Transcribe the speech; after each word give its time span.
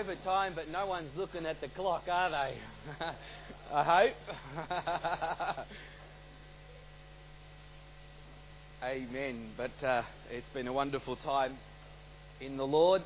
overtime, 0.00 0.52
but 0.54 0.68
no 0.70 0.86
one's 0.86 1.14
looking 1.14 1.44
at 1.44 1.60
the 1.60 1.68
clock, 1.68 2.04
are 2.10 2.30
they? 2.30 2.56
I 3.72 3.84
hope. 3.84 5.66
Amen. 8.82 9.50
But 9.58 9.86
uh, 9.86 10.02
it's 10.30 10.48
been 10.54 10.68
a 10.68 10.72
wonderful 10.72 11.16
time 11.16 11.58
in 12.40 12.56
the 12.56 12.66
Lord, 12.66 13.02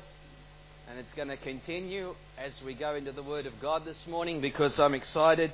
and 0.89 0.97
it's 0.97 1.13
going 1.17 1.27
to 1.27 1.35
continue 1.35 2.15
as 2.37 2.53
we 2.65 2.73
go 2.73 2.95
into 2.95 3.11
the 3.11 3.23
Word 3.23 3.45
of 3.45 3.53
God 3.61 3.83
this 3.83 3.99
morning 4.07 4.39
because 4.39 4.79
I'm 4.79 4.93
excited 4.93 5.51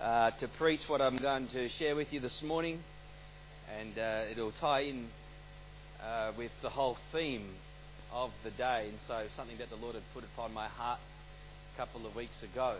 uh, 0.00 0.30
to 0.30 0.48
preach 0.56 0.80
what 0.86 1.02
I'm 1.02 1.18
going 1.18 1.48
to 1.48 1.68
share 1.68 1.94
with 1.94 2.14
you 2.14 2.20
this 2.20 2.42
morning, 2.42 2.80
and 3.78 3.98
uh, 3.98 4.22
it'll 4.30 4.52
tie 4.52 4.84
in 4.84 5.08
uh, 6.02 6.32
with 6.38 6.52
the 6.62 6.70
whole 6.70 6.96
theme 7.12 7.44
of 8.12 8.30
the 8.44 8.50
day, 8.50 8.86
and 8.88 8.98
so 9.06 9.24
something 9.36 9.58
that 9.58 9.70
the 9.70 9.76
Lord 9.76 9.94
had 9.94 10.04
put 10.14 10.24
upon 10.24 10.52
my 10.52 10.68
heart 10.68 10.98
a 11.74 11.76
couple 11.76 12.06
of 12.06 12.14
weeks 12.14 12.42
ago. 12.42 12.76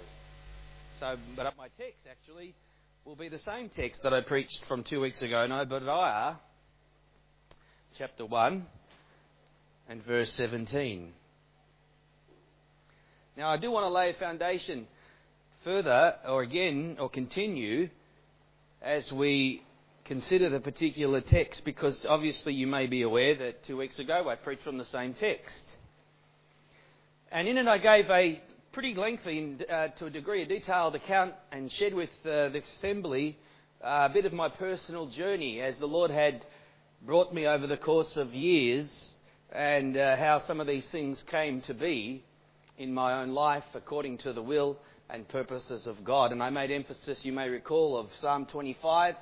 So, 0.99 1.17
but 1.37 1.47
up 1.47 1.57
my 1.57 1.69
text 1.79 2.07
actually 2.11 2.55
will 3.05 3.17
be 3.17 3.29
the 3.29 3.39
same 3.39 3.69
text 3.69 4.03
that 4.03 4.13
I 4.13 4.21
preached 4.21 4.65
from 4.67 4.83
two 4.83 5.01
weeks 5.01 5.23
ago 5.23 5.45
in 5.45 5.53
Obadiah, 5.53 6.35
chapter 7.97 8.27
1 8.27 8.67
and 9.89 10.05
verse 10.05 10.33
17. 10.35 11.13
Now, 13.37 13.49
I 13.49 13.57
do 13.57 13.71
want 13.71 13.85
to 13.85 13.91
lay 13.91 14.11
a 14.11 14.15
foundation 14.15 14.87
further, 15.65 16.15
or 16.29 16.43
again, 16.43 16.97
or 17.01 17.09
continue, 17.09 17.89
as 18.83 19.13
we 19.13 19.63
consider 20.11 20.51
the 20.51 20.59
particular 20.59 21.21
text, 21.21 21.65
because 21.65 22.05
obviously 22.05 22.53
you 22.53 22.67
may 22.67 22.89
be 22.89 23.03
aware 23.03 23.37
that 23.37 23.63
two 23.63 23.77
weeks 23.77 23.97
ago 24.01 24.29
I 24.29 24.35
preached 24.35 24.65
from 24.65 24.77
the 24.77 24.85
same 24.87 25.15
text. 25.15 25.63
And 27.31 27.47
in 27.47 27.57
it 27.57 27.69
I 27.69 27.79
gave 27.79 28.11
a 28.11 28.43
pretty 28.73 28.97
lengthy, 28.97 29.57
uh, 29.73 29.87
to 29.99 30.07
a 30.07 30.11
degree, 30.11 30.43
a 30.43 30.47
detailed 30.47 30.97
account 30.97 31.35
and 31.53 31.71
shared 31.71 31.95
with 31.95 32.11
uh, 32.25 32.49
the 32.49 32.61
assembly 32.77 33.39
uh, 33.85 34.09
a 34.11 34.13
bit 34.13 34.27
of 34.27 34.33
my 34.33 34.49
personal 34.49 35.07
journey 35.07 35.61
as 35.61 35.79
the 35.79 35.87
Lord 35.87 36.11
had 36.11 36.45
brought 37.07 37.33
me 37.33 37.47
over 37.47 37.69
the 37.69 37.77
course 37.77 38.17
of 38.17 38.35
years 38.35 39.13
and 39.53 39.97
uh, 39.97 40.17
how 40.17 40.41
some 40.41 40.59
of 40.59 40.67
these 40.67 40.89
things 40.91 41.23
came 41.31 41.61
to 41.61 41.73
be 41.73 42.25
in 42.79 42.93
my 42.93 43.23
own 43.23 43.29
life 43.29 43.63
according 43.75 44.19
to 44.19 44.33
the 44.33 44.43
will 44.43 44.77
and 45.09 45.29
purposes 45.29 45.87
of 45.87 46.03
God. 46.03 46.33
And 46.33 46.43
I 46.43 46.51
made 46.51 46.73
emphasis, 46.73 47.25
you 47.25 47.33
may 47.33 47.49
recall, 47.49 47.97
of 47.97 48.09
Psalm 48.21 48.47
25 48.47 49.15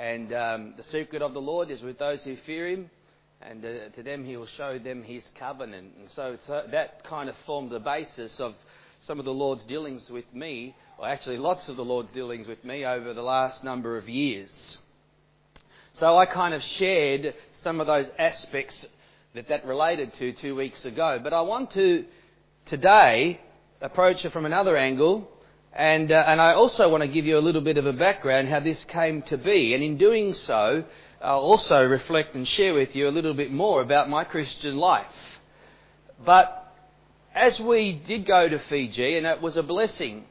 and 0.00 0.32
um, 0.32 0.74
the 0.76 0.84
secret 0.84 1.22
of 1.22 1.34
the 1.34 1.40
Lord 1.40 1.70
is 1.70 1.82
with 1.82 1.98
those 1.98 2.22
who 2.22 2.36
fear 2.36 2.68
Him 2.68 2.90
and 3.42 3.64
uh, 3.64 3.88
to 3.94 4.02
them 4.02 4.24
he 4.24 4.36
will 4.36 4.46
show 4.46 4.78
them 4.78 5.02
his 5.02 5.24
covenant. 5.38 5.92
And 5.98 6.10
so 6.10 6.36
that 6.70 7.04
kind 7.04 7.28
of 7.28 7.34
formed 7.46 7.70
the 7.70 7.80
basis 7.80 8.38
of 8.38 8.54
some 9.00 9.18
of 9.18 9.24
the 9.24 9.32
Lord's 9.32 9.64
dealings 9.64 10.10
with 10.10 10.26
me, 10.34 10.76
or 10.98 11.08
actually 11.08 11.38
lots 11.38 11.68
of 11.68 11.76
the 11.76 11.84
Lord's 11.84 12.12
dealings 12.12 12.46
with 12.46 12.62
me 12.64 12.84
over 12.84 13.14
the 13.14 13.22
last 13.22 13.64
number 13.64 13.96
of 13.96 14.08
years. 14.08 14.78
So 15.94 16.18
I 16.18 16.26
kind 16.26 16.52
of 16.52 16.62
shared 16.62 17.34
some 17.62 17.80
of 17.80 17.86
those 17.86 18.10
aspects 18.18 18.86
that 19.34 19.48
that 19.48 19.64
related 19.64 20.12
to 20.14 20.32
two 20.32 20.54
weeks 20.54 20.84
ago. 20.84 21.18
But 21.22 21.32
I 21.32 21.40
want 21.40 21.70
to 21.72 22.04
today 22.66 23.40
approach 23.80 24.24
it 24.24 24.32
from 24.32 24.44
another 24.44 24.76
angle. 24.76 25.30
And, 25.72 26.10
uh, 26.10 26.24
and 26.26 26.40
I 26.40 26.54
also 26.54 26.88
want 26.88 27.02
to 27.02 27.08
give 27.08 27.26
you 27.26 27.38
a 27.38 27.40
little 27.40 27.60
bit 27.60 27.78
of 27.78 27.86
a 27.86 27.92
background 27.92 28.48
how 28.48 28.60
this 28.60 28.84
came 28.84 29.22
to 29.22 29.38
be. 29.38 29.74
And 29.74 29.82
in 29.84 29.96
doing 29.96 30.32
so, 30.32 30.84
I'll 31.22 31.38
also 31.38 31.78
reflect 31.78 32.34
and 32.34 32.46
share 32.46 32.74
with 32.74 32.96
you 32.96 33.08
a 33.08 33.10
little 33.10 33.34
bit 33.34 33.52
more 33.52 33.80
about 33.80 34.08
my 34.08 34.24
Christian 34.24 34.78
life. 34.78 35.06
But 36.24 36.74
as 37.34 37.60
we 37.60 37.92
did 37.92 38.26
go 38.26 38.48
to 38.48 38.58
Fiji, 38.58 39.16
and 39.16 39.26
it 39.26 39.40
was 39.40 39.56
a 39.56 39.62
blessing 39.62 40.24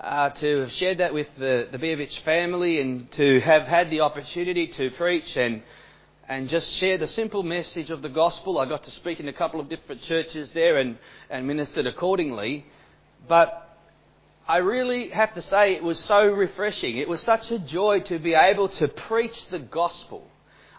uh, 0.00 0.30
to 0.30 0.60
have 0.60 0.72
shared 0.72 0.98
that 0.98 1.12
with 1.12 1.28
the, 1.38 1.68
the 1.70 1.78
Bievich 1.78 2.18
family 2.20 2.80
and 2.80 3.10
to 3.12 3.40
have 3.40 3.62
had 3.62 3.90
the 3.90 4.00
opportunity 4.00 4.66
to 4.68 4.90
preach 4.92 5.36
and 5.36 5.62
and 6.28 6.48
just 6.48 6.74
share 6.74 6.98
the 6.98 7.06
simple 7.06 7.44
message 7.44 7.90
of 7.90 8.02
the 8.02 8.08
gospel. 8.08 8.58
I 8.58 8.66
got 8.66 8.82
to 8.84 8.90
speak 8.90 9.20
in 9.20 9.28
a 9.28 9.32
couple 9.32 9.60
of 9.60 9.68
different 9.68 10.02
churches 10.02 10.50
there 10.50 10.78
and, 10.78 10.98
and 11.30 11.46
ministered 11.46 11.86
accordingly. 11.86 12.66
But 13.28 13.65
I 14.48 14.58
really 14.58 15.08
have 15.08 15.34
to 15.34 15.42
say 15.42 15.74
it 15.74 15.82
was 15.82 15.98
so 15.98 16.24
refreshing. 16.26 16.98
It 16.98 17.08
was 17.08 17.20
such 17.20 17.50
a 17.50 17.58
joy 17.58 18.00
to 18.02 18.20
be 18.20 18.34
able 18.34 18.68
to 18.68 18.86
preach 18.86 19.46
the 19.48 19.58
gospel. 19.58 20.30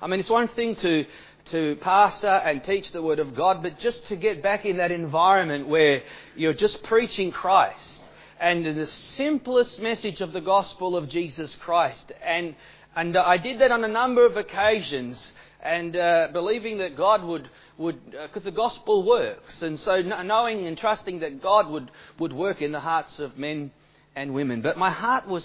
I 0.02 0.08
mean, 0.08 0.22
it's 0.22 0.30
one 0.30 0.48
thing 0.48 0.76
to, 0.76 1.06
to 1.46 1.76
pastor 1.82 2.28
and 2.28 2.64
teach 2.64 2.94
the 2.94 3.02
Word 3.02 3.20
of 3.20 3.36
God, 3.36 3.62
but 3.62 3.78
just 3.78 4.08
to 4.08 4.16
get 4.16 4.42
back 4.42 4.66
in 4.66 4.78
that 4.78 4.92
environment 4.92 5.68
where 5.68 6.04
you're 6.36 6.54
just 6.54 6.82
preaching 6.84 7.32
Christ 7.32 8.02
and 8.40 8.66
the 8.66 8.86
simplest 8.86 9.82
message 9.82 10.22
of 10.22 10.34
the 10.34 10.42
gospel 10.42 10.96
of 10.96 11.10
Jesus 11.10 11.56
Christ. 11.56 12.12
And, 12.24 12.56
and 12.96 13.18
I 13.18 13.38
did 13.38 13.60
that 13.60 13.72
on 13.72 13.84
a 13.84 13.88
number 13.88 14.26
of 14.26 14.38
occasions 14.38 15.34
and 15.62 15.96
uh, 15.96 16.30
believing 16.32 16.78
that 16.80 16.96
God 16.96 17.24
would, 17.24 17.50
would 17.78 18.12
because 18.12 18.44
uh, 18.44 18.46
the 18.46 18.52
gospel 18.52 19.04
works. 19.04 19.62
And 19.62 19.80
so 19.80 20.02
knowing 20.02 20.68
and 20.68 20.78
trusting 20.78 21.20
that 21.20 21.42
God 21.42 21.70
would, 21.70 21.92
would 22.20 22.34
work 22.34 22.62
in 22.62 22.72
the 22.72 22.80
hearts 22.80 23.20
of 23.20 23.38
men 23.38 23.72
and 24.16 24.34
women. 24.34 24.62
But 24.62 24.78
my 24.78 24.92
heart 24.92 25.28
was 25.28 25.44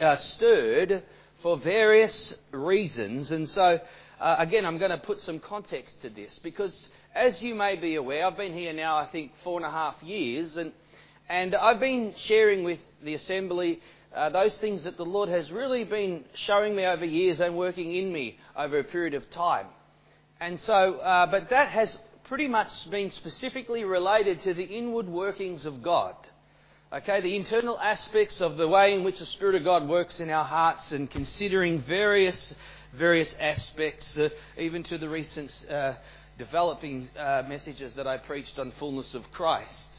uh, 0.00 0.16
stirred 0.16 1.02
for 1.42 1.58
various 1.58 2.34
reasons. 2.52 3.30
And 3.30 3.48
so, 3.48 3.80
uh, 4.18 4.36
again, 4.38 4.64
I'm 4.64 4.78
going 4.78 4.90
to 4.90 4.98
put 4.98 5.20
some 5.20 5.38
context 5.40 6.00
to 6.02 6.08
this 6.08 6.38
because, 6.42 6.88
as 7.14 7.42
you 7.42 7.54
may 7.54 7.76
be 7.76 7.96
aware, 7.96 8.26
I've 8.26 8.36
been 8.36 8.54
here 8.54 8.72
now, 8.72 8.96
I 8.96 9.06
think, 9.06 9.32
four 9.42 9.58
and 9.58 9.66
a 9.66 9.70
half 9.70 10.02
years, 10.02 10.56
and, 10.56 10.72
and 11.28 11.54
I've 11.54 11.80
been 11.80 12.14
sharing 12.16 12.64
with 12.64 12.80
the 13.02 13.14
assembly 13.14 13.80
uh, 14.14 14.30
those 14.30 14.56
things 14.58 14.84
that 14.84 14.96
the 14.96 15.04
Lord 15.04 15.28
has 15.28 15.50
really 15.50 15.84
been 15.84 16.24
showing 16.34 16.76
me 16.76 16.84
over 16.84 17.04
years 17.04 17.40
and 17.40 17.56
working 17.56 17.94
in 17.94 18.12
me 18.12 18.38
over 18.56 18.78
a 18.78 18.84
period 18.84 19.14
of 19.14 19.28
time. 19.30 19.66
And 20.40 20.60
so, 20.60 20.96
uh, 20.96 21.26
but 21.26 21.48
that 21.50 21.70
has 21.70 21.98
pretty 22.24 22.46
much 22.46 22.90
been 22.90 23.10
specifically 23.10 23.84
related 23.84 24.40
to 24.42 24.54
the 24.54 24.64
inward 24.64 25.08
workings 25.08 25.66
of 25.66 25.82
God. 25.82 26.14
Okay, 26.92 27.20
the 27.22 27.34
internal 27.34 27.80
aspects 27.80 28.40
of 28.40 28.56
the 28.56 28.68
way 28.68 28.94
in 28.94 29.02
which 29.02 29.18
the 29.18 29.26
Spirit 29.26 29.56
of 29.56 29.64
God 29.64 29.88
works 29.88 30.20
in 30.20 30.30
our 30.30 30.44
hearts 30.44 30.92
and 30.92 31.10
considering 31.10 31.80
various, 31.80 32.54
various 32.92 33.34
aspects, 33.40 34.18
uh, 34.18 34.28
even 34.56 34.84
to 34.84 34.98
the 34.98 35.08
recent 35.08 35.50
uh, 35.68 35.94
developing 36.38 37.08
uh, 37.18 37.42
messages 37.48 37.94
that 37.94 38.06
I 38.06 38.18
preached 38.18 38.58
on 38.58 38.70
fullness 38.72 39.14
of 39.14 39.28
Christ. 39.32 39.93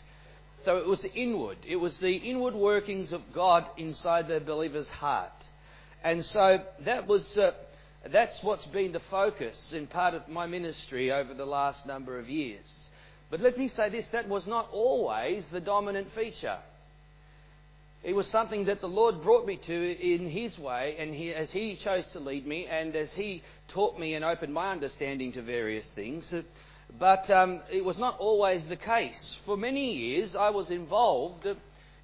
So 0.65 0.77
it 0.77 0.87
was 0.87 1.05
inward. 1.13 1.57
It 1.67 1.75
was 1.75 1.99
the 1.99 2.15
inward 2.15 2.55
workings 2.55 3.11
of 3.11 3.21
God 3.31 3.69
inside 3.77 4.27
the 4.27 4.39
believer's 4.39 4.89
heart. 4.89 5.47
And 6.03 6.25
so 6.25 6.59
that 6.85 7.05
was, 7.05 7.37
uh, 7.37 7.51
that's 8.11 8.41
what's 8.41 8.65
been 8.65 8.91
the 8.91 8.99
focus 8.99 9.73
in 9.73 9.85
part 9.85 10.15
of 10.15 10.27
my 10.27 10.47
ministry 10.47 11.11
over 11.11 11.35
the 11.35 11.45
last 11.45 11.85
number 11.85 12.17
of 12.17 12.29
years. 12.29 12.87
But 13.29 13.41
let 13.41 13.59
me 13.59 13.67
say 13.67 13.89
this, 13.89 14.07
that 14.07 14.27
was 14.27 14.47
not 14.47 14.69
always 14.71 15.45
the 15.51 15.59
dominant 15.59 16.11
feature. 16.15 16.57
It 18.03 18.15
was 18.15 18.27
something 18.27 18.65
that 18.65 18.81
the 18.81 18.87
Lord 18.87 19.21
brought 19.21 19.45
me 19.45 19.57
to 19.57 20.13
in 20.13 20.27
His 20.27 20.57
way, 20.57 20.95
and 20.97 21.13
he, 21.13 21.31
as 21.31 21.51
He 21.51 21.75
chose 21.75 22.05
to 22.13 22.19
lead 22.19 22.45
me, 22.45 22.65
and 22.65 22.95
as 22.95 23.11
He 23.13 23.43
taught 23.67 23.99
me 23.99 24.15
and 24.15 24.25
opened 24.25 24.53
my 24.53 24.71
understanding 24.71 25.31
to 25.33 25.43
various 25.43 25.87
things. 25.91 26.33
But 26.97 27.29
um, 27.29 27.61
it 27.71 27.83
was 27.83 27.97
not 27.97 28.17
always 28.19 28.65
the 28.65 28.75
case. 28.75 29.39
For 29.45 29.57
many 29.57 29.93
years, 29.93 30.35
I 30.35 30.49
was 30.49 30.69
involved 30.71 31.47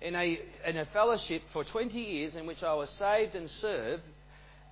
in 0.01 0.15
a, 0.15 0.39
in 0.65 0.77
a 0.77 0.85
fellowship 0.85 1.43
for 1.53 1.63
20 1.63 1.97
years 1.99 2.35
in 2.35 2.45
which 2.45 2.63
I 2.63 2.73
was 2.73 2.89
saved 2.89 3.35
and 3.35 3.49
served, 3.49 4.03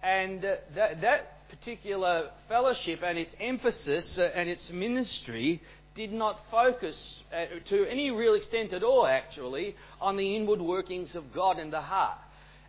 and 0.04 0.44
uh, 0.44 0.56
that, 0.76 1.02
that 1.02 1.50
particular 1.50 2.30
fellowship 2.48 3.02
and 3.04 3.18
its 3.18 3.36
emphasis 3.40 4.18
uh, 4.18 4.30
and 4.36 4.50
its 4.50 4.72
ministry 4.72 5.62
did 5.96 6.14
not 6.14 6.40
focus 6.50 7.22
uh, 7.34 7.46
to 7.68 7.86
any 7.90 8.12
real 8.12 8.34
extent 8.34 8.74
at 8.74 8.84
all, 8.84 9.06
actually, 9.06 9.76
on 10.00 10.18
the 10.18 10.36
inward 10.36 10.62
workings 10.62 11.16
of 11.16 11.34
God 11.34 11.60
in 11.60 11.72
the 11.72 11.82
heart. 11.82 12.18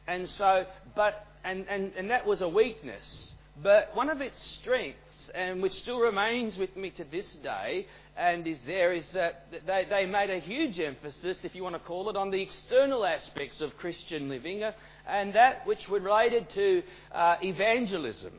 And 0.07 0.29
so, 0.29 0.67
but, 0.97 1.27
and, 1.45 1.67
and, 1.69 1.93
and 1.97 2.11
that 2.11 2.27
was 2.27 2.41
a 2.41 2.49
weakness. 2.49 3.35
But 3.63 3.95
one 3.95 4.09
of 4.09 4.21
its 4.21 4.41
strengths, 4.43 4.99
and 5.35 5.63
which 5.63 5.73
still 5.75 5.99
remains 5.99 6.57
with 6.57 6.77
me 6.77 6.91
to 6.91 7.05
this 7.05 7.37
day, 7.37 7.87
and 8.17 8.47
is 8.47 8.59
there, 8.67 8.93
is 8.93 9.09
that 9.13 9.47
they, 9.67 9.87
they 9.89 10.07
made 10.07 10.31
a 10.31 10.39
huge 10.39 10.79
emphasis, 10.79 11.45
if 11.45 11.55
you 11.55 11.63
want 11.63 11.75
to 11.75 11.81
call 11.81 12.09
it, 12.11 12.17
on 12.17 12.31
the 12.31 12.41
external 12.41 13.05
aspects 13.05 13.61
of 13.61 13.77
Christian 13.77 14.29
living, 14.29 14.63
uh, 14.63 14.73
and 15.09 15.35
that 15.35 15.67
which 15.67 15.89
related 15.89 16.49
to 16.51 16.83
uh, 17.13 17.37
evangelism 17.43 18.33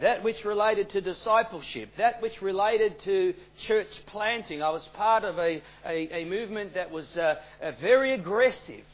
that 0.00 0.22
which 0.22 0.44
related 0.44 0.90
to 0.90 1.00
discipleship, 1.00 1.90
that 1.98 2.22
which 2.22 2.40
related 2.40 3.00
to 3.00 3.34
church 3.58 3.88
planting. 4.06 4.62
I 4.62 4.70
was 4.70 4.86
part 4.94 5.24
of 5.24 5.38
a, 5.38 5.60
a, 5.84 6.22
a 6.22 6.24
movement 6.24 6.74
that 6.74 6.92
was 6.92 7.16
uh, 7.16 7.34
very 7.80 8.12
aggressive 8.12 8.84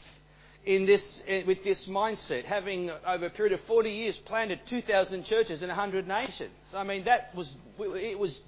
in 0.65 0.85
this, 0.85 1.21
uh, 1.29 1.41
with 1.45 1.63
this 1.63 1.85
mindset, 1.87 2.45
having 2.45 2.89
over 3.07 3.27
a 3.27 3.29
period 3.29 3.53
of 3.53 3.61
40 3.65 3.89
years 3.89 4.17
planted 4.25 4.59
2,000 4.67 5.23
churches 5.23 5.61
in 5.61 5.67
100 5.69 6.07
nations. 6.07 6.51
I 6.73 6.83
mean, 6.83 7.05
that 7.05 7.33
was, 7.35 7.55
it 7.79 8.17
was, 8.17 8.39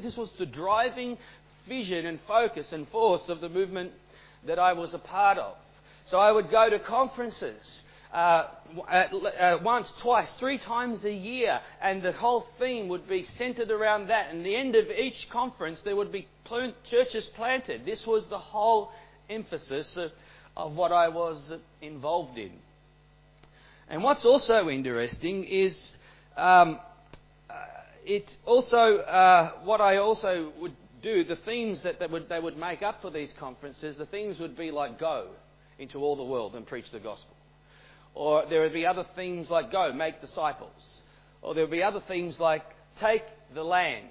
this 0.00 0.16
was 0.16 0.30
the 0.38 0.46
driving 0.46 1.18
vision 1.68 2.06
and 2.06 2.20
focus 2.28 2.72
and 2.72 2.88
force 2.88 3.28
of 3.28 3.40
the 3.40 3.48
movement 3.48 3.92
that 4.46 4.58
I 4.58 4.72
was 4.74 4.94
a 4.94 4.98
part 4.98 5.38
of. 5.38 5.56
So 6.04 6.18
I 6.18 6.30
would 6.30 6.50
go 6.50 6.70
to 6.70 6.78
conferences 6.78 7.82
uh, 8.12 8.46
uh, 8.88 9.58
once, 9.62 9.92
twice, 9.98 10.32
three 10.34 10.58
times 10.58 11.04
a 11.04 11.12
year, 11.12 11.60
and 11.82 12.02
the 12.02 12.12
whole 12.12 12.46
theme 12.60 12.86
would 12.88 13.08
be 13.08 13.24
centered 13.24 13.72
around 13.72 14.08
that. 14.08 14.30
And 14.30 14.46
the 14.46 14.54
end 14.54 14.76
of 14.76 14.88
each 14.90 15.28
conference, 15.30 15.80
there 15.80 15.96
would 15.96 16.12
be 16.12 16.28
churches 16.88 17.26
planted. 17.34 17.84
This 17.84 18.06
was 18.06 18.28
the 18.28 18.38
whole 18.38 18.92
emphasis 19.28 19.96
of, 19.96 20.12
of 20.56 20.74
what 20.74 20.92
I 20.92 21.08
was 21.08 21.52
involved 21.80 22.38
in. 22.38 22.52
And 23.88 24.02
what's 24.02 24.24
also 24.24 24.68
interesting 24.68 25.44
is 25.44 25.92
um, 26.36 26.80
uh, 27.50 27.54
it 28.04 28.36
also 28.46 28.98
uh, 28.98 29.52
what 29.64 29.80
I 29.80 29.98
also 29.98 30.52
would 30.60 30.74
do. 31.02 31.24
The 31.24 31.36
themes 31.36 31.82
that 31.82 31.98
they 31.98 32.06
would, 32.06 32.28
they 32.28 32.40
would 32.40 32.56
make 32.56 32.82
up 32.82 33.02
for 33.02 33.10
these 33.10 33.32
conferences, 33.38 33.96
the 33.96 34.06
themes 34.06 34.38
would 34.38 34.56
be 34.56 34.70
like 34.70 34.98
go 34.98 35.28
into 35.78 35.98
all 35.98 36.16
the 36.16 36.24
world 36.24 36.54
and 36.54 36.66
preach 36.66 36.90
the 36.92 36.98
gospel, 37.00 37.36
or 38.14 38.46
there 38.48 38.62
would 38.62 38.72
be 38.72 38.86
other 38.86 39.04
themes 39.14 39.50
like 39.50 39.70
go 39.70 39.92
make 39.92 40.20
disciples, 40.20 41.02
or 41.42 41.54
there 41.54 41.64
would 41.64 41.70
be 41.70 41.82
other 41.82 42.02
themes 42.08 42.40
like 42.40 42.64
take 42.98 43.24
the 43.54 43.62
land. 43.62 44.06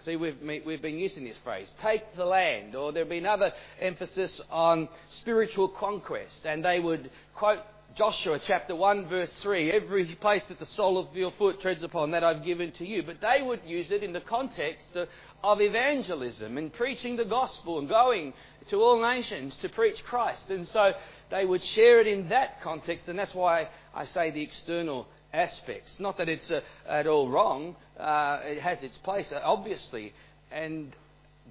See, 0.00 0.16
we've, 0.16 0.36
we've 0.64 0.82
been 0.82 0.98
using 0.98 1.24
this 1.24 1.38
phrase, 1.38 1.72
take 1.80 2.14
the 2.16 2.24
land. 2.24 2.74
Or 2.74 2.92
there 2.92 3.04
would 3.04 3.10
be 3.10 3.18
another 3.18 3.52
emphasis 3.80 4.40
on 4.50 4.88
spiritual 5.08 5.68
conquest. 5.68 6.46
And 6.46 6.64
they 6.64 6.78
would 6.78 7.10
quote 7.34 7.60
Joshua 7.94 8.38
chapter 8.38 8.76
1 8.76 9.08
verse 9.08 9.32
3, 9.40 9.72
every 9.72 10.04
place 10.06 10.44
that 10.44 10.60
the 10.60 10.66
sole 10.66 10.98
of 10.98 11.16
your 11.16 11.32
foot 11.32 11.60
treads 11.60 11.82
upon, 11.82 12.12
that 12.12 12.22
I've 12.22 12.44
given 12.44 12.70
to 12.72 12.86
you. 12.86 13.02
But 13.02 13.20
they 13.20 13.42
would 13.42 13.60
use 13.66 13.90
it 13.90 14.04
in 14.04 14.12
the 14.12 14.20
context 14.20 14.96
of 15.42 15.60
evangelism 15.60 16.58
and 16.58 16.72
preaching 16.72 17.16
the 17.16 17.24
gospel 17.24 17.80
and 17.80 17.88
going 17.88 18.34
to 18.68 18.76
all 18.76 19.02
nations 19.02 19.56
to 19.56 19.68
preach 19.68 20.04
Christ. 20.04 20.48
And 20.48 20.68
so 20.68 20.92
they 21.30 21.44
would 21.44 21.62
share 21.62 22.00
it 22.00 22.06
in 22.06 22.28
that 22.28 22.60
context, 22.62 23.08
and 23.08 23.18
that's 23.18 23.34
why 23.34 23.68
I 23.92 24.04
say 24.04 24.30
the 24.30 24.42
external 24.42 25.08
aspects. 25.32 25.98
Not 26.00 26.18
that 26.18 26.28
it's 26.28 26.50
uh, 26.50 26.60
at 26.88 27.06
all 27.06 27.28
wrong, 27.28 27.76
uh, 27.98 28.40
it 28.42 28.60
has 28.60 28.82
its 28.82 28.96
place, 28.98 29.32
uh, 29.32 29.40
obviously. 29.42 30.12
And 30.50 30.94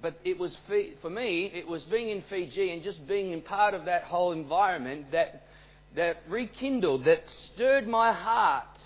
but 0.00 0.18
it 0.24 0.38
was 0.38 0.56
for 1.02 1.10
me, 1.10 1.50
it 1.52 1.66
was 1.66 1.82
being 1.84 2.08
in 2.08 2.22
Fiji 2.22 2.70
and 2.70 2.82
just 2.82 3.06
being 3.08 3.32
in 3.32 3.42
part 3.42 3.74
of 3.74 3.86
that 3.86 4.04
whole 4.04 4.32
environment 4.32 5.10
that 5.12 5.42
that 5.96 6.18
rekindled, 6.28 7.04
that 7.04 7.22
stirred 7.28 7.88
my 7.88 8.12
heart, 8.12 8.78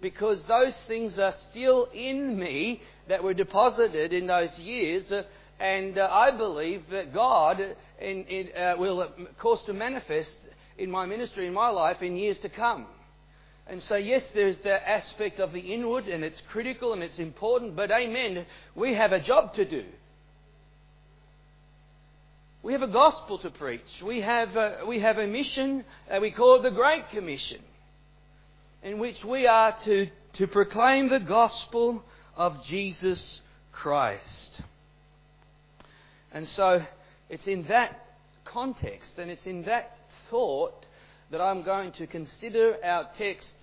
because 0.00 0.44
those 0.46 0.76
things 0.84 1.18
are 1.18 1.32
still 1.50 1.88
in 1.92 2.38
me 2.38 2.80
that 3.08 3.22
were 3.22 3.34
deposited 3.34 4.12
in 4.12 4.26
those 4.26 4.58
years. 4.58 5.10
Uh, 5.12 5.22
and 5.58 5.96
uh, 5.96 6.08
I 6.10 6.36
believe 6.36 6.82
that 6.90 7.14
God 7.14 7.60
in, 8.00 8.24
in, 8.24 8.56
uh, 8.56 8.74
will 8.78 9.10
cause 9.38 9.62
to 9.64 9.72
manifest 9.72 10.38
in 10.76 10.90
my 10.90 11.06
ministry, 11.06 11.46
in 11.46 11.54
my 11.54 11.68
life, 11.68 12.02
in 12.02 12.16
years 12.16 12.38
to 12.40 12.50
come. 12.50 12.86
And 13.68 13.82
so, 13.82 13.96
yes, 13.96 14.28
there's 14.32 14.60
the 14.60 14.88
aspect 14.88 15.40
of 15.40 15.52
the 15.52 15.60
inward, 15.60 16.06
and 16.06 16.22
it's 16.22 16.40
critical 16.50 16.92
and 16.92 17.02
it's 17.02 17.18
important, 17.18 17.74
but 17.74 17.90
amen, 17.90 18.46
we 18.76 18.94
have 18.94 19.12
a 19.12 19.20
job 19.20 19.54
to 19.54 19.64
do. 19.64 19.84
We 22.62 22.72
have 22.72 22.82
a 22.82 22.88
gospel 22.88 23.38
to 23.38 23.50
preach. 23.50 24.02
We 24.04 24.20
have 24.20 24.56
a, 24.56 24.84
we 24.86 25.00
have 25.00 25.18
a 25.18 25.26
mission, 25.26 25.84
uh, 26.10 26.18
we 26.20 26.30
call 26.30 26.56
it 26.56 26.62
the 26.62 26.70
Great 26.70 27.10
Commission, 27.10 27.60
in 28.82 28.98
which 28.98 29.24
we 29.24 29.46
are 29.46 29.76
to, 29.84 30.08
to 30.34 30.46
proclaim 30.46 31.08
the 31.08 31.20
gospel 31.20 32.04
of 32.36 32.64
Jesus 32.64 33.40
Christ. 33.72 34.60
And 36.32 36.46
so 36.46 36.84
it's 37.28 37.48
in 37.48 37.64
that 37.64 38.04
context 38.44 39.18
and 39.18 39.30
it's 39.30 39.46
in 39.46 39.62
that 39.64 39.96
thought 40.30 40.86
that 41.30 41.40
I'm 41.40 41.62
going 41.62 41.92
to 41.92 42.06
consider 42.06 42.76
our 42.84 43.08
text 43.16 43.54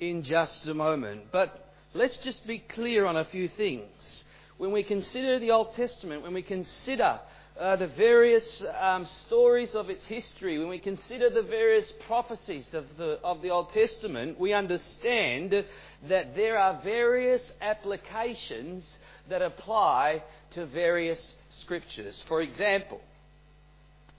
in 0.00 0.22
just 0.22 0.66
a 0.66 0.74
moment. 0.74 1.32
But 1.32 1.70
let's 1.94 2.18
just 2.18 2.46
be 2.46 2.58
clear 2.58 3.06
on 3.06 3.16
a 3.16 3.24
few 3.24 3.48
things. 3.48 4.24
When 4.58 4.72
we 4.72 4.82
consider 4.82 5.38
the 5.38 5.50
Old 5.50 5.74
Testament, 5.74 6.22
when 6.22 6.34
we 6.34 6.42
consider 6.42 7.20
uh, 7.58 7.76
the 7.76 7.86
various 7.86 8.64
um, 8.78 9.06
stories 9.26 9.74
of 9.74 9.88
its 9.88 10.04
history, 10.06 10.58
when 10.58 10.68
we 10.68 10.78
consider 10.78 11.30
the 11.30 11.42
various 11.42 11.90
prophecies 12.06 12.74
of 12.74 12.84
the, 12.98 13.18
of 13.24 13.40
the 13.40 13.50
Old 13.50 13.70
Testament, 13.70 14.38
we 14.38 14.52
understand 14.52 15.64
that 16.08 16.34
there 16.34 16.58
are 16.58 16.80
various 16.82 17.50
applications 17.62 18.98
that 19.28 19.40
apply 19.40 20.22
to 20.50 20.66
various 20.66 21.36
scriptures. 21.50 22.22
For 22.28 22.42
example, 22.42 23.00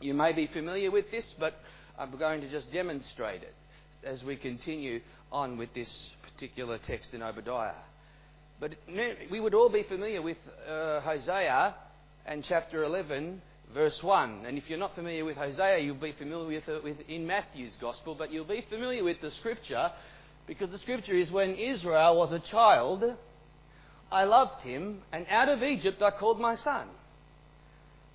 you 0.01 0.13
may 0.13 0.33
be 0.33 0.47
familiar 0.47 0.91
with 0.91 1.09
this, 1.11 1.35
but 1.39 1.53
I'm 1.97 2.15
going 2.17 2.41
to 2.41 2.49
just 2.49 2.71
demonstrate 2.71 3.41
it 3.41 3.55
as 4.03 4.23
we 4.23 4.35
continue 4.35 5.01
on 5.31 5.57
with 5.57 5.73
this 5.73 6.11
particular 6.21 6.77
text 6.77 7.13
in 7.15 7.23
Obadiah. 7.23 7.73
But 8.59 8.75
we 9.31 9.39
would 9.39 9.55
all 9.55 9.69
be 9.69 9.81
familiar 9.83 10.21
with 10.21 10.38
uh, 10.69 10.99
Hosea 11.01 11.73
and 12.25 12.44
chapter 12.44 12.83
11, 12.83 13.41
verse 13.73 14.03
1. 14.03 14.45
And 14.45 14.57
if 14.59 14.69
you're 14.69 14.77
not 14.77 14.94
familiar 14.94 15.25
with 15.25 15.38
Hosea, 15.38 15.79
you'll 15.79 15.95
be 15.95 16.11
familiar 16.11 16.47
with 16.47 16.69
it 16.69 16.83
with, 16.83 16.97
in 17.07 17.25
Matthew's 17.25 17.75
Gospel, 17.81 18.13
but 18.13 18.31
you'll 18.31 18.45
be 18.45 18.65
familiar 18.69 19.03
with 19.03 19.19
the 19.21 19.31
scripture 19.31 19.91
because 20.45 20.69
the 20.69 20.79
scripture 20.79 21.13
is 21.13 21.31
when 21.31 21.55
Israel 21.55 22.17
was 22.17 22.31
a 22.31 22.39
child, 22.39 23.03
I 24.11 24.23
loved 24.23 24.61
him, 24.61 25.01
and 25.11 25.25
out 25.29 25.49
of 25.49 25.63
Egypt 25.63 26.01
I 26.01 26.11
called 26.11 26.39
my 26.39 26.55
son. 26.55 26.88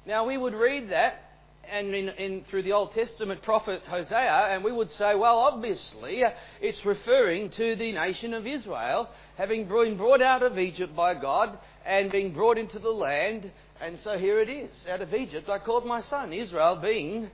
Now 0.06 0.26
we 0.26 0.37
would 0.37 0.55
read 0.55 0.90
that 0.90 1.31
and 1.70 1.94
in, 1.94 2.09
in, 2.11 2.44
through 2.44 2.62
the 2.62 2.73
Old 2.73 2.93
Testament 2.93 3.43
prophet 3.43 3.82
Hosea, 3.87 4.49
and 4.50 4.62
we 4.64 4.73
would 4.73 4.91
say, 4.91 5.14
well, 5.14 5.38
obviously, 5.38 6.23
it's 6.61 6.85
referring 6.85 7.50
to 7.50 7.76
the 7.76 7.93
nation 7.93 8.35
of 8.35 8.47
Israel 8.47 9.09
having 9.37 9.67
been 9.67 9.97
brought 9.97 10.20
out 10.20 10.43
of 10.43 10.59
Egypt 10.59 10.94
by 10.94 11.14
God 11.14 11.59
and 11.87 12.11
being 12.11 12.32
brought 12.32 12.59
into 12.59 12.79
the 12.79 12.91
land 12.91 13.50
and 13.82 13.99
so 13.99 14.17
here 14.17 14.38
it 14.41 14.49
is. 14.49 14.87
Out 14.88 15.03
of 15.03 15.12
Egypt, 15.12 15.49
I 15.49 15.59
called 15.59 15.85
my 15.85 16.03
son, 16.03 16.32
Israel, 16.32 16.76
being 16.76 17.29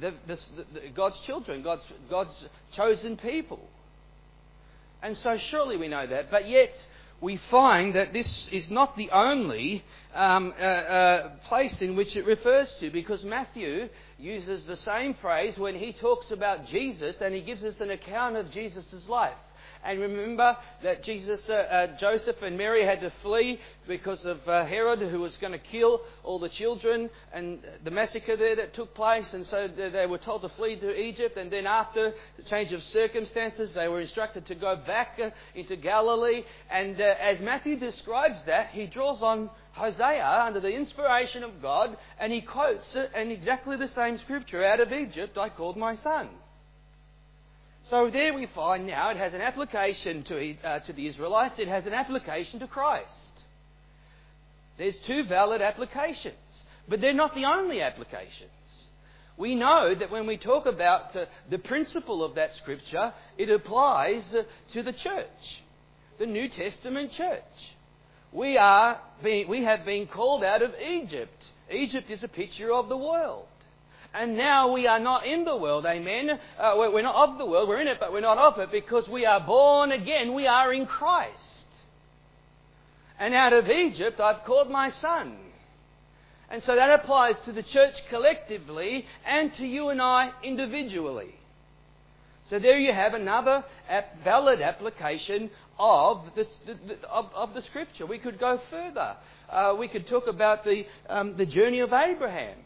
the, 0.00 0.14
the, 0.28 0.40
the, 0.72 0.88
God's 0.94 1.18
children, 1.22 1.60
God's, 1.64 1.84
God's 2.08 2.48
chosen 2.70 3.16
people. 3.16 3.58
And 5.02 5.16
so 5.16 5.36
surely 5.38 5.76
we 5.76 5.88
know 5.88 6.06
that. 6.06 6.30
But 6.30 6.48
yet, 6.48 6.72
we 7.20 7.36
find 7.50 7.94
that 7.94 8.12
this 8.12 8.48
is 8.52 8.70
not 8.70 8.96
the 8.96 9.10
only 9.10 9.84
um, 10.14 10.54
uh, 10.58 10.62
uh, 10.62 11.30
place 11.48 11.82
in 11.82 11.96
which 11.96 12.16
it 12.16 12.24
refers 12.24 12.72
to, 12.76 12.90
because 12.90 13.24
Matthew 13.24 13.88
uses 14.18 14.64
the 14.64 14.76
same 14.76 15.14
phrase 15.14 15.58
when 15.58 15.74
he 15.74 15.92
talks 15.92 16.30
about 16.30 16.66
Jesus 16.66 17.20
and 17.20 17.34
he 17.34 17.40
gives 17.40 17.64
us 17.64 17.80
an 17.80 17.90
account 17.90 18.36
of 18.36 18.50
Jesus' 18.50 19.08
life. 19.08 19.36
And 19.84 20.00
remember 20.00 20.56
that 20.82 21.02
Jesus, 21.02 21.48
uh, 21.48 21.54
uh, 21.54 21.98
Joseph 21.98 22.42
and 22.42 22.58
Mary 22.58 22.84
had 22.84 23.00
to 23.00 23.10
flee 23.22 23.60
because 23.86 24.24
of 24.26 24.46
uh, 24.48 24.64
Herod, 24.64 25.00
who 25.00 25.20
was 25.20 25.36
going 25.36 25.52
to 25.52 25.58
kill 25.58 26.02
all 26.24 26.38
the 26.38 26.48
children, 26.48 27.10
and 27.32 27.60
the 27.84 27.90
massacre 27.90 28.36
there 28.36 28.56
that 28.56 28.74
took 28.74 28.94
place. 28.94 29.32
And 29.34 29.46
so 29.46 29.68
they 29.68 30.06
were 30.06 30.18
told 30.18 30.42
to 30.42 30.48
flee 30.50 30.76
to 30.76 30.94
Egypt. 30.94 31.36
And 31.36 31.50
then, 31.50 31.66
after 31.66 32.12
the 32.36 32.42
change 32.42 32.72
of 32.72 32.82
circumstances, 32.82 33.72
they 33.72 33.88
were 33.88 34.00
instructed 34.00 34.46
to 34.46 34.54
go 34.54 34.76
back 34.76 35.18
uh, 35.22 35.30
into 35.54 35.76
Galilee. 35.76 36.44
And 36.70 37.00
uh, 37.00 37.14
as 37.20 37.40
Matthew 37.40 37.76
describes 37.76 38.42
that, 38.46 38.70
he 38.70 38.86
draws 38.86 39.22
on 39.22 39.50
Hosea 39.72 40.44
under 40.46 40.60
the 40.60 40.72
inspiration 40.72 41.44
of 41.44 41.62
God, 41.62 41.96
and 42.18 42.32
he 42.32 42.40
quotes 42.40 42.96
in 42.96 43.30
exactly 43.30 43.76
the 43.76 43.88
same 43.88 44.18
scripture 44.18 44.64
out 44.64 44.80
of 44.80 44.92
Egypt, 44.92 45.38
I 45.38 45.48
called 45.48 45.76
my 45.76 45.94
son. 45.94 46.28
So 47.88 48.10
there 48.10 48.34
we 48.34 48.44
find 48.44 48.86
now 48.86 49.10
it 49.10 49.16
has 49.16 49.32
an 49.32 49.40
application 49.40 50.22
to, 50.24 50.56
uh, 50.62 50.80
to 50.80 50.92
the 50.92 51.06
Israelites, 51.06 51.58
it 51.58 51.68
has 51.68 51.86
an 51.86 51.94
application 51.94 52.60
to 52.60 52.66
Christ. 52.66 53.32
There's 54.76 54.96
two 54.98 55.24
valid 55.24 55.62
applications, 55.62 56.34
but 56.86 57.00
they're 57.00 57.14
not 57.14 57.34
the 57.34 57.46
only 57.46 57.80
applications. 57.80 58.50
We 59.38 59.54
know 59.54 59.94
that 59.94 60.10
when 60.10 60.26
we 60.26 60.36
talk 60.36 60.66
about 60.66 61.16
uh, 61.16 61.26
the 61.48 61.58
principle 61.58 62.22
of 62.22 62.34
that 62.34 62.52
scripture, 62.54 63.14
it 63.38 63.48
applies 63.48 64.34
uh, 64.34 64.42
to 64.72 64.82
the 64.82 64.92
church, 64.92 65.62
the 66.18 66.26
New 66.26 66.48
Testament 66.48 67.12
church. 67.12 67.76
We, 68.32 68.58
are 68.58 69.00
being, 69.22 69.48
we 69.48 69.64
have 69.64 69.86
been 69.86 70.08
called 70.08 70.44
out 70.44 70.60
of 70.60 70.74
Egypt. 70.78 71.52
Egypt 71.70 72.10
is 72.10 72.22
a 72.22 72.28
picture 72.28 72.70
of 72.70 72.90
the 72.90 72.98
world. 72.98 73.46
And 74.14 74.36
now 74.36 74.72
we 74.72 74.86
are 74.86 74.98
not 74.98 75.26
in 75.26 75.44
the 75.44 75.56
world, 75.56 75.84
amen. 75.84 76.38
Uh, 76.58 76.74
we're 76.76 77.02
not 77.02 77.28
of 77.28 77.38
the 77.38 77.46
world, 77.46 77.68
we're 77.68 77.80
in 77.80 77.88
it, 77.88 77.98
but 78.00 78.12
we're 78.12 78.20
not 78.20 78.38
of 78.38 78.58
it 78.58 78.70
because 78.72 79.08
we 79.08 79.26
are 79.26 79.40
born 79.40 79.92
again. 79.92 80.34
We 80.34 80.46
are 80.46 80.72
in 80.72 80.86
Christ. 80.86 81.66
And 83.18 83.34
out 83.34 83.52
of 83.52 83.68
Egypt 83.68 84.18
I've 84.20 84.44
called 84.44 84.70
my 84.70 84.90
son. 84.90 85.36
And 86.50 86.62
so 86.62 86.74
that 86.74 87.00
applies 87.00 87.38
to 87.42 87.52
the 87.52 87.62
church 87.62 87.94
collectively 88.08 89.04
and 89.26 89.52
to 89.54 89.66
you 89.66 89.90
and 89.90 90.00
I 90.00 90.32
individually. 90.42 91.34
So 92.44 92.58
there 92.58 92.78
you 92.78 92.94
have 92.94 93.12
another 93.12 93.62
valid 94.24 94.62
application 94.62 95.50
of 95.78 96.24
the, 96.34 96.46
of, 97.10 97.26
of 97.34 97.52
the 97.52 97.60
scripture. 97.60 98.06
We 98.06 98.18
could 98.18 98.38
go 98.38 98.58
further. 98.70 99.16
Uh, 99.50 99.76
we 99.78 99.86
could 99.86 100.08
talk 100.08 100.26
about 100.26 100.64
the, 100.64 100.86
um, 101.10 101.36
the 101.36 101.44
journey 101.44 101.80
of 101.80 101.92
Abraham. 101.92 102.56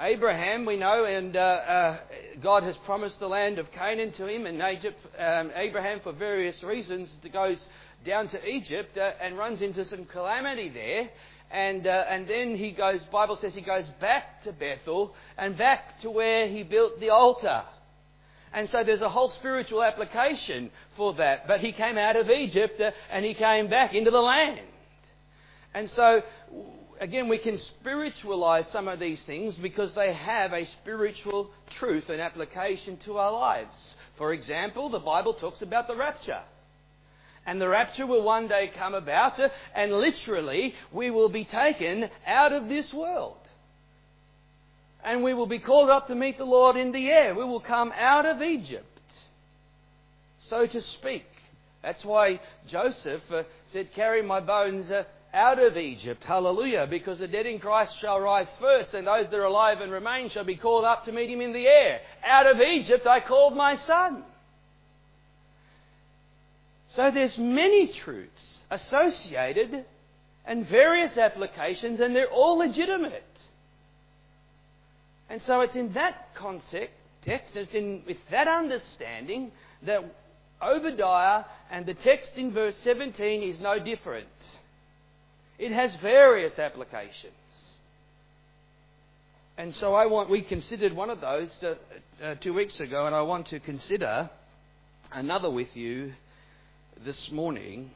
Abraham, 0.00 0.64
we 0.64 0.76
know, 0.76 1.04
and 1.04 1.36
uh, 1.36 1.40
uh, 1.40 1.96
God 2.42 2.62
has 2.62 2.76
promised 2.78 3.20
the 3.20 3.28
land 3.28 3.58
of 3.58 3.70
Canaan 3.72 4.12
to 4.12 4.26
him, 4.26 4.46
and 4.46 4.62
Egypt, 4.76 4.98
um, 5.18 5.50
Abraham, 5.54 6.00
for 6.00 6.12
various 6.12 6.62
reasons, 6.62 7.14
goes 7.32 7.66
down 8.04 8.28
to 8.28 8.48
Egypt 8.48 8.96
uh, 8.96 9.12
and 9.20 9.36
runs 9.36 9.60
into 9.60 9.84
some 9.84 10.04
calamity 10.06 10.70
there. 10.70 11.10
And, 11.50 11.86
uh, 11.86 12.04
and 12.08 12.26
then 12.26 12.56
he 12.56 12.70
goes, 12.70 13.02
Bible 13.12 13.36
says 13.36 13.54
he 13.54 13.60
goes 13.60 13.86
back 14.00 14.42
to 14.44 14.52
Bethel 14.52 15.14
and 15.36 15.56
back 15.58 16.00
to 16.00 16.10
where 16.10 16.48
he 16.48 16.62
built 16.62 16.98
the 16.98 17.10
altar. 17.10 17.62
And 18.54 18.68
so 18.70 18.82
there's 18.84 19.02
a 19.02 19.08
whole 19.10 19.30
spiritual 19.30 19.82
application 19.82 20.70
for 20.96 21.12
that. 21.14 21.46
But 21.46 21.60
he 21.60 21.72
came 21.72 21.98
out 21.98 22.16
of 22.16 22.30
Egypt 22.30 22.80
uh, 22.80 22.92
and 23.10 23.24
he 23.24 23.34
came 23.34 23.68
back 23.68 23.94
into 23.94 24.10
the 24.10 24.20
land. 24.20 24.60
And 25.74 25.88
so, 25.90 26.22
again, 27.02 27.28
we 27.28 27.38
can 27.38 27.58
spiritualize 27.58 28.68
some 28.68 28.86
of 28.86 29.00
these 29.00 29.22
things 29.24 29.56
because 29.56 29.92
they 29.94 30.12
have 30.12 30.52
a 30.52 30.64
spiritual 30.64 31.50
truth 31.70 32.08
and 32.08 32.20
application 32.20 32.96
to 32.98 33.18
our 33.18 33.32
lives. 33.32 33.96
For 34.16 34.32
example, 34.32 34.88
the 34.88 35.00
Bible 35.00 35.34
talks 35.34 35.62
about 35.62 35.88
the 35.88 35.96
rapture. 35.96 36.42
And 37.44 37.60
the 37.60 37.68
rapture 37.68 38.06
will 38.06 38.22
one 38.22 38.46
day 38.46 38.70
come 38.78 38.94
about, 38.94 39.40
uh, 39.40 39.48
and 39.74 39.92
literally, 39.92 40.74
we 40.92 41.10
will 41.10 41.28
be 41.28 41.44
taken 41.44 42.08
out 42.24 42.52
of 42.52 42.68
this 42.68 42.94
world 42.94 43.36
and 45.04 45.24
we 45.24 45.34
will 45.34 45.46
be 45.46 45.58
called 45.58 45.90
up 45.90 46.06
to 46.06 46.14
meet 46.14 46.38
the 46.38 46.44
Lord 46.44 46.76
in 46.76 46.92
the 46.92 47.10
air. 47.10 47.34
We 47.34 47.44
will 47.44 47.60
come 47.60 47.92
out 47.96 48.24
of 48.24 48.40
Egypt, 48.40 48.86
so 50.38 50.66
to 50.66 50.80
speak. 50.80 51.26
That's 51.82 52.04
why 52.04 52.38
Joseph 52.68 53.22
uh, 53.32 53.42
said, 53.72 53.92
Carry 53.92 54.22
my 54.22 54.38
bones 54.38 54.88
uh, 54.92 55.02
out 55.32 55.58
of 55.58 55.76
Egypt. 55.76 56.22
Hallelujah. 56.24 56.86
Because 56.88 57.18
the 57.18 57.28
dead 57.28 57.46
in 57.46 57.58
Christ 57.58 57.98
shall 57.98 58.20
rise 58.20 58.48
first, 58.60 58.94
and 58.94 59.06
those 59.06 59.28
that 59.28 59.38
are 59.38 59.44
alive 59.44 59.80
and 59.80 59.90
remain 59.90 60.28
shall 60.28 60.44
be 60.44 60.56
called 60.56 60.84
up 60.84 61.04
to 61.04 61.12
meet 61.12 61.30
him 61.30 61.40
in 61.40 61.52
the 61.52 61.66
air. 61.66 62.00
Out 62.24 62.46
of 62.46 62.60
Egypt 62.60 63.06
I 63.06 63.20
called 63.20 63.56
my 63.56 63.76
son. 63.76 64.24
So 66.90 67.10
there's 67.10 67.38
many 67.38 67.88
truths 67.88 68.62
associated 68.70 69.86
and 70.44 70.66
various 70.66 71.16
applications, 71.16 72.00
and 72.00 72.14
they're 72.14 72.30
all 72.30 72.58
legitimate. 72.58 73.24
And 75.30 75.40
so 75.40 75.62
it's 75.62 75.76
in 75.76 75.94
that 75.94 76.34
context, 76.34 76.92
it's 77.24 77.74
in, 77.74 78.02
with 78.06 78.18
that 78.30 78.48
understanding 78.48 79.52
that 79.84 80.04
Obadiah 80.60 81.44
and 81.70 81.86
the 81.86 81.94
text 81.94 82.32
in 82.36 82.52
verse 82.52 82.76
17 82.84 83.42
is 83.42 83.58
no 83.58 83.78
different. 83.78 84.28
It 85.58 85.72
has 85.72 85.94
various 85.96 86.58
applications. 86.58 87.32
And 89.58 89.74
so 89.74 89.94
I 89.94 90.06
want, 90.06 90.30
we 90.30 90.42
considered 90.42 90.94
one 90.94 91.10
of 91.10 91.20
those 91.20 91.54
to, 91.58 91.78
uh, 92.22 92.34
two 92.36 92.54
weeks 92.54 92.80
ago, 92.80 93.06
and 93.06 93.14
I 93.14 93.22
want 93.22 93.46
to 93.48 93.60
consider 93.60 94.30
another 95.12 95.50
with 95.50 95.76
you 95.76 96.12
this 97.04 97.30
morning 97.30 97.90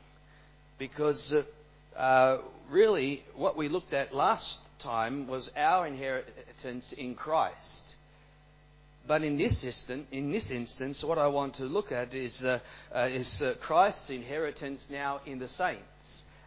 because 0.79 1.35
uh, 1.35 1.99
uh, 1.99 2.43
really 2.71 3.25
what 3.35 3.57
we 3.57 3.69
looked 3.69 3.95
at 3.95 4.15
last 4.15 4.61
time 4.81 5.27
was 5.27 5.51
our 5.57 5.87
inheritance 5.87 6.93
in 6.93 7.15
Christ. 7.15 7.97
But 9.07 9.23
in 9.23 9.39
this, 9.39 9.65
instant, 9.65 10.09
in 10.11 10.33
this 10.33 10.51
instance, 10.51 11.03
what 11.05 11.19
I 11.19 11.29
want 11.29 11.55
to 11.55 11.65
look 11.65 11.93
at 11.93 12.13
is, 12.13 12.45
uh, 12.45 12.59
uh, 12.95 13.09
is 13.11 13.41
uh, 13.41 13.55
Christ's 13.61 14.11
inheritance 14.11 14.85
now 14.91 15.21
in 15.25 15.39
the 15.39 15.49
saints. 15.49 15.83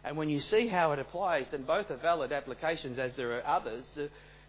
And 0.04 0.16
when 0.16 0.28
you 0.28 0.40
see 0.40 0.66
how 0.66 0.92
it 0.92 0.98
applies, 0.98 1.52
and 1.52 1.66
both 1.66 1.90
are 1.90 1.96
valid 1.96 2.32
applications 2.32 2.98
as 2.98 3.14
there 3.14 3.36
are 3.36 3.46
others 3.46 3.98
uh, 3.98 4.06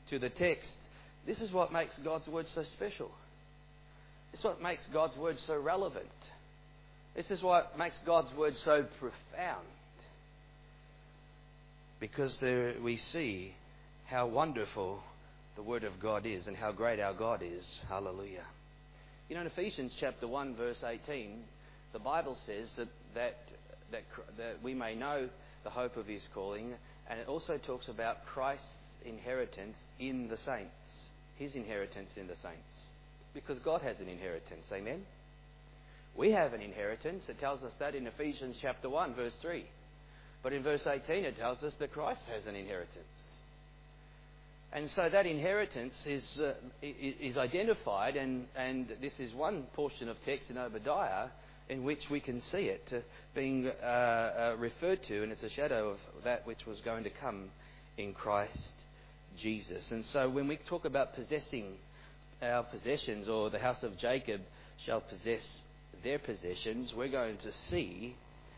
to 0.10 0.20
the 0.20 0.30
text, 0.30 0.78
this 1.26 1.42
is 1.42 1.52
what 1.52 1.74
makes 1.74 1.98
God's 2.00 2.28
word 2.28 2.48
so 2.50 2.64
special. 2.64 3.12
This 4.32 4.40
is 4.40 4.46
what 4.46 4.62
makes 4.62 4.88
God's 4.88 5.18
word 5.18 5.40
so 5.40 5.60
relevant. 5.60 6.08
This 7.16 7.30
is 7.32 7.42
what 7.42 7.78
makes 7.78 7.98
God's 8.06 8.34
word 8.34 8.56
so 8.58 8.86
profound. 9.00 9.68
Because 12.00 12.40
there 12.40 12.74
we 12.82 12.98
see 12.98 13.54
how 14.06 14.28
wonderful 14.28 15.02
the 15.56 15.62
Word 15.62 15.84
of 15.84 16.00
God 16.00 16.26
is 16.26 16.48
and 16.48 16.58
how 16.58 16.72
great 16.72 17.00
our 17.00 17.14
God 17.14 17.42
is. 17.44 17.82
Hallelujah. 17.88 18.46
You 19.30 19.36
know, 19.36 19.42
in 19.42 19.48
Ephesians 19.48 19.96
chapter 20.00 20.28
1, 20.28 20.56
verse 20.56 20.84
18, 20.84 21.40
the 21.94 22.00
Bible 22.00 22.36
says 22.46 22.74
that, 22.78 22.88
that, 23.14 23.38
that, 23.92 24.04
that 24.38 24.64
we 24.64 24.74
may 24.74 24.96
know 24.96 25.30
the 25.64 25.70
hope 25.70 25.98
of 25.98 26.08
His 26.08 26.28
calling, 26.34 26.74
and 27.10 27.20
it 27.20 27.28
also 27.28 27.58
talks 27.58 27.88
about 27.88 28.26
Christ's 28.26 28.68
inheritance 29.06 29.78
in 30.00 30.28
the 30.28 30.38
saints. 30.38 30.72
His 31.38 31.56
inheritance 31.56 32.12
in 32.18 32.28
the 32.28 32.36
saints. 32.36 32.88
Because 33.34 33.60
God 33.60 33.82
has 33.82 34.00
an 34.00 34.08
inheritance. 34.08 34.66
Amen? 34.72 35.04
We 36.16 36.32
have 36.32 36.54
an 36.54 36.62
inheritance. 36.62 37.30
It 37.30 37.40
tells 37.40 37.64
us 37.64 37.74
that 37.80 37.96
in 37.96 38.08
Ephesians 38.08 38.58
chapter 38.62 38.90
1, 38.90 39.16
verse 39.16 39.36
3. 39.42 39.66
But 40.44 40.54
in 40.54 40.64
verse 40.64 40.86
18, 40.86 41.24
it 41.24 41.38
tells 41.38 41.64
us 41.64 41.74
that 41.76 41.94
Christ 41.94 42.22
has 42.34 42.46
an 42.48 42.56
inheritance. 42.56 43.06
And 44.74 44.90
so 44.90 45.10
that 45.10 45.26
inheritance 45.26 46.06
is, 46.08 46.40
uh, 46.40 46.54
is 46.82 47.38
identified, 47.38 48.16
and, 48.16 48.48
and 48.56 48.92
this 49.02 49.20
is 49.20 49.34
one 49.34 49.64
portion 49.74 50.08
of 50.08 50.18
text 50.24 50.50
in 50.50 50.58
Obadiah 50.58 51.28
in 51.72 51.86
which 51.86 52.10
we 52.10 52.20
can 52.20 52.42
see 52.42 52.66
it 52.66 52.94
being 53.34 53.72
uh, 53.82 53.86
uh, 53.86 54.56
referred 54.60 55.02
to, 55.04 55.24
and 55.24 55.32
it's 55.32 55.42
a 55.42 55.50
shadow 55.50 55.92
of 55.92 56.00
that 56.26 56.46
which 56.46 56.66
was 56.66 56.82
going 56.82 57.06
to 57.06 57.10
come 57.10 57.50
in 57.98 58.14
Christ 58.14 58.74
Jesus. 59.38 59.90
And 59.92 60.04
so 60.04 60.30
when 60.30 60.50
we 60.50 60.58
talk 60.58 60.84
about 60.84 61.16
possessing 61.16 61.76
our 62.42 62.64
possessions, 62.64 63.30
or 63.30 63.50
the 63.50 63.58
house 63.58 63.84
of 63.84 63.98
Jacob 63.98 64.42
shall 64.86 65.00
possess 65.00 65.62
their 66.04 66.20
possessions, 66.20 66.94
we're 66.94 67.08
going 67.08 67.38
to 67.38 67.54
see 67.54 68.16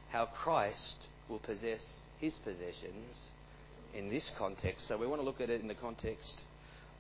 how 0.10 0.26
Christ 0.26 1.06
will 1.30 1.38
possess 1.38 2.00
his 2.20 2.34
possessions 2.40 3.28
in 3.94 4.10
this 4.10 4.32
context. 4.40 4.88
So 4.88 4.98
we 4.98 5.06
want 5.06 5.22
to 5.22 5.26
look 5.26 5.40
at 5.40 5.52
it 5.52 5.62
in 5.62 5.68
the 5.68 5.76
context 5.76 6.42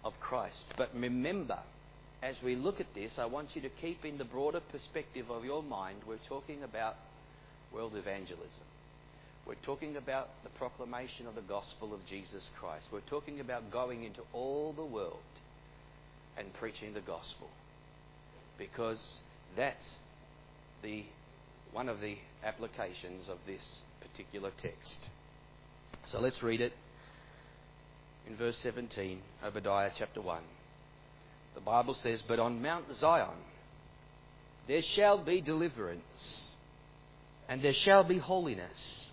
of 0.03 0.13
Christ. 0.19 0.63
But 0.77 0.91
remember, 0.93 1.57
as 2.23 2.41
we 2.41 2.55
look 2.55 2.79
at 2.79 2.93
this, 2.95 3.19
I 3.19 3.25
want 3.25 3.53
you 3.53 3.61
to 3.63 3.69
keep 3.69 4.05
in 4.05 4.17
the 4.17 4.23
broader 4.23 4.61
perspective 4.71 5.29
of 5.29 5.43
your 5.43 5.61
mind, 5.61 5.97
we're 6.07 6.15
talking 6.29 6.63
about 6.63 6.95
world 7.73 7.95
evangelism. 7.97 8.63
We're 9.45 9.55
talking 9.55 9.97
about 9.97 10.29
the 10.45 10.49
proclamation 10.51 11.27
of 11.27 11.35
the 11.35 11.41
gospel 11.41 11.93
of 11.93 12.05
Jesus 12.05 12.49
Christ. 12.57 12.85
We're 12.93 13.01
talking 13.01 13.41
about 13.41 13.71
going 13.71 14.05
into 14.05 14.21
all 14.31 14.71
the 14.71 14.85
world 14.85 15.19
and 16.37 16.53
preaching 16.53 16.93
the 16.93 17.01
gospel. 17.01 17.49
Because 18.57 19.19
that's 19.57 19.95
the 20.81 21.03
one 21.73 21.89
of 21.89 21.99
the 21.99 22.17
applications 22.45 23.27
of 23.27 23.39
this 23.45 23.81
particular 23.99 24.51
text. 24.61 24.99
So 26.05 26.21
let's 26.21 26.41
read 26.41 26.61
it 26.61 26.71
in 28.29 28.37
verse 28.37 28.57
17, 28.59 29.19
Obadiah 29.43 29.91
chapter 29.97 30.21
1. 30.21 30.41
The 31.55 31.61
Bible 31.61 31.93
says, 31.93 32.21
But 32.21 32.39
on 32.39 32.61
Mount 32.61 32.93
Zion 32.93 33.29
there 34.67 34.81
shall 34.81 35.17
be 35.17 35.41
deliverance, 35.41 36.55
and 37.49 37.61
there 37.61 37.73
shall 37.73 38.03
be 38.03 38.17
holiness. 38.17 39.09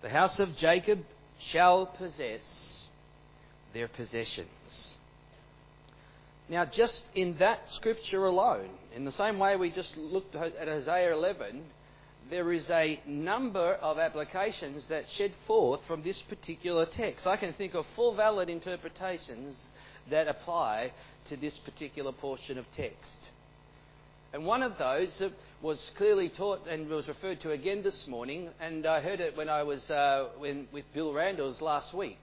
The 0.00 0.08
house 0.08 0.40
of 0.40 0.56
Jacob 0.56 1.04
shall 1.38 1.86
possess 1.86 2.88
their 3.74 3.88
possessions. 3.88 4.96
Now, 6.48 6.64
just 6.64 7.06
in 7.14 7.36
that 7.38 7.70
scripture 7.72 8.26
alone, 8.26 8.70
in 8.94 9.04
the 9.04 9.12
same 9.12 9.38
way 9.38 9.56
we 9.56 9.70
just 9.70 9.96
looked 9.96 10.34
at 10.34 10.68
Isaiah 10.68 11.12
11, 11.12 11.62
there 12.30 12.52
is 12.52 12.70
a 12.70 13.00
number 13.06 13.74
of 13.74 13.98
applications 13.98 14.86
that 14.86 15.08
shed 15.10 15.32
forth 15.46 15.80
from 15.86 16.02
this 16.02 16.20
particular 16.22 16.86
text. 16.86 17.26
I 17.26 17.36
can 17.36 17.52
think 17.52 17.74
of 17.74 17.86
four 17.94 18.14
valid 18.14 18.48
interpretations 18.48 19.60
that 20.10 20.28
apply 20.28 20.92
to 21.26 21.36
this 21.36 21.56
particular 21.58 22.12
portion 22.12 22.58
of 22.58 22.64
text. 22.72 23.18
And 24.32 24.46
one 24.46 24.62
of 24.62 24.78
those 24.78 25.22
was 25.60 25.92
clearly 25.96 26.28
taught 26.28 26.66
and 26.66 26.88
was 26.88 27.06
referred 27.06 27.40
to 27.42 27.50
again 27.50 27.82
this 27.82 28.08
morning, 28.08 28.48
and 28.60 28.86
I 28.86 29.00
heard 29.00 29.20
it 29.20 29.36
when 29.36 29.48
I 29.48 29.62
was 29.62 29.90
uh, 29.90 30.28
when, 30.38 30.68
with 30.72 30.84
Bill 30.94 31.12
Randalls 31.12 31.60
last 31.60 31.92
week 31.92 32.18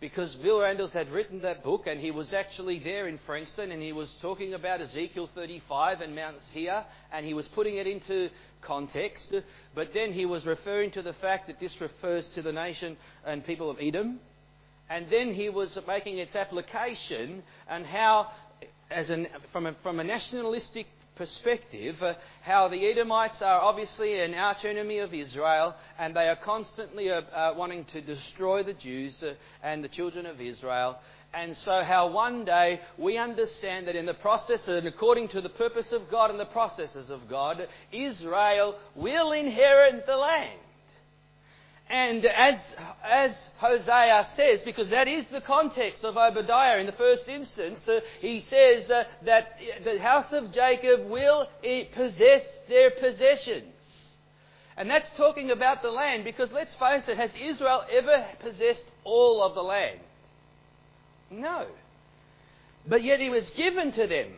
because 0.00 0.34
Bill 0.36 0.62
Randalls 0.62 0.94
had 0.94 1.10
written 1.10 1.42
that 1.42 1.62
book 1.62 1.86
and 1.86 2.00
he 2.00 2.10
was 2.10 2.32
actually 2.32 2.78
there 2.78 3.06
in 3.06 3.18
Frankston 3.26 3.70
and 3.70 3.82
he 3.82 3.92
was 3.92 4.10
talking 4.22 4.54
about 4.54 4.80
Ezekiel 4.80 5.28
35 5.34 6.00
and 6.00 6.16
Mount 6.16 6.36
Seir 6.52 6.84
and 7.12 7.26
he 7.26 7.34
was 7.34 7.46
putting 7.48 7.76
it 7.76 7.86
into 7.86 8.30
context. 8.62 9.34
But 9.74 9.92
then 9.92 10.12
he 10.12 10.24
was 10.24 10.46
referring 10.46 10.90
to 10.92 11.02
the 11.02 11.12
fact 11.12 11.48
that 11.48 11.60
this 11.60 11.78
refers 11.80 12.26
to 12.30 12.40
the 12.40 12.52
nation 12.52 12.96
and 13.26 13.44
people 13.44 13.68
of 13.68 13.76
Edom. 13.78 14.20
And 14.90 15.06
then 15.08 15.32
he 15.32 15.48
was 15.48 15.78
making 15.86 16.18
its 16.18 16.34
application 16.34 17.44
and 17.68 17.86
how, 17.86 18.32
an, 18.90 19.28
from, 19.52 19.66
a, 19.66 19.74
from 19.82 20.00
a 20.00 20.04
nationalistic 20.04 20.88
perspective 21.20 22.02
uh, 22.02 22.14
how 22.40 22.66
the 22.68 22.90
Edomites 22.90 23.42
are 23.42 23.60
obviously 23.60 24.18
an 24.20 24.32
arch 24.32 24.64
enemy 24.64 25.00
of 25.00 25.12
Israel 25.12 25.76
and 25.98 26.16
they 26.16 26.26
are 26.26 26.36
constantly 26.36 27.10
uh, 27.10 27.20
uh, 27.20 27.54
wanting 27.54 27.84
to 27.84 28.00
destroy 28.00 28.62
the 28.62 28.72
Jews 28.72 29.22
uh, 29.22 29.34
and 29.62 29.84
the 29.84 29.88
children 29.88 30.24
of 30.24 30.40
Israel. 30.40 30.98
And 31.34 31.54
so, 31.56 31.82
how 31.84 32.10
one 32.10 32.46
day 32.46 32.80
we 32.98 33.18
understand 33.18 33.86
that 33.86 33.96
in 33.96 34.06
the 34.06 34.14
process 34.14 34.66
and 34.66 34.86
according 34.88 35.28
to 35.28 35.42
the 35.42 35.50
purpose 35.50 35.92
of 35.92 36.10
God 36.10 36.30
and 36.30 36.40
the 36.40 36.46
processes 36.46 37.10
of 37.10 37.28
God, 37.28 37.68
Israel 37.92 38.76
will 38.96 39.32
inherit 39.32 40.06
the 40.06 40.16
land. 40.16 40.58
And 41.90 42.24
as, 42.24 42.54
as 43.04 43.48
Hosea 43.58 44.28
says, 44.34 44.62
because 44.62 44.90
that 44.90 45.08
is 45.08 45.26
the 45.26 45.40
context 45.40 46.04
of 46.04 46.16
Obadiah 46.16 46.78
in 46.78 46.86
the 46.86 46.92
first 46.92 47.28
instance, 47.28 47.80
uh, 47.88 47.98
he 48.20 48.42
says 48.42 48.88
uh, 48.88 49.04
that 49.24 49.58
the 49.82 49.98
house 49.98 50.32
of 50.32 50.52
Jacob 50.52 51.10
will 51.10 51.48
possess 51.92 52.42
their 52.68 52.92
possessions. 52.92 53.74
And 54.76 54.88
that's 54.88 55.10
talking 55.16 55.50
about 55.50 55.82
the 55.82 55.90
land, 55.90 56.22
because 56.22 56.52
let's 56.52 56.76
face 56.76 57.08
it, 57.08 57.16
has 57.16 57.32
Israel 57.34 57.82
ever 57.90 58.24
possessed 58.38 58.84
all 59.02 59.42
of 59.42 59.56
the 59.56 59.62
land? 59.62 59.98
No. 61.28 61.66
But 62.86 63.02
yet 63.02 63.20
it 63.20 63.30
was 63.30 63.50
given 63.50 63.90
to 63.92 64.06
them. 64.06 64.28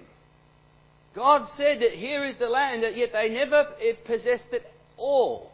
God 1.14 1.50
said 1.50 1.80
that 1.82 1.92
here 1.92 2.25
is 2.25 2.38
the 2.38 2.49
land, 2.49 2.82
yet 2.97 3.12
they 3.12 3.28
never 3.28 3.66
possessed 4.06 4.49
it 4.52 4.66
all. 4.97 5.51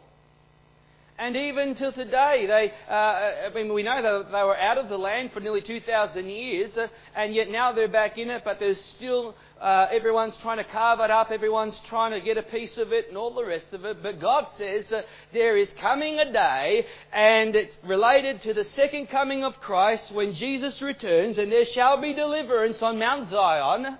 And 1.19 1.35
even 1.35 1.75
till 1.75 1.91
today, 1.91 2.45
they, 2.47 2.71
uh, 2.89 2.93
I 2.93 3.51
mean, 3.53 3.73
we 3.73 3.83
know 3.83 4.01
that 4.01 4.31
they 4.31 4.41
were 4.41 4.57
out 4.57 4.77
of 4.77 4.87
the 4.87 4.97
land 4.97 5.33
for 5.33 5.41
nearly 5.41 5.61
2,000 5.61 6.29
years, 6.29 6.77
uh, 6.77 6.87
and 7.13 7.35
yet 7.35 7.49
now 7.49 7.73
they're 7.73 7.89
back 7.89 8.17
in 8.17 8.29
it, 8.29 8.43
but 8.45 8.57
there's 8.57 8.79
still, 8.81 9.35
uh, 9.59 9.87
everyone's 9.91 10.37
trying 10.37 10.59
to 10.59 10.63
carve 10.63 11.01
it 11.01 11.11
up, 11.11 11.29
everyone's 11.29 11.77
trying 11.89 12.11
to 12.11 12.21
get 12.21 12.37
a 12.37 12.43
piece 12.43 12.77
of 12.77 12.93
it 12.93 13.09
and 13.09 13.17
all 13.17 13.35
the 13.35 13.43
rest 13.43 13.73
of 13.73 13.83
it. 13.83 14.01
But 14.01 14.21
God 14.21 14.47
says 14.57 14.87
that 14.87 15.07
there 15.33 15.57
is 15.57 15.73
coming 15.73 16.19
a 16.19 16.31
day, 16.31 16.85
and 17.11 17.53
it's 17.53 17.77
related 17.83 18.39
to 18.43 18.53
the 18.53 18.63
second 18.63 19.07
coming 19.07 19.43
of 19.43 19.59
Christ 19.59 20.13
when 20.13 20.31
Jesus 20.31 20.81
returns, 20.81 21.37
and 21.37 21.51
there 21.51 21.65
shall 21.65 21.99
be 21.99 22.13
deliverance 22.13 22.81
on 22.81 22.97
Mount 22.97 23.29
Zion 23.29 23.97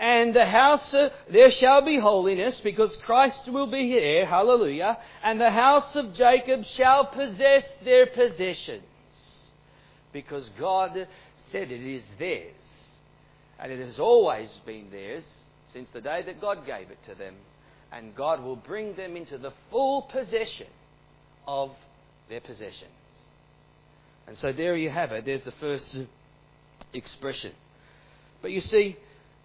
and 0.00 0.34
the 0.34 0.46
house, 0.46 0.94
uh, 0.94 1.10
there 1.28 1.50
shall 1.50 1.82
be 1.82 1.98
holiness, 1.98 2.58
because 2.60 2.96
Christ 2.98 3.46
will 3.48 3.66
be 3.66 3.92
there, 3.92 4.24
hallelujah, 4.24 4.96
and 5.22 5.38
the 5.38 5.50
house 5.50 5.94
of 5.94 6.14
Jacob 6.14 6.64
shall 6.64 7.04
possess 7.04 7.76
their 7.84 8.06
possessions, 8.06 8.82
because 10.10 10.48
God 10.58 11.06
said 11.52 11.70
it 11.70 11.82
is 11.82 12.02
theirs, 12.18 12.96
and 13.58 13.70
it 13.70 13.84
has 13.84 13.98
always 13.98 14.48
been 14.64 14.90
theirs 14.90 15.24
since 15.66 15.88
the 15.90 16.00
day 16.00 16.22
that 16.22 16.40
God 16.40 16.64
gave 16.64 16.90
it 16.90 17.02
to 17.04 17.14
them, 17.14 17.34
and 17.92 18.14
God 18.14 18.42
will 18.42 18.56
bring 18.56 18.94
them 18.94 19.16
into 19.16 19.36
the 19.36 19.52
full 19.70 20.02
possession 20.02 20.68
of 21.46 21.72
their 22.30 22.40
possessions. 22.40 22.90
And 24.26 24.38
so 24.38 24.50
there 24.50 24.76
you 24.76 24.88
have 24.88 25.12
it, 25.12 25.26
there's 25.26 25.42
the 25.42 25.52
first 25.52 25.98
expression. 26.94 27.52
But 28.40 28.52
you 28.52 28.62
see, 28.62 28.96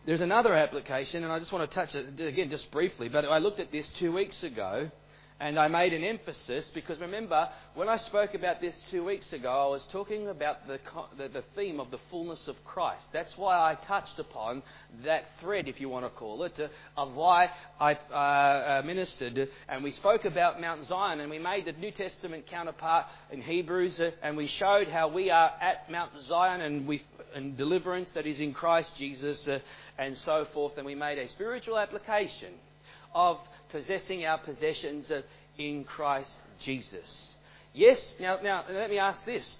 there's 0.05 0.21
another 0.21 0.53
application, 0.53 1.23
and 1.23 1.31
I 1.31 1.39
just 1.39 1.51
want 1.51 1.69
to 1.69 1.75
touch 1.75 1.95
it 1.95 2.19
again 2.19 2.49
just 2.49 2.69
briefly, 2.71 3.09
but 3.09 3.25
I 3.25 3.39
looked 3.39 3.59
at 3.59 3.71
this 3.71 3.87
two 3.89 4.11
weeks 4.11 4.43
ago. 4.43 4.89
And 5.37 5.59
I 5.59 5.67
made 5.67 5.91
an 5.91 6.05
emphasis 6.05 6.71
because 6.73 6.97
remember, 7.01 7.49
when 7.73 7.89
I 7.89 7.97
spoke 7.97 8.35
about 8.35 8.61
this 8.61 8.81
two 8.89 9.03
weeks 9.03 9.33
ago, 9.33 9.51
I 9.51 9.67
was 9.67 9.85
talking 9.91 10.29
about 10.29 10.65
the, 10.65 10.79
the, 11.17 11.27
the, 11.27 11.43
theme 11.57 11.81
of 11.81 11.91
the 11.91 11.97
fullness 12.09 12.47
of 12.47 12.55
Christ. 12.63 13.03
That's 13.11 13.37
why 13.37 13.57
I 13.57 13.75
touched 13.75 14.17
upon 14.17 14.63
that 15.03 15.25
thread, 15.41 15.67
if 15.67 15.81
you 15.81 15.89
want 15.89 16.05
to 16.05 16.09
call 16.09 16.43
it, 16.43 16.57
of 16.95 17.13
why 17.15 17.49
I 17.81 17.95
uh, 17.95 18.15
uh, 18.15 18.81
ministered. 18.85 19.49
And 19.67 19.83
we 19.83 19.91
spoke 19.91 20.23
about 20.23 20.61
Mount 20.61 20.87
Zion, 20.87 21.19
and 21.19 21.29
we 21.29 21.39
made 21.39 21.65
the 21.65 21.73
New 21.73 21.91
Testament 21.91 22.47
counterpart 22.47 23.07
in 23.29 23.41
Hebrews, 23.41 23.99
and 24.23 24.37
we 24.37 24.47
showed 24.47 24.87
how 24.87 25.09
we 25.09 25.31
are 25.31 25.51
at 25.59 25.91
Mount 25.91 26.11
Zion 26.21 26.61
and, 26.61 26.87
we, 26.87 27.03
and 27.35 27.57
deliverance 27.57 28.09
that 28.11 28.25
is 28.25 28.39
in 28.39 28.53
Christ 28.53 28.95
Jesus, 28.97 29.47
uh, 29.47 29.59
and 29.99 30.17
so 30.17 30.45
forth. 30.53 30.77
And 30.77 30.85
we 30.85 30.95
made 30.95 31.19
a 31.19 31.29
spiritual 31.29 31.77
application 31.77 32.53
of 33.13 33.37
possessing 33.69 34.25
our 34.25 34.39
possessions 34.39 35.11
in 35.57 35.83
Christ 35.83 36.31
Jesus. 36.59 37.37
Yes, 37.73 38.15
now, 38.19 38.39
now 38.41 38.63
let 38.69 38.89
me 38.89 38.97
ask 38.97 39.23
this. 39.25 39.57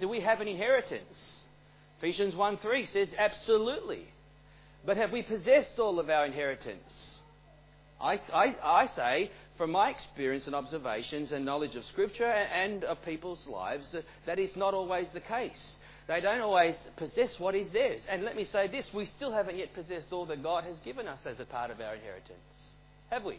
Do 0.00 0.08
we 0.08 0.20
have 0.20 0.40
an 0.40 0.48
inheritance? 0.48 1.44
Ephesians 1.98 2.34
1 2.34 2.56
3 2.58 2.86
says 2.86 3.14
absolutely. 3.16 4.06
But 4.84 4.96
have 4.96 5.12
we 5.12 5.22
possessed 5.22 5.78
all 5.78 6.00
of 6.00 6.08
our 6.08 6.24
inheritance? 6.24 7.20
I, 8.00 8.14
I, 8.32 8.56
I 8.62 8.86
say, 8.86 9.30
from 9.58 9.72
my 9.72 9.90
experience 9.90 10.46
and 10.46 10.54
observations 10.54 11.32
and 11.32 11.44
knowledge 11.44 11.76
of 11.76 11.84
Scripture 11.84 12.24
and 12.24 12.82
of 12.84 13.02
people's 13.04 13.46
lives, 13.46 13.94
that 14.24 14.38
is 14.38 14.56
not 14.56 14.72
always 14.72 15.10
the 15.10 15.20
case. 15.20 15.76
They 16.10 16.20
don't 16.20 16.40
always 16.40 16.76
possess 16.96 17.38
what 17.38 17.54
is 17.54 17.70
theirs. 17.70 18.02
And 18.08 18.24
let 18.24 18.34
me 18.34 18.42
say 18.42 18.66
this 18.66 18.92
we 18.92 19.04
still 19.04 19.30
haven't 19.30 19.56
yet 19.56 19.72
possessed 19.74 20.12
all 20.12 20.26
that 20.26 20.42
God 20.42 20.64
has 20.64 20.76
given 20.80 21.06
us 21.06 21.20
as 21.24 21.38
a 21.38 21.44
part 21.44 21.70
of 21.70 21.80
our 21.80 21.94
inheritance. 21.94 22.72
Have 23.10 23.22
we? 23.22 23.38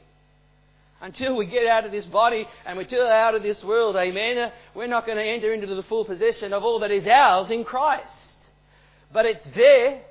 Until 1.02 1.36
we 1.36 1.48
get 1.48 1.68
out 1.68 1.86
of 1.86 1.92
this 1.92 2.06
body 2.06 2.48
and 2.66 2.78
we 2.78 2.86
get 2.86 3.02
out 3.02 3.36
of 3.36 3.44
this 3.44 3.62
world, 3.62 3.98
amen, 3.98 4.54
we're 4.74 4.88
not 4.88 5.06
going 5.06 5.18
to 5.18 5.24
enter 5.24 5.54
into 5.54 5.68
the 5.68 5.84
full 5.84 6.06
possession 6.06 6.54
of 6.54 6.64
all 6.64 6.80
that 6.80 6.92
is 6.92 7.06
ours 7.08 7.52
in 7.52 7.66
Christ. 7.66 8.38
But 9.12 9.26
it's 9.26 9.46
there, 9.54 10.04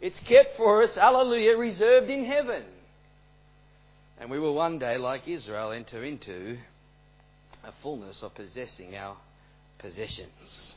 it's 0.00 0.20
kept 0.20 0.56
for 0.56 0.84
us, 0.84 0.94
hallelujah, 0.94 1.56
reserved 1.56 2.10
in 2.10 2.24
heaven. 2.24 2.62
And 4.20 4.30
we 4.30 4.38
will 4.38 4.54
one 4.54 4.78
day, 4.78 4.98
like 4.98 5.26
Israel, 5.26 5.72
enter 5.72 6.04
into 6.04 6.58
a 7.64 7.72
fullness 7.82 8.22
of 8.22 8.36
possessing 8.36 8.94
our 8.94 9.16
possessions. 9.80 10.76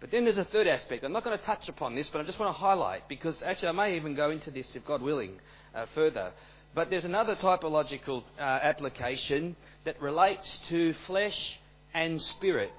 But 0.00 0.10
then 0.10 0.24
there's 0.24 0.38
a 0.38 0.44
third 0.44 0.66
aspect. 0.66 1.04
I'm 1.04 1.12
not 1.12 1.24
going 1.24 1.38
to 1.38 1.44
touch 1.44 1.68
upon 1.68 1.94
this, 1.94 2.08
but 2.08 2.20
I 2.20 2.24
just 2.24 2.38
want 2.38 2.54
to 2.54 2.58
highlight 2.58 3.06
because 3.08 3.42
actually 3.42 3.68
I 3.68 3.72
may 3.72 3.96
even 3.96 4.14
go 4.14 4.30
into 4.30 4.50
this, 4.50 4.74
if 4.74 4.84
God 4.86 5.02
willing, 5.02 5.38
uh, 5.74 5.86
further. 5.94 6.32
But 6.74 6.88
there's 6.88 7.04
another 7.04 7.36
typological 7.36 8.22
uh, 8.38 8.42
application 8.42 9.56
that 9.84 10.00
relates 10.00 10.58
to 10.68 10.94
flesh 11.06 11.58
and 11.92 12.20
spirit. 12.20 12.72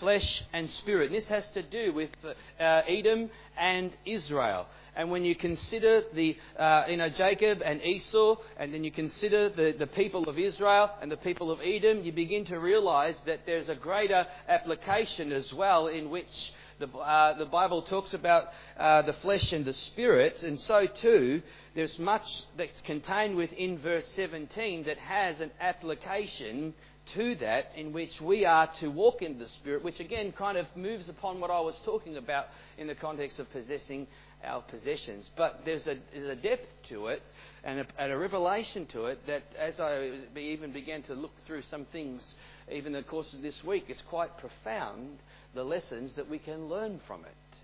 Flesh 0.00 0.42
and 0.52 0.68
spirit. 0.68 1.06
And 1.06 1.14
this 1.14 1.28
has 1.28 1.48
to 1.50 1.62
do 1.62 1.92
with 1.92 2.10
uh, 2.24 2.64
Edom 2.88 3.30
and 3.56 3.92
Israel. 4.04 4.66
And 4.96 5.10
when 5.10 5.24
you 5.24 5.36
consider 5.36 6.02
the, 6.12 6.36
uh, 6.58 6.84
you 6.88 6.96
know, 6.96 7.08
Jacob 7.08 7.62
and 7.64 7.80
Esau, 7.82 8.36
and 8.58 8.74
then 8.74 8.82
you 8.82 8.90
consider 8.90 9.48
the, 9.48 9.74
the 9.78 9.86
people 9.86 10.28
of 10.28 10.38
Israel 10.38 10.90
and 11.00 11.12
the 11.12 11.16
people 11.16 11.50
of 11.50 11.60
Edom, 11.62 12.02
you 12.02 12.12
begin 12.12 12.44
to 12.46 12.58
realize 12.58 13.20
that 13.26 13.46
there's 13.46 13.68
a 13.68 13.74
greater 13.74 14.26
application 14.48 15.32
as 15.32 15.52
well 15.54 15.86
in 15.86 16.10
which 16.10 16.52
the, 16.80 16.88
uh, 16.88 17.38
the 17.38 17.44
Bible 17.44 17.82
talks 17.82 18.14
about 18.14 18.48
uh, 18.78 19.02
the 19.02 19.12
flesh 19.12 19.52
and 19.52 19.64
the 19.64 19.72
spirit, 19.72 20.42
and 20.42 20.58
so 20.58 20.86
too, 20.86 21.42
there's 21.74 21.98
much 21.98 22.26
that's 22.56 22.80
contained 22.80 23.36
within 23.36 23.78
verse 23.78 24.06
17 24.16 24.84
that 24.84 24.96
has 24.96 25.40
an 25.40 25.50
application 25.60 26.74
to 27.14 27.34
that 27.36 27.72
in 27.76 27.92
which 27.92 28.20
we 28.20 28.44
are 28.44 28.68
to 28.80 28.88
walk 28.88 29.22
in 29.22 29.38
the 29.38 29.48
Spirit, 29.48 29.84
which 29.84 30.00
again 30.00 30.32
kind 30.32 30.56
of 30.56 30.66
moves 30.76 31.08
upon 31.08 31.40
what 31.40 31.50
I 31.50 31.60
was 31.60 31.74
talking 31.84 32.16
about 32.16 32.46
in 32.78 32.86
the 32.86 32.94
context 32.94 33.38
of 33.38 33.50
possessing 33.50 34.06
our 34.44 34.62
possessions. 34.62 35.30
But 35.36 35.62
there's 35.64 35.86
a, 35.86 35.96
there's 36.12 36.28
a 36.28 36.40
depth 36.40 36.68
to 36.88 37.08
it 37.08 37.22
and 37.64 37.80
a, 37.80 37.86
and 37.98 38.12
a 38.12 38.18
revelation 38.18 38.86
to 38.86 39.06
it 39.06 39.26
that 39.26 39.42
as 39.58 39.80
I 39.80 40.10
even 40.36 40.72
began 40.72 41.02
to 41.04 41.14
look 41.14 41.32
through 41.46 41.62
some 41.62 41.84
things, 41.86 42.34
even 42.70 42.94
in 42.94 43.02
the 43.02 43.08
course 43.08 43.32
of 43.34 43.42
this 43.42 43.62
week, 43.64 43.84
it's 43.88 44.02
quite 44.02 44.36
profound 44.38 45.18
the 45.54 45.64
lessons 45.64 46.14
that 46.14 46.28
we 46.28 46.38
can 46.38 46.68
learn 46.68 47.00
from 47.06 47.24
it. 47.24 47.58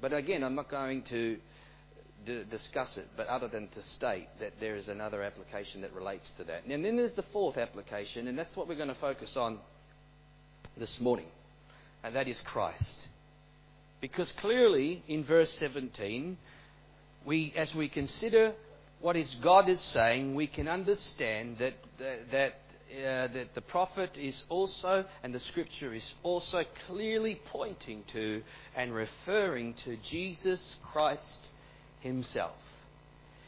But 0.00 0.12
again, 0.12 0.42
I'm 0.42 0.54
not 0.54 0.68
going 0.70 1.02
to 1.04 1.36
d- 2.24 2.44
discuss 2.50 2.96
it, 2.96 3.08
but 3.16 3.26
other 3.26 3.48
than 3.48 3.68
to 3.68 3.82
state 3.82 4.28
that 4.40 4.52
there 4.60 4.76
is 4.76 4.88
another 4.88 5.22
application 5.22 5.82
that 5.82 5.92
relates 5.92 6.30
to 6.38 6.44
that. 6.44 6.64
And 6.64 6.84
then 6.84 6.96
there's 6.96 7.14
the 7.14 7.24
fourth 7.24 7.56
application, 7.56 8.28
and 8.28 8.38
that's 8.38 8.56
what 8.56 8.68
we're 8.68 8.76
going 8.76 8.88
to 8.88 8.94
focus 8.94 9.36
on 9.36 9.58
this 10.76 11.00
morning, 11.00 11.26
and 12.02 12.14
that 12.16 12.28
is 12.28 12.40
Christ. 12.42 13.08
Because 14.00 14.32
clearly 14.32 15.02
in 15.06 15.24
verse 15.24 15.52
17, 15.54 16.36
we, 17.24 17.52
as 17.56 17.74
we 17.74 17.88
consider 17.88 18.52
what 19.00 19.16
is 19.16 19.34
God 19.42 19.68
is 19.68 19.80
saying, 19.80 20.34
we 20.34 20.46
can 20.46 20.68
understand 20.68 21.58
that, 21.58 21.74
that 22.30 22.54
uh, 22.92 23.26
that 23.28 23.54
the 23.54 23.60
prophet 23.62 24.18
is 24.18 24.44
also, 24.50 25.04
and 25.22 25.34
the 25.34 25.40
scripture 25.40 25.94
is 25.94 26.14
also 26.22 26.62
clearly 26.86 27.40
pointing 27.46 28.04
to 28.12 28.42
and 28.76 28.94
referring 28.94 29.72
to 29.84 29.96
Jesus 30.08 30.76
Christ 30.92 31.46
himself. 32.02 32.56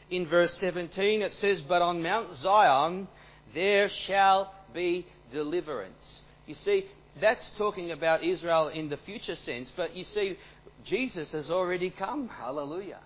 In 0.09 0.27
verse 0.27 0.53
17 0.55 1.21
it 1.21 1.33
says, 1.33 1.61
But 1.61 1.81
on 1.81 2.01
Mount 2.01 2.33
Zion 2.35 3.07
there 3.53 3.89
shall 3.89 4.53
be 4.73 5.05
deliverance. 5.31 6.21
You 6.45 6.55
see, 6.55 6.85
that's 7.19 7.49
talking 7.57 7.91
about 7.91 8.23
Israel 8.23 8.67
in 8.67 8.89
the 8.89 8.97
future 8.97 9.35
sense, 9.35 9.71
but 9.75 9.95
you 9.95 10.03
see, 10.03 10.37
Jesus 10.83 11.31
has 11.31 11.49
already 11.49 11.89
come. 11.89 12.27
Hallelujah. 12.27 12.99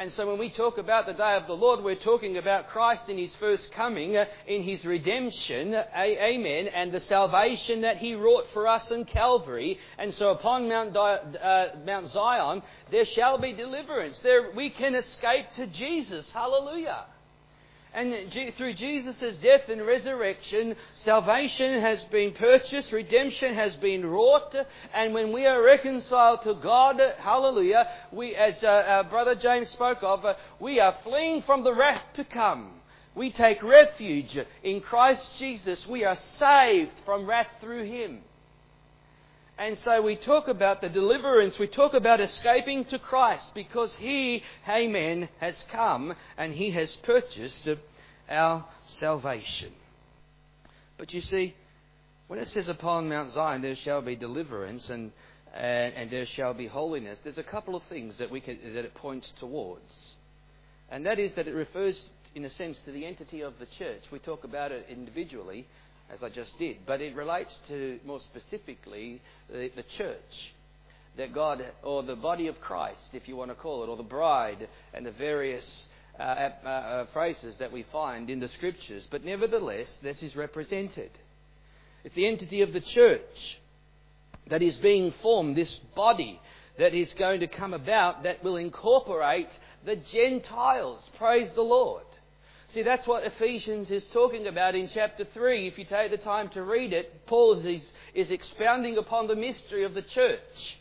And 0.00 0.10
so 0.10 0.26
when 0.26 0.38
we 0.38 0.48
talk 0.48 0.78
about 0.78 1.04
the 1.04 1.12
day 1.12 1.36
of 1.36 1.46
the 1.46 1.52
Lord, 1.52 1.84
we're 1.84 1.94
talking 1.94 2.38
about 2.38 2.68
Christ 2.68 3.10
in 3.10 3.18
his 3.18 3.36
first 3.36 3.70
coming, 3.72 4.16
uh, 4.16 4.24
in 4.46 4.62
his 4.62 4.82
redemption, 4.86 5.74
amen, 5.74 6.68
and 6.68 6.90
the 6.90 7.00
salvation 7.00 7.82
that 7.82 7.98
he 7.98 8.14
wrought 8.14 8.46
for 8.54 8.66
us 8.66 8.90
in 8.90 9.04
Calvary. 9.04 9.78
And 9.98 10.14
so 10.14 10.30
upon 10.30 10.70
Mount, 10.70 10.96
uh, 10.96 11.66
Mount 11.84 12.08
Zion, 12.08 12.62
there 12.90 13.04
shall 13.04 13.36
be 13.36 13.52
deliverance. 13.52 14.18
There, 14.20 14.52
we 14.56 14.70
can 14.70 14.94
escape 14.94 15.50
to 15.56 15.66
Jesus. 15.66 16.30
Hallelujah. 16.30 17.04
And 17.92 18.32
through 18.56 18.74
Jesus' 18.74 19.36
death 19.38 19.68
and 19.68 19.84
resurrection, 19.84 20.76
salvation 20.94 21.80
has 21.80 22.04
been 22.04 22.32
purchased, 22.32 22.92
redemption 22.92 23.54
has 23.54 23.74
been 23.76 24.06
wrought, 24.06 24.54
and 24.94 25.12
when 25.12 25.32
we 25.32 25.44
are 25.44 25.60
reconciled 25.60 26.42
to 26.42 26.54
God, 26.54 27.00
hallelujah, 27.18 27.88
we, 28.12 28.36
as 28.36 28.62
uh, 28.62 29.02
brother 29.10 29.34
James 29.34 29.70
spoke 29.70 30.02
of, 30.02 30.24
uh, 30.24 30.34
we 30.60 30.78
are 30.78 30.94
fleeing 31.02 31.42
from 31.42 31.64
the 31.64 31.74
wrath 31.74 32.04
to 32.14 32.24
come. 32.24 32.70
We 33.16 33.32
take 33.32 33.60
refuge 33.60 34.38
in 34.62 34.80
Christ 34.80 35.36
Jesus. 35.36 35.84
We 35.86 36.04
are 36.04 36.14
saved 36.14 36.92
from 37.04 37.26
wrath 37.26 37.48
through 37.60 37.86
Him. 37.86 38.20
And 39.60 39.76
so 39.76 40.00
we 40.00 40.16
talk 40.16 40.48
about 40.48 40.80
the 40.80 40.88
deliverance, 40.88 41.58
we 41.58 41.66
talk 41.66 41.92
about 41.92 42.18
escaping 42.18 42.86
to 42.86 42.98
Christ 42.98 43.54
because 43.54 43.94
He, 43.94 44.42
amen, 44.66 45.28
has 45.38 45.66
come 45.70 46.14
and 46.38 46.54
He 46.54 46.70
has 46.70 46.96
purchased 46.96 47.68
our 48.26 48.64
salvation. 48.86 49.70
But 50.96 51.12
you 51.12 51.20
see, 51.20 51.54
when 52.26 52.38
it 52.38 52.48
says 52.48 52.68
upon 52.68 53.10
Mount 53.10 53.32
Zion 53.32 53.60
there 53.60 53.76
shall 53.76 54.00
be 54.00 54.16
deliverance 54.16 54.88
and, 54.88 55.12
and, 55.52 55.92
and 55.92 56.10
there 56.10 56.24
shall 56.24 56.54
be 56.54 56.66
holiness, 56.66 57.18
there's 57.22 57.36
a 57.36 57.42
couple 57.42 57.76
of 57.76 57.82
things 57.82 58.16
that, 58.16 58.30
we 58.30 58.40
can, 58.40 58.58
that 58.72 58.86
it 58.86 58.94
points 58.94 59.30
towards. 59.38 60.14
And 60.90 61.04
that 61.04 61.18
is 61.18 61.34
that 61.34 61.46
it 61.46 61.54
refers, 61.54 62.08
in 62.34 62.46
a 62.46 62.50
sense, 62.50 62.78
to 62.86 62.92
the 62.92 63.04
entity 63.04 63.42
of 63.42 63.58
the 63.58 63.66
church. 63.66 64.04
We 64.10 64.20
talk 64.20 64.44
about 64.44 64.72
it 64.72 64.86
individually, 64.88 65.68
as 66.12 66.22
I 66.22 66.28
just 66.28 66.58
did, 66.58 66.78
but 66.86 67.00
it 67.00 67.14
relates 67.14 67.56
to 67.68 68.00
more 68.04 68.20
specifically 68.20 69.20
the, 69.48 69.70
the 69.74 69.82
church. 69.82 70.54
That 71.16 71.34
God, 71.34 71.64
or 71.82 72.02
the 72.02 72.16
body 72.16 72.46
of 72.46 72.60
Christ, 72.60 73.10
if 73.12 73.26
you 73.28 73.36
want 73.36 73.50
to 73.50 73.56
call 73.56 73.82
it, 73.82 73.88
or 73.88 73.96
the 73.96 74.02
bride, 74.02 74.68
and 74.94 75.04
the 75.04 75.10
various 75.10 75.88
uh, 76.18 76.22
uh, 76.22 76.68
uh, 76.68 77.06
phrases 77.12 77.56
that 77.56 77.72
we 77.72 77.84
find 77.90 78.30
in 78.30 78.40
the 78.40 78.48
scriptures. 78.48 79.06
But 79.10 79.24
nevertheless, 79.24 79.98
this 80.02 80.22
is 80.22 80.36
represented. 80.36 81.10
It's 82.04 82.14
the 82.14 82.28
entity 82.28 82.62
of 82.62 82.72
the 82.72 82.80
church 82.80 83.58
that 84.46 84.62
is 84.62 84.76
being 84.76 85.12
formed, 85.22 85.56
this 85.56 85.80
body 85.94 86.40
that 86.78 86.94
is 86.94 87.12
going 87.14 87.40
to 87.40 87.46
come 87.46 87.74
about 87.74 88.22
that 88.22 88.42
will 88.42 88.56
incorporate 88.56 89.50
the 89.84 89.96
Gentiles. 89.96 91.10
Praise 91.18 91.52
the 91.52 91.62
Lord. 91.62 92.04
See, 92.72 92.82
that's 92.84 93.06
what 93.06 93.24
Ephesians 93.24 93.90
is 93.90 94.06
talking 94.12 94.46
about 94.46 94.76
in 94.76 94.88
chapter 94.88 95.24
3. 95.24 95.66
If 95.66 95.76
you 95.76 95.84
take 95.84 96.12
the 96.12 96.16
time 96.16 96.48
to 96.50 96.62
read 96.62 96.92
it, 96.92 97.26
Paul 97.26 97.54
is, 97.54 97.92
is 98.14 98.30
expounding 98.30 98.96
upon 98.96 99.26
the 99.26 99.34
mystery 99.34 99.82
of 99.82 99.94
the 99.94 100.02
church 100.02 100.79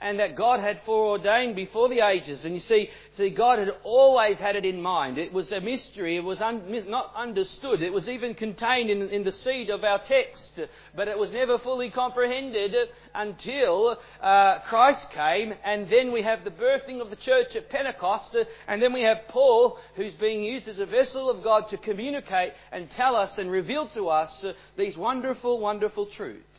and 0.00 0.18
that 0.18 0.34
God 0.34 0.60
had 0.60 0.80
foreordained 0.86 1.54
before 1.54 1.88
the 1.88 2.00
ages. 2.00 2.44
And 2.44 2.54
you 2.54 2.60
see, 2.60 2.88
see, 3.16 3.30
God 3.30 3.58
had 3.58 3.74
always 3.82 4.38
had 4.38 4.56
it 4.56 4.64
in 4.64 4.80
mind. 4.80 5.18
It 5.18 5.32
was 5.32 5.52
a 5.52 5.60
mystery. 5.60 6.16
It 6.16 6.24
was 6.24 6.40
un, 6.40 6.62
not 6.88 7.12
understood. 7.14 7.82
It 7.82 7.92
was 7.92 8.08
even 8.08 8.34
contained 8.34 8.88
in, 8.88 9.08
in, 9.10 9.24
the 9.24 9.32
seed 9.32 9.68
of 9.68 9.84
our 9.84 9.98
text, 9.98 10.58
but 10.96 11.08
it 11.08 11.18
was 11.18 11.32
never 11.32 11.58
fully 11.58 11.90
comprehended 11.90 12.74
until 13.14 13.98
uh, 14.22 14.60
Christ 14.60 15.10
came. 15.10 15.52
And 15.64 15.90
then 15.90 16.12
we 16.12 16.22
have 16.22 16.44
the 16.44 16.50
birthing 16.50 17.00
of 17.00 17.10
the 17.10 17.16
church 17.16 17.54
at 17.54 17.68
Pentecost, 17.68 18.36
and 18.66 18.80
then 18.80 18.92
we 18.92 19.02
have 19.02 19.18
Paul, 19.28 19.78
who's 19.96 20.14
being 20.14 20.42
used 20.42 20.66
as 20.68 20.78
a 20.78 20.86
vessel 20.86 21.28
of 21.28 21.44
God 21.44 21.68
to 21.70 21.76
communicate 21.76 22.52
and 22.72 22.90
tell 22.90 23.16
us 23.16 23.36
and 23.36 23.50
reveal 23.50 23.88
to 23.90 24.08
us 24.08 24.46
these 24.76 24.96
wonderful, 24.96 25.60
wonderful 25.60 26.06
truths. 26.06 26.49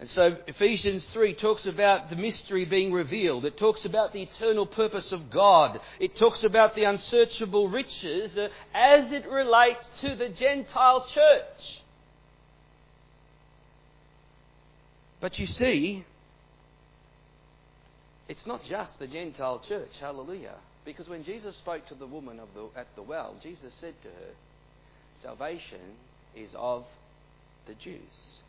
And 0.00 0.08
so 0.08 0.36
Ephesians 0.48 1.04
3 1.12 1.34
talks 1.34 1.66
about 1.66 2.10
the 2.10 2.16
mystery 2.16 2.64
being 2.64 2.92
revealed. 2.92 3.44
It 3.44 3.56
talks 3.56 3.84
about 3.84 4.12
the 4.12 4.22
eternal 4.22 4.66
purpose 4.66 5.12
of 5.12 5.30
God. 5.30 5.80
It 6.00 6.16
talks 6.16 6.42
about 6.42 6.74
the 6.74 6.84
unsearchable 6.84 7.68
riches 7.68 8.36
uh, 8.36 8.48
as 8.74 9.12
it 9.12 9.26
relates 9.28 9.88
to 10.00 10.16
the 10.16 10.30
Gentile 10.30 11.06
church. 11.06 11.82
But 15.20 15.38
you 15.38 15.46
see, 15.46 16.04
it's 18.28 18.46
not 18.46 18.64
just 18.64 18.98
the 18.98 19.06
Gentile 19.06 19.60
church, 19.60 19.92
hallelujah. 20.00 20.56
Because 20.84 21.08
when 21.08 21.24
Jesus 21.24 21.56
spoke 21.56 21.86
to 21.86 21.94
the 21.94 22.06
woman 22.06 22.40
the, 22.54 22.68
at 22.78 22.88
the 22.96 23.02
well, 23.02 23.36
Jesus 23.42 23.72
said 23.74 23.94
to 24.02 24.08
her, 24.08 24.34
Salvation 25.22 25.80
is 26.34 26.50
of 26.54 26.84
the 27.66 27.74
Jews. 27.74 28.42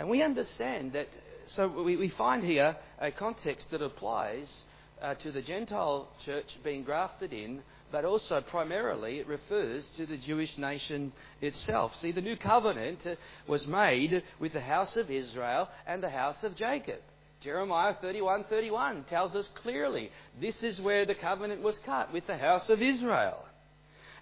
And 0.00 0.08
we 0.08 0.22
understand 0.22 0.94
that, 0.94 1.08
so 1.48 1.68
we, 1.68 1.98
we 1.98 2.08
find 2.08 2.42
here 2.42 2.74
a 2.98 3.10
context 3.10 3.70
that 3.70 3.82
applies 3.82 4.62
uh, 5.02 5.12
to 5.16 5.30
the 5.30 5.42
Gentile 5.42 6.08
church 6.24 6.56
being 6.64 6.84
grafted 6.84 7.34
in, 7.34 7.60
but 7.92 8.06
also 8.06 8.40
primarily 8.40 9.18
it 9.18 9.26
refers 9.26 9.86
to 9.98 10.06
the 10.06 10.16
Jewish 10.16 10.56
nation 10.56 11.12
itself. 11.42 11.94
See, 11.96 12.12
the 12.12 12.22
new 12.22 12.38
covenant 12.38 13.00
uh, 13.04 13.16
was 13.46 13.66
made 13.66 14.22
with 14.38 14.54
the 14.54 14.62
house 14.62 14.96
of 14.96 15.10
Israel 15.10 15.68
and 15.86 16.02
the 16.02 16.08
house 16.08 16.42
of 16.44 16.56
Jacob. 16.56 17.00
Jeremiah 17.42 17.94
31:31 18.02 19.06
tells 19.06 19.34
us 19.34 19.48
clearly 19.48 20.10
this 20.40 20.62
is 20.62 20.80
where 20.80 21.04
the 21.04 21.14
covenant 21.14 21.60
was 21.60 21.78
cut 21.80 22.10
with 22.10 22.26
the 22.26 22.38
house 22.38 22.70
of 22.70 22.80
Israel. 22.80 23.44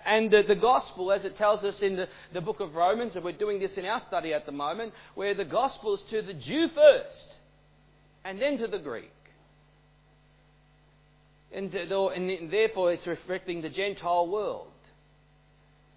And 0.05 0.35
uh, 0.35 0.43
the 0.47 0.55
gospel, 0.55 1.13
as 1.13 1.25
it 1.25 1.37
tells 1.37 1.65
us 1.65 1.81
in 1.81 1.97
the, 1.97 2.09
the 2.33 2.41
book 2.41 2.61
of 2.61 2.75
Romans, 2.75 3.15
and 3.15 3.25
we're 3.25 3.33
doing 3.33 3.59
this 3.59 3.77
in 3.77 3.85
our 3.85 4.01
study 4.01 4.33
at 4.33 4.47
the 4.47 4.53
moment, 4.53 4.93
where 5.15 5.35
the 5.35 5.45
gospel 5.45 5.95
is 5.95 6.03
to 6.11 6.23
the 6.23 6.35
Jew 6.35 6.69
first, 6.69 7.37
and 8.25 8.41
then 8.41 8.59
to 8.59 8.67
the 8.67 8.79
Greek. 8.79 9.11
And, 11.53 11.75
uh, 11.75 12.09
and 12.09 12.51
therefore, 12.51 12.93
it's 12.93 13.07
reflecting 13.07 13.63
the 13.63 13.71
Gentile 13.71 14.29
world. 14.29 14.69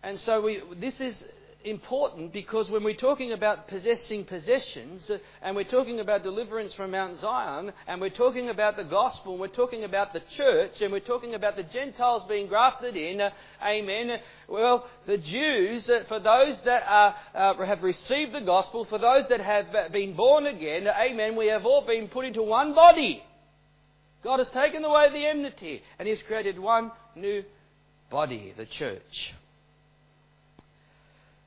And 0.03 0.17
so 0.19 0.41
we, 0.41 0.61
this 0.79 0.99
is 0.99 1.27
important 1.63 2.33
because 2.33 2.69
when 2.69 2.83
we're 2.83 2.93
talking 2.93 3.31
about 3.31 3.67
possessing 3.67 4.25
possessions 4.25 5.09
uh, 5.09 5.17
and 5.41 5.55
we're 5.55 5.63
talking 5.63 5.99
about 5.99 6.23
deliverance 6.23 6.73
from 6.73 6.91
Mount 6.91 7.19
Zion 7.19 7.71
and 7.87 8.01
we're 8.01 8.09
talking 8.09 8.49
about 8.49 8.77
the 8.77 8.83
gospel 8.83 9.33
and 9.33 9.41
we're 9.41 9.47
talking 9.47 9.83
about 9.83 10.13
the 10.13 10.21
church 10.35 10.81
and 10.81 10.91
we're 10.91 10.99
talking 10.99 11.33
about 11.33 11.55
the 11.55 11.63
Gentiles 11.63 12.23
being 12.27 12.47
grafted 12.47 12.95
in, 12.95 13.21
uh, 13.21 13.29
amen. 13.63 14.19
Well, 14.47 14.87
the 15.05 15.17
Jews, 15.17 15.89
uh, 15.89 16.03
for 16.07 16.19
those 16.19 16.61
that 16.61 16.83
are, 16.87 17.15
uh, 17.33 17.65
have 17.65 17.83
received 17.83 18.33
the 18.33 18.41
gospel, 18.41 18.85
for 18.85 18.99
those 18.99 19.25
that 19.29 19.41
have 19.41 19.91
been 19.91 20.15
born 20.15 20.47
again, 20.47 20.87
amen, 20.87 21.35
we 21.35 21.47
have 21.47 21.65
all 21.65 21.85
been 21.85 22.07
put 22.07 22.25
into 22.25 22.43
one 22.43 22.73
body. 22.73 23.23
God 24.23 24.39
has 24.39 24.49
taken 24.49 24.83
away 24.85 25.09
the 25.11 25.25
enmity 25.25 25.81
and 25.97 26.07
He's 26.07 26.21
created 26.23 26.59
one 26.59 26.91
new 27.15 27.43
body, 28.09 28.53
the 28.55 28.65
church. 28.65 29.33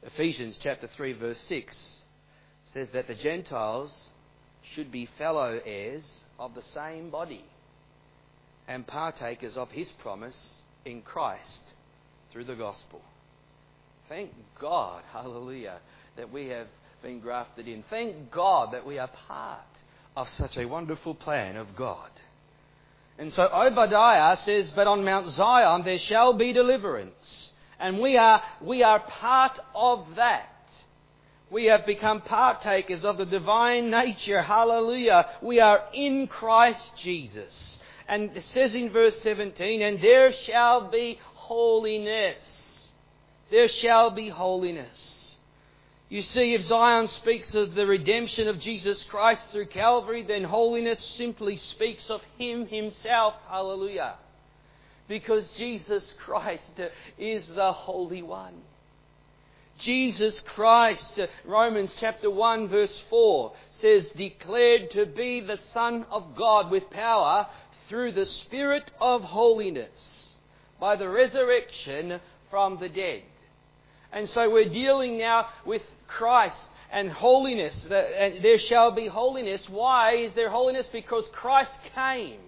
Ephesians 0.06 0.58
chapter 0.62 0.86
3 0.86 1.14
verse 1.14 1.38
6 1.38 2.02
says 2.74 2.90
that 2.90 3.06
the 3.06 3.14
Gentiles 3.14 4.10
should 4.74 4.92
be 4.92 5.08
fellow 5.16 5.60
heirs 5.64 6.24
of 6.38 6.54
the 6.54 6.62
same 6.62 7.08
body 7.08 7.44
and 8.68 8.86
partakers 8.86 9.56
of 9.56 9.70
his 9.70 9.90
promise 9.92 10.62
in 10.84 11.00
Christ 11.00 11.64
through 12.30 12.44
the 12.44 12.54
gospel. 12.54 13.00
Thank 14.08 14.32
God, 14.60 15.02
hallelujah, 15.12 15.78
that 16.16 16.30
we 16.30 16.48
have 16.48 16.66
been 17.02 17.20
grafted 17.20 17.66
in. 17.66 17.82
Thank 17.88 18.30
God 18.30 18.72
that 18.72 18.86
we 18.86 18.98
are 18.98 19.08
part 19.08 19.60
of 20.16 20.28
such 20.28 20.58
a 20.58 20.66
wonderful 20.66 21.14
plan 21.14 21.56
of 21.56 21.74
God. 21.74 22.10
And 23.18 23.32
so 23.32 23.44
Obadiah 23.44 24.36
says, 24.36 24.70
But 24.70 24.86
on 24.86 25.04
Mount 25.04 25.28
Zion 25.28 25.82
there 25.84 25.98
shall 25.98 26.34
be 26.34 26.52
deliverance 26.52 27.52
and 27.78 28.00
we 28.00 28.16
are, 28.16 28.42
we 28.60 28.82
are 28.82 29.00
part 29.00 29.58
of 29.74 30.06
that. 30.16 30.50
We 31.50 31.66
have 31.66 31.86
become 31.86 32.20
partakers 32.20 33.04
of 33.04 33.18
the 33.18 33.26
divine 33.26 33.90
nature. 33.90 34.42
Hallelujah. 34.42 35.28
We 35.42 35.60
are 35.60 35.84
in 35.92 36.26
Christ 36.26 36.96
Jesus. 36.98 37.78
And 38.08 38.36
it 38.36 38.42
says 38.44 38.74
in 38.74 38.90
verse 38.90 39.20
17, 39.20 39.82
and 39.82 40.00
there 40.00 40.32
shall 40.32 40.90
be 40.90 41.18
holiness. 41.34 42.88
There 43.50 43.68
shall 43.68 44.10
be 44.10 44.30
holiness. 44.30 45.36
You 46.08 46.22
see, 46.22 46.54
if 46.54 46.62
Zion 46.62 47.08
speaks 47.08 47.54
of 47.54 47.74
the 47.74 47.86
redemption 47.86 48.48
of 48.48 48.60
Jesus 48.60 49.04
Christ 49.04 49.50
through 49.50 49.66
Calvary, 49.66 50.22
then 50.22 50.44
holiness 50.44 51.00
simply 51.00 51.56
speaks 51.56 52.10
of 52.10 52.22
Him 52.38 52.66
Himself. 52.66 53.34
Hallelujah 53.48 54.16
because 55.08 55.52
Jesus 55.54 56.14
Christ 56.24 56.80
is 57.18 57.54
the 57.54 57.72
Holy 57.72 58.22
One. 58.22 58.54
Jesus 59.78 60.40
Christ, 60.42 61.18
Romans 61.44 61.92
chapter 61.98 62.30
1 62.30 62.68
verse 62.68 63.04
4 63.10 63.52
says, 63.72 64.10
declared 64.12 64.90
to 64.92 65.04
be 65.04 65.40
the 65.40 65.58
Son 65.72 66.06
of 66.10 66.36
God 66.36 66.70
with 66.70 66.88
power 66.90 67.48
through 67.88 68.12
the 68.12 68.26
Spirit 68.26 68.90
of 69.00 69.22
holiness 69.22 70.34
by 70.78 70.96
the 70.96 71.08
resurrection 71.08 72.20
from 72.50 72.78
the 72.78 72.88
dead. 72.88 73.22
And 74.12 74.28
so 74.28 74.48
we're 74.48 74.68
dealing 74.68 75.18
now 75.18 75.48
with 75.66 75.82
Christ 76.06 76.68
and 76.92 77.10
holiness. 77.10 77.84
There 77.88 78.58
shall 78.58 78.92
be 78.92 79.08
holiness. 79.08 79.68
Why 79.68 80.14
is 80.18 80.34
there 80.34 80.50
holiness? 80.50 80.88
Because 80.92 81.26
Christ 81.32 81.76
came. 81.96 82.38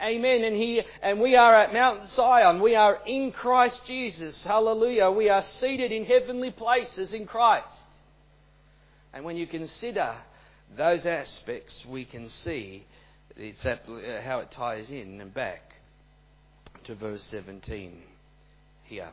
Amen. 0.00 0.44
And 0.44 0.54
he 0.54 0.82
and 1.02 1.20
we 1.20 1.34
are 1.34 1.54
at 1.54 1.72
Mount 1.72 2.08
Zion. 2.10 2.62
We 2.62 2.76
are 2.76 2.98
in 3.06 3.32
Christ 3.32 3.84
Jesus. 3.86 4.44
Hallelujah. 4.44 5.10
We 5.10 5.28
are 5.28 5.42
seated 5.42 5.90
in 5.90 6.04
heavenly 6.04 6.50
places 6.52 7.12
in 7.12 7.26
Christ. 7.26 7.68
And 9.12 9.24
when 9.24 9.36
you 9.36 9.46
consider 9.46 10.14
those 10.76 11.06
aspects, 11.06 11.84
we 11.88 12.04
can 12.04 12.28
see 12.28 12.84
uh, 13.36 14.20
how 14.22 14.40
it 14.40 14.50
ties 14.50 14.90
in 14.90 15.20
and 15.20 15.32
back 15.32 15.74
to 16.84 16.94
verse 16.94 17.24
17 17.24 18.02
here. 18.84 19.08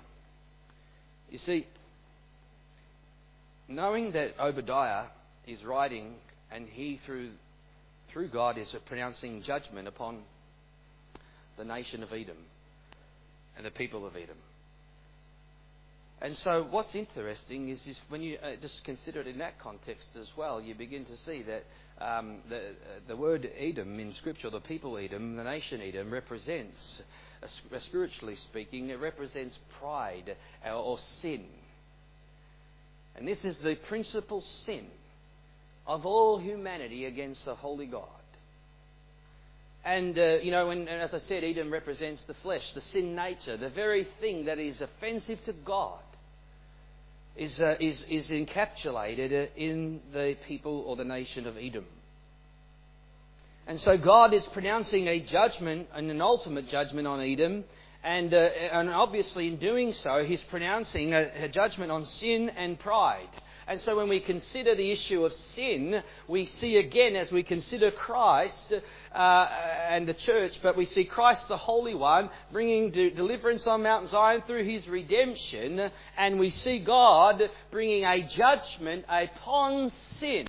You 1.29 1.37
see, 1.37 1.65
knowing 3.67 4.11
that 4.11 4.39
Obadiah 4.39 5.05
is 5.47 5.63
writing 5.63 6.15
and 6.51 6.67
he, 6.67 6.99
through, 7.05 7.31
through 8.09 8.29
God, 8.29 8.57
is 8.57 8.75
pronouncing 8.85 9.41
judgment 9.41 9.87
upon 9.87 10.21
the 11.57 11.65
nation 11.65 12.03
of 12.03 12.11
Edom 12.11 12.37
and 13.57 13.65
the 13.65 13.71
people 13.71 14.05
of 14.05 14.15
Edom. 14.15 14.37
And 16.21 16.35
so, 16.35 16.65
what's 16.69 16.95
interesting 16.95 17.69
is, 17.69 17.85
is 17.85 17.99
when 18.07 18.21
you 18.21 18.37
uh, 18.41 18.55
just 18.61 18.83
consider 18.85 19.21
it 19.21 19.27
in 19.27 19.37
that 19.39 19.59
context 19.59 20.07
as 20.19 20.29
well, 20.37 20.61
you 20.61 20.73
begin 20.73 21.05
to 21.05 21.17
see 21.17 21.43
that 21.43 21.65
um, 21.99 22.37
the, 22.49 22.57
uh, 22.57 22.71
the 23.07 23.17
word 23.17 23.49
Edom 23.57 23.99
in 23.99 24.13
Scripture, 24.13 24.49
the 24.49 24.61
people 24.61 24.97
Edom, 24.97 25.35
the 25.35 25.43
nation 25.43 25.81
Edom, 25.81 26.11
represents, 26.11 27.03
uh, 27.43 27.79
spiritually 27.79 28.37
speaking, 28.37 28.89
it 28.89 28.99
represents 28.99 29.59
pride 29.79 30.35
or, 30.65 30.71
or 30.71 30.97
sin. 30.97 31.45
And 33.15 33.27
this 33.27 33.43
is 33.45 33.57
the 33.59 33.75
principal 33.87 34.41
sin 34.41 34.85
of 35.85 36.05
all 36.05 36.37
humanity 36.39 37.05
against 37.05 37.45
the 37.45 37.55
holy 37.55 37.85
God. 37.85 38.07
And, 39.85 40.17
uh, 40.17 40.39
you 40.41 40.49
know, 40.49 40.71
and, 40.71 40.89
and 40.89 40.99
as 40.99 41.13
I 41.13 41.19
said, 41.19 41.43
Edom 41.43 41.71
represents 41.71 42.23
the 42.23 42.33
flesh, 42.33 42.73
the 42.73 42.81
sin 42.81 43.15
nature, 43.15 43.55
the 43.55 43.69
very 43.69 44.07
thing 44.19 44.45
that 44.45 44.57
is 44.57 44.81
offensive 44.81 45.43
to 45.45 45.53
God 45.53 45.99
is, 47.35 47.61
uh, 47.61 47.75
is, 47.79 48.03
is 48.09 48.31
encapsulated 48.31 49.49
in 49.55 50.01
the 50.11 50.35
people 50.47 50.81
or 50.87 50.95
the 50.95 51.05
nation 51.05 51.45
of 51.45 51.55
Edom. 51.55 51.85
And 53.67 53.79
so 53.79 53.95
God 53.95 54.33
is 54.33 54.45
pronouncing 54.47 55.07
a 55.07 55.19
judgment, 55.19 55.87
an 55.93 56.19
ultimate 56.19 56.67
judgment 56.67 57.07
on 57.07 57.21
Edom, 57.21 57.63
and, 58.03 58.33
uh, 58.33 58.37
and 58.37 58.89
obviously, 58.89 59.47
in 59.47 59.57
doing 59.57 59.93
so, 59.93 60.23
he's 60.23 60.43
pronouncing 60.43 61.13
a, 61.13 61.45
a, 61.45 61.47
judgment 61.47 61.91
on 61.91 62.05
sin 62.05 62.49
and 62.49 62.79
pride. 62.79 63.29
And 63.67 63.79
so, 63.79 63.95
when 63.97 64.09
we 64.09 64.19
consider 64.19 64.75
the 64.75 64.91
issue 64.91 65.25
of 65.25 65.33
sin, 65.33 66.03
we 66.27 66.45
see 66.45 66.77
again, 66.77 67.15
as 67.15 67.31
we 67.31 67.41
consider 67.41 67.89
Christ 67.89 68.71
uh, 69.13 69.47
and 69.89 70.07
the 70.07 70.13
church, 70.13 70.59
but 70.61 70.77
we 70.77 70.85
see 70.85 71.05
Christ 71.05 71.47
the 71.47 71.57
Holy 71.57 71.95
One 71.95 72.29
bringing 72.51 72.91
de- 72.91 73.09
deliverance 73.09 73.65
on 73.65 73.81
Mount 73.81 74.09
Zion 74.09 74.43
through 74.45 74.65
his 74.65 74.87
redemption, 74.87 75.89
and 76.15 76.37
we 76.37 76.51
see 76.51 76.79
God 76.79 77.41
bringing 77.71 78.03
a 78.05 78.21
judgment 78.27 79.05
upon 79.09 79.89
sin. 79.89 80.47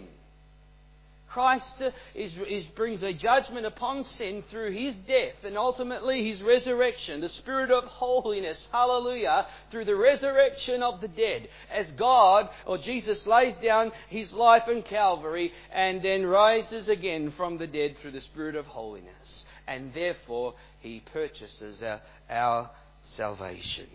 Christ 1.37 1.83
is, 2.15 2.35
is, 2.49 2.65
brings 2.69 3.03
a 3.03 3.13
judgment 3.13 3.67
upon 3.67 4.05
sin 4.05 4.43
through 4.49 4.71
his 4.71 4.97
death 5.01 5.35
and 5.45 5.59
ultimately 5.59 6.27
his 6.27 6.43
resurrection, 6.43 7.21
the 7.21 7.29
spirit 7.29 7.71
of 7.71 7.85
holiness, 7.85 8.67
hallelujah, 8.73 9.47
through 9.71 9.85
the 9.85 9.97
resurrection 9.97 10.83
of 10.83 11.03
the 11.03 11.09
dead. 11.09 11.49
As 11.71 11.91
God 11.91 12.49
or 12.65 12.79
Jesus 12.79 13.27
lays 13.27 13.55
down 13.57 13.93
his 14.09 14.33
life 14.33 14.67
in 14.67 14.81
Calvary 14.81 15.53
and 15.75 16.01
then 16.01 16.25
rises 16.25 16.89
again 16.89 17.31
from 17.33 17.59
the 17.59 17.67
dead 17.67 17.99
through 17.99 18.13
the 18.13 18.23
spirit 18.23 18.57
of 18.57 18.65
holiness. 18.65 19.45
And 19.69 19.93
therefore 19.93 20.55
he 20.81 21.03
purchases 21.13 21.83
our, 21.83 22.01
our 22.31 22.71
salvation. 23.03 23.89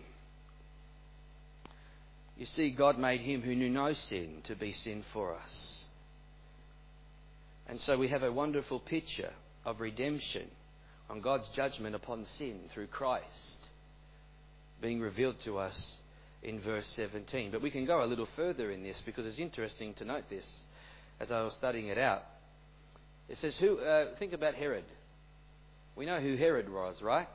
You 2.37 2.45
see, 2.45 2.69
God 2.69 2.99
made 2.99 3.21
him 3.21 3.41
who 3.41 3.55
knew 3.55 3.71
no 3.71 3.93
sin 3.93 4.43
to 4.43 4.55
be 4.55 4.73
sin 4.73 5.03
for 5.11 5.33
us 5.33 5.80
and 7.71 7.79
so 7.79 7.97
we 7.97 8.09
have 8.09 8.21
a 8.21 8.31
wonderful 8.33 8.81
picture 8.81 9.31
of 9.63 9.79
redemption 9.79 10.45
on 11.09 11.21
God's 11.21 11.47
judgment 11.55 11.95
upon 11.95 12.25
sin 12.25 12.59
through 12.73 12.87
Christ 12.87 13.59
being 14.81 14.99
revealed 14.99 15.37
to 15.45 15.57
us 15.57 15.97
in 16.43 16.59
verse 16.59 16.85
17. 16.87 17.49
But 17.49 17.61
we 17.61 17.71
can 17.71 17.85
go 17.85 18.03
a 18.03 18.05
little 18.05 18.27
further 18.35 18.71
in 18.71 18.83
this 18.83 19.01
because 19.05 19.25
it's 19.25 19.39
interesting 19.39 19.93
to 19.95 20.03
note 20.03 20.25
this 20.29 20.45
as 21.21 21.31
I 21.31 21.43
was 21.43 21.53
studying 21.53 21.87
it 21.87 21.97
out. 21.97 22.23
It 23.29 23.37
says, 23.37 23.57
"Who? 23.59 23.79
Uh, 23.79 24.15
think 24.19 24.33
about 24.33 24.55
Herod. 24.55 24.83
We 25.95 26.05
know 26.05 26.19
who 26.19 26.35
Herod 26.35 26.69
was, 26.69 27.01
right? 27.01 27.29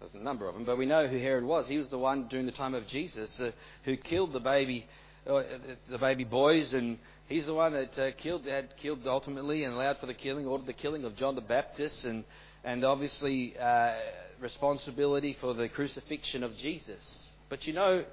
There's 0.00 0.14
a 0.14 0.18
number 0.18 0.48
of 0.48 0.54
them, 0.54 0.64
but 0.64 0.76
we 0.76 0.86
know 0.86 1.06
who 1.06 1.18
Herod 1.18 1.44
was. 1.44 1.68
He 1.68 1.78
was 1.78 1.88
the 1.88 1.98
one 1.98 2.26
during 2.26 2.46
the 2.46 2.52
time 2.52 2.74
of 2.74 2.88
Jesus 2.88 3.40
uh, 3.40 3.52
who 3.84 3.96
killed 3.96 4.32
the 4.32 4.40
baby, 4.40 4.88
uh, 5.24 5.42
the 5.88 5.98
baby 5.98 6.24
boys 6.24 6.74
and 6.74 6.98
He's 7.28 7.46
the 7.46 7.54
one 7.54 7.72
that 7.72 7.98
uh, 7.98 8.10
killed, 8.12 8.46
had 8.46 8.76
killed 8.76 9.00
ultimately 9.06 9.64
and 9.64 9.74
allowed 9.74 9.98
for 9.98 10.06
the 10.06 10.14
killing, 10.14 10.46
ordered 10.46 10.66
the 10.66 10.72
killing 10.72 11.04
of 11.04 11.16
John 11.16 11.34
the 11.34 11.40
Baptist, 11.40 12.04
and 12.04 12.24
and 12.66 12.84
obviously 12.84 13.56
uh, 13.58 13.94
responsibility 14.40 15.36
for 15.40 15.54
the 15.54 15.68
crucifixion 15.68 16.42
of 16.42 16.56
Jesus. 16.56 17.28
But 17.48 17.66
you 17.66 17.72
know, 17.72 18.04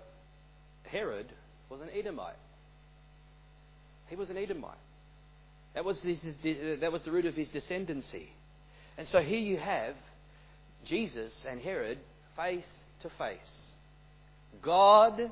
Herod 0.83 1.27
was 1.69 1.81
an 1.81 1.89
Edomite. 1.93 2.35
He 4.07 4.15
was 4.15 4.29
an 4.29 4.37
Edomite. 4.37 4.77
That 5.73 5.85
was 5.85 6.01
his, 6.03 6.21
his, 6.21 6.79
that 6.81 6.91
was 6.91 7.01
the 7.01 7.11
root 7.11 7.25
of 7.25 7.33
his 7.33 7.49
descendancy. 7.49 8.27
And 8.95 9.07
so 9.07 9.21
here 9.21 9.39
you 9.39 9.57
have 9.57 9.95
Jesus 10.85 11.45
and 11.49 11.59
Herod 11.59 11.97
face 12.35 12.67
to 13.01 13.09
face. 13.09 13.67
God 14.61 15.31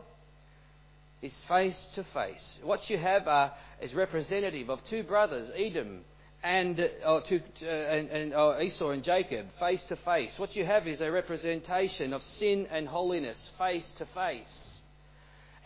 is 1.22 1.34
face 1.48 1.90
to 1.96 2.04
face. 2.04 2.56
What 2.64 2.90
you 2.90 2.98
have 2.98 3.28
uh, 3.28 3.50
is 3.82 3.94
representative 3.94 4.70
of 4.70 4.84
two 4.86 5.04
brothers, 5.04 5.52
Edom 5.56 6.02
and, 6.44 6.80
uh, 7.06 7.22
two, 7.22 7.42
uh, 7.62 7.66
and, 7.68 8.10
and 8.10 8.34
uh, 8.34 8.60
Esau 8.62 8.90
and 8.90 9.04
Jacob, 9.04 9.46
face 9.60 9.84
to 9.86 9.96
face. 9.96 10.38
What 10.40 10.56
you 10.56 10.66
have 10.66 10.88
is 10.88 11.02
a 11.02 11.12
representation 11.12 12.14
of 12.14 12.24
sin 12.24 12.68
and 12.72 12.88
holiness, 12.88 13.54
face 13.58 13.90
to 13.98 14.06
face. 14.08 14.82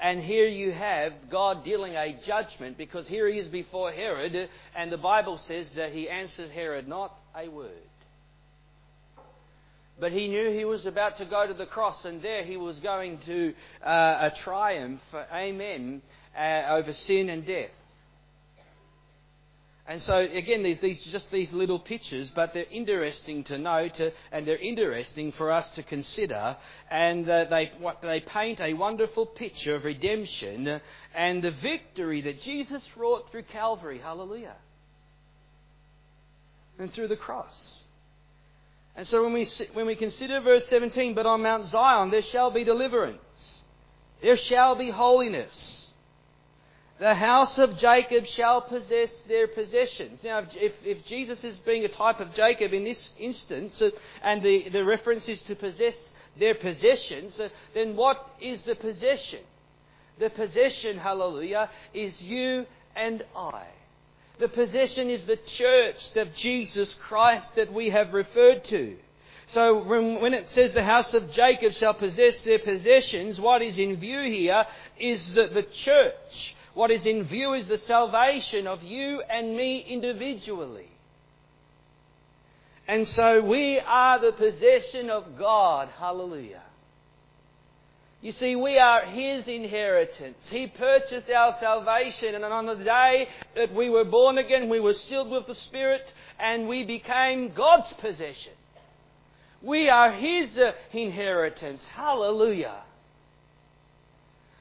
And 0.02 0.22
here 0.22 0.48
you 0.48 0.74
have 0.74 1.14
God 1.30 1.64
dealing 1.64 1.96
a 1.96 2.20
judgment 2.26 2.78
because 2.78 3.08
here 3.08 3.30
he 3.30 3.40
is 3.40 3.48
before 3.48 3.94
Herod, 3.94 4.50
and 4.76 4.92
the 4.92 4.98
Bible 4.98 5.38
says 5.38 5.72
that 5.74 5.94
he 5.94 6.10
answers 6.10 6.52
Herod 6.52 6.88
not 6.88 7.18
a 7.34 7.48
word. 7.48 7.72
But 9.98 10.12
he 10.12 10.28
knew 10.28 10.52
he 10.52 10.66
was 10.66 10.86
about 10.86 11.18
to 11.18 11.26
go 11.26 11.48
to 11.48 11.54
the 11.54 11.66
cross, 11.66 12.04
and 12.04 12.22
there 12.22 12.44
he 12.44 12.58
was 12.58 12.80
going 12.80 13.20
to 13.20 13.54
uh, 13.86 14.30
a 14.30 14.34
triumph, 14.38 15.02
amen, 15.34 16.02
uh, 16.38 16.64
over 16.70 16.92
sin 16.92 17.30
and 17.30 17.46
death. 17.46 17.72
And 19.88 20.02
so, 20.02 20.18
again, 20.18 20.64
these, 20.64 20.80
these 20.80 21.00
just 21.06 21.30
these 21.32 21.54
little 21.54 21.78
pictures, 21.80 22.32
but 22.36 22.54
they're 22.54 22.66
interesting 22.72 23.44
to 23.46 23.58
note, 23.58 24.02
uh, 24.02 24.10
and 24.32 24.46
they're 24.46 24.58
interesting 24.58 25.32
for 25.32 25.52
us 25.52 25.70
to 25.76 25.84
consider. 25.84 26.58
And 26.90 27.30
uh, 27.30 27.46
they, 27.46 27.72
what, 27.80 28.02
they 28.02 28.20
paint 28.20 28.60
a 28.60 28.74
wonderful 28.74 29.28
picture 29.28 29.76
of 29.76 29.86
redemption 29.86 30.82
and 31.14 31.42
the 31.44 31.52
victory 31.52 32.22
that 32.22 32.42
Jesus 32.42 32.84
wrought 32.98 33.30
through 33.30 33.44
Calvary. 33.44 34.00
Hallelujah. 34.00 34.56
And 36.80 36.92
through 36.92 37.08
the 37.08 37.16
cross. 37.16 37.85
And 38.96 39.06
so 39.06 39.24
when 39.24 39.34
we, 39.34 39.46
when 39.74 39.88
we 39.88 39.96
consider 39.96 40.40
verse 40.40 40.68
17, 40.68 41.16
but 41.16 41.26
on 41.26 41.42
Mount 41.42 41.66
Zion 41.66 42.12
there 42.12 42.22
shall 42.22 42.52
be 42.52 42.64
deliverance, 42.64 43.64
there 44.22 44.38
shall 44.38 44.76
be 44.76 44.90
holiness. 44.90 45.94
The 46.98 47.14
house 47.14 47.58
of 47.58 47.78
Jacob 47.78 48.26
shall 48.26 48.62
possess 48.62 49.22
their 49.28 49.50
possessions. 49.50 50.20
Now, 50.24 50.44
if, 50.54 50.74
if 50.86 51.06
Jesus 51.06 51.44
is 51.44 51.60
being 51.60 51.84
a 51.84 51.90
type 51.90 52.22
of 52.22 52.34
Jacob 52.34 52.72
in 52.74 52.86
this 52.86 53.12
instance, 53.20 53.82
uh, 53.82 53.90
and 54.24 54.42
the, 54.42 54.70
the 54.70 54.86
reference 54.86 55.28
is 55.28 55.42
to 55.44 55.56
possess 55.56 56.14
their 56.40 56.56
possessions, 56.56 57.38
uh, 57.38 57.50
then 57.74 57.98
what 57.98 58.26
is 58.40 58.62
the 58.62 58.76
possession? 58.76 59.42
The 60.20 60.30
possession, 60.30 60.98
hallelujah, 60.98 61.70
is 61.94 62.24
you 62.24 62.66
and 62.96 63.26
I. 63.36 63.66
The 64.38 64.50
possession 64.50 65.10
is 65.10 65.24
the 65.24 65.38
church 65.38 66.16
of 66.16 66.36
Jesus 66.36 66.94
Christ 66.96 67.56
that 67.56 67.72
we 67.72 67.90
have 67.90 68.14
referred 68.14 68.66
to. 68.66 68.98
So 69.48 69.84
when 69.84 70.34
it 70.34 70.50
says 70.50 70.74
the 70.74 70.84
house 70.84 71.14
of 71.14 71.32
Jacob 71.32 71.74
shall 71.74 71.94
possess 71.94 72.42
their 72.42 72.60
possessions, 72.60 73.40
what 73.40 73.62
is 73.62 73.78
in 73.78 73.96
view 73.98 74.22
here 74.24 74.66
is 75.00 75.36
the 75.36 75.66
church. 75.72 76.56
What 76.74 76.92
is 76.92 77.06
in 77.06 77.24
view 77.24 77.54
is 77.54 77.68
the 77.68 77.78
salvation 77.78 78.68
of 78.68 78.84
you 78.84 79.22
and 79.22 79.56
me 79.56 79.86
individually. 79.88 80.90
And 82.88 83.08
so 83.08 83.42
we 83.42 83.80
are 83.80 84.20
the 84.20 84.34
possession 84.34 85.10
of 85.10 85.38
God. 85.38 85.90
Hallelujah. 85.98 86.64
You 88.26 88.32
see, 88.32 88.56
we 88.56 88.80
are 88.80 89.06
His 89.06 89.48
inheritance. 89.48 90.50
He 90.50 90.66
purchased 90.66 91.30
our 91.30 91.54
salvation, 91.60 92.34
and 92.34 92.44
on 92.44 92.66
the 92.66 92.74
day 92.74 93.28
that 93.56 93.72
we 93.72 93.88
were 93.92 94.04
born 94.04 94.40
again, 94.40 94.68
we 94.68 94.80
were 94.80 94.94
sealed 94.94 95.30
with 95.30 95.46
the 95.46 95.54
Spirit, 95.54 96.12
and 96.40 96.68
we 96.68 96.86
became 96.86 97.54
God's 97.54 97.94
possession. 97.94 98.54
We 99.62 99.90
are 99.90 100.12
His 100.12 100.58
uh, 100.58 100.72
inheritance. 100.92 101.86
Hallelujah. 101.86 102.82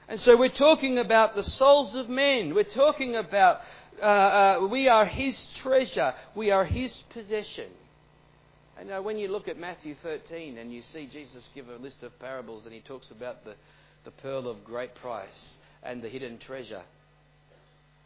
And 0.09 0.21
so 0.21 0.37
we're 0.37 0.51
talking 0.51 0.99
about 0.99 1.35
the 1.35 1.43
souls 1.43 1.95
of 1.95 2.11
men. 2.11 2.55
We're 2.55 2.65
talking 2.65 3.17
about 3.17 3.63
uh, 3.99 4.05
uh, 4.05 4.69
we 4.71 4.89
are 4.89 5.07
His 5.07 5.43
treasure. 5.63 6.13
We 6.35 6.51
are 6.51 6.67
His 6.67 6.93
possession. 7.15 7.71
And 8.79 8.91
uh, 8.91 9.01
when 9.01 9.19
you 9.19 9.29
look 9.29 9.49
at 9.49 9.57
Matthew 9.57 9.95
13 10.03 10.59
and 10.59 10.73
you 10.73 10.83
see 10.93 11.09
Jesus 11.11 11.49
give 11.55 11.69
a 11.69 11.77
list 11.77 12.03
of 12.03 12.19
parables 12.19 12.65
and 12.65 12.75
he 12.75 12.81
talks 12.81 13.11
about 13.11 13.45
the, 13.45 13.55
the 14.05 14.11
pearl 14.11 14.49
of 14.49 14.65
great 14.65 14.95
price 14.97 15.57
and 15.83 16.03
the 16.03 16.09
hidden 16.09 16.39
treasure. 16.39 16.83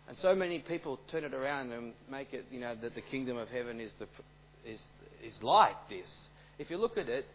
And 0.08 0.16
so 0.18 0.34
many 0.34 0.58
people 0.60 0.98
turn 1.10 1.24
it 1.24 1.34
around 1.34 1.72
and 1.72 1.92
make 2.10 2.32
it, 2.32 2.46
you 2.50 2.60
know, 2.60 2.74
that 2.82 2.94
the 2.94 3.00
kingdom 3.00 3.36
of 3.36 3.48
heaven 3.48 3.80
is, 3.80 3.92
the, 3.98 4.06
is, 4.68 4.80
is 5.24 5.42
like 5.42 5.76
this. 5.88 6.08
If 6.58 6.70
you 6.70 6.76
look 6.78 6.96
at 6.96 7.08
it, 7.08 7.26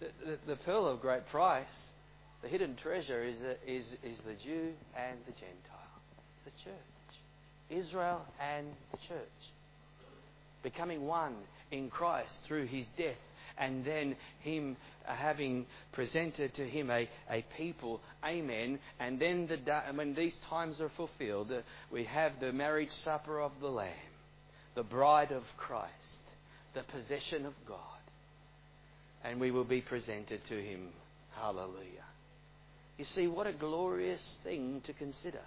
the, 0.00 0.06
the, 0.24 0.38
the 0.48 0.56
pearl 0.56 0.86
of 0.86 1.00
great 1.00 1.26
price, 1.28 1.66
the 2.42 2.48
hidden 2.48 2.76
treasure 2.76 3.22
is, 3.22 3.36
a, 3.40 3.52
is, 3.70 3.86
is 4.02 4.18
the 4.26 4.34
Jew 4.44 4.72
and 4.96 5.18
the 5.26 5.32
Gentile. 5.32 6.02
It's 6.46 6.56
the 6.56 6.70
church. 6.70 7.86
Israel 7.86 8.22
and 8.40 8.66
the 8.92 8.98
church. 9.08 9.18
Becoming 10.62 11.06
one 11.06 11.34
in 11.74 11.90
Christ 11.90 12.38
through 12.46 12.66
his 12.66 12.86
death 12.96 13.16
and 13.58 13.84
then 13.84 14.16
him 14.40 14.76
uh, 15.06 15.14
having 15.14 15.66
presented 15.92 16.54
to 16.54 16.68
him 16.68 16.90
a, 16.90 17.08
a 17.30 17.44
people, 17.56 18.00
amen. 18.24 18.78
And 18.98 19.20
then 19.20 19.46
the, 19.46 19.58
when 19.94 20.14
these 20.14 20.36
times 20.48 20.80
are 20.80 20.90
fulfilled, 20.96 21.52
uh, 21.52 21.60
we 21.90 22.04
have 22.04 22.40
the 22.40 22.52
marriage 22.52 22.90
supper 22.90 23.40
of 23.40 23.52
the 23.60 23.68
Lamb, 23.68 23.90
the 24.74 24.82
bride 24.82 25.30
of 25.30 25.44
Christ, 25.56 25.92
the 26.74 26.82
possession 26.82 27.46
of 27.46 27.54
God, 27.66 27.78
and 29.22 29.40
we 29.40 29.50
will 29.50 29.64
be 29.64 29.80
presented 29.80 30.40
to 30.48 30.60
him. 30.60 30.88
Hallelujah. 31.36 32.04
You 32.98 33.04
see, 33.04 33.26
what 33.26 33.46
a 33.46 33.52
glorious 33.52 34.38
thing 34.44 34.80
to 34.84 34.92
consider. 34.92 35.42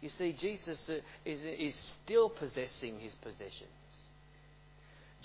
You 0.00 0.08
see, 0.08 0.32
Jesus 0.32 0.88
uh, 0.88 0.98
is, 1.24 1.44
is 1.44 1.74
still 2.04 2.30
possessing 2.30 3.00
his 3.00 3.12
possessions. 3.14 3.68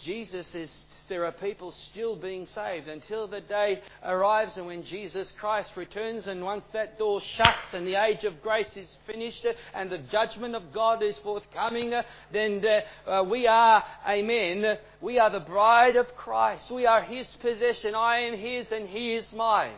Jesus 0.01 0.56
is, 0.56 0.86
there 1.08 1.23
are 1.25 1.32
people 1.32 1.71
still 1.91 2.15
being 2.15 2.45
saved 2.47 2.88
until 2.88 3.27
the 3.27 3.41
day 3.41 3.79
arrives 4.03 4.58
and 4.58 4.65
when 4.65 4.84
Jesus 4.84 5.32
Christ 5.39 5.71
returns 5.77 6.27
and 6.27 6.43
once 6.43 6.65
that 6.73 6.97
door 6.97 7.21
shuts 7.21 7.73
and 7.73 7.86
the 7.86 7.95
age 7.95 8.23
of 8.23 8.41
grace 8.41 8.75
is 8.75 8.97
finished 9.06 9.45
and 9.73 9.91
the 9.91 9.99
judgment 9.99 10.56
of 10.56 10.73
God 10.73 11.03
is 11.03 11.17
forthcoming, 11.19 11.93
then 12.32 12.65
uh, 13.08 13.23
we 13.29 13.45
are, 13.47 13.84
amen, 14.08 14.77
we 14.99 15.19
are 15.19 15.29
the 15.29 15.39
bride 15.39 15.95
of 15.95 16.08
Christ. 16.15 16.71
We 16.71 16.86
are 16.88 17.03
His 17.03 17.27
possession. 17.39 17.93
I 17.93 18.21
am 18.21 18.38
His 18.38 18.71
and 18.71 18.89
He 18.89 19.13
is 19.13 19.32
mine. 19.32 19.77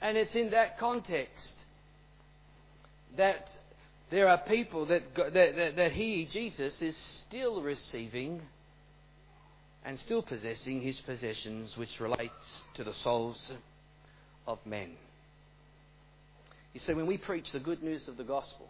And 0.00 0.16
it's 0.16 0.34
in 0.34 0.50
that 0.50 0.78
context 0.78 1.56
that 3.16 3.48
there 4.10 4.28
are 4.28 4.38
people 4.38 4.86
that, 4.86 5.02
that, 5.16 5.32
that, 5.34 5.76
that 5.76 5.92
he, 5.92 6.26
Jesus, 6.30 6.80
is 6.82 6.96
still 6.96 7.62
receiving 7.62 8.40
and 9.84 9.98
still 9.98 10.22
possessing 10.22 10.80
his 10.80 11.00
possessions 11.00 11.76
which 11.76 12.00
relates 12.00 12.62
to 12.74 12.84
the 12.84 12.92
souls 12.92 13.52
of 14.46 14.58
men. 14.66 14.92
You 16.72 16.80
see, 16.80 16.94
when 16.94 17.06
we 17.06 17.18
preach 17.18 17.52
the 17.52 17.60
good 17.60 17.82
news 17.82 18.08
of 18.08 18.16
the 18.16 18.24
gospel, 18.24 18.68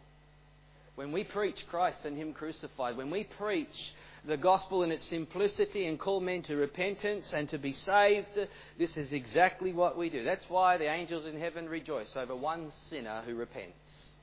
when 0.94 1.10
we 1.10 1.24
preach 1.24 1.66
Christ 1.68 2.04
and 2.04 2.16
Him 2.16 2.32
crucified, 2.32 2.96
when 2.96 3.10
we 3.10 3.24
preach 3.24 3.94
the 4.26 4.36
gospel 4.36 4.84
in 4.84 4.92
its 4.92 5.04
simplicity 5.04 5.86
and 5.86 5.98
call 5.98 6.20
men 6.20 6.42
to 6.44 6.56
repentance 6.56 7.32
and 7.32 7.48
to 7.48 7.58
be 7.58 7.72
saved, 7.72 8.28
this 8.78 8.96
is 8.96 9.12
exactly 9.12 9.72
what 9.72 9.98
we 9.98 10.08
do. 10.08 10.22
That's 10.22 10.48
why 10.48 10.78
the 10.78 10.90
angels 10.90 11.26
in 11.26 11.38
heaven 11.38 11.68
rejoice 11.68 12.14
over 12.14 12.36
one 12.36 12.70
sinner 12.88 13.22
who 13.26 13.34
repents. 13.34 14.13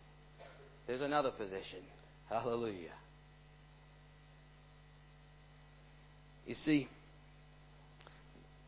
There's 0.88 1.02
another 1.02 1.32
possession. 1.32 1.80
Hallelujah. 2.30 2.94
You 6.46 6.56
see, 6.56 6.88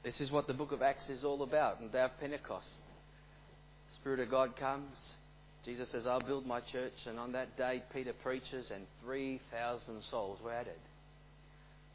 this 0.04 0.22
is 0.22 0.32
what 0.32 0.48
the 0.48 0.54
book 0.54 0.72
of 0.72 0.82
Acts 0.82 1.10
is 1.10 1.24
all 1.24 1.44
about. 1.44 1.80
And 1.80 1.92
day 1.92 2.02
of 2.02 2.12
Pentecost, 2.20 2.82
Spirit 4.00 4.20
of 4.20 4.30
God 4.30 4.56
comes. 4.58 5.12
Jesus 5.66 5.90
says, 5.92 6.06
I'll 6.06 6.20
build 6.20 6.46
my 6.46 6.60
church. 6.60 6.94
And 7.08 7.18
on 7.18 7.32
that 7.32 7.58
day, 7.58 7.84
Peter 7.94 8.14
preaches, 8.22 8.70
and 8.70 8.86
3,000 9.04 10.04
souls 10.04 10.40
were 10.44 10.52
added. 10.52 10.80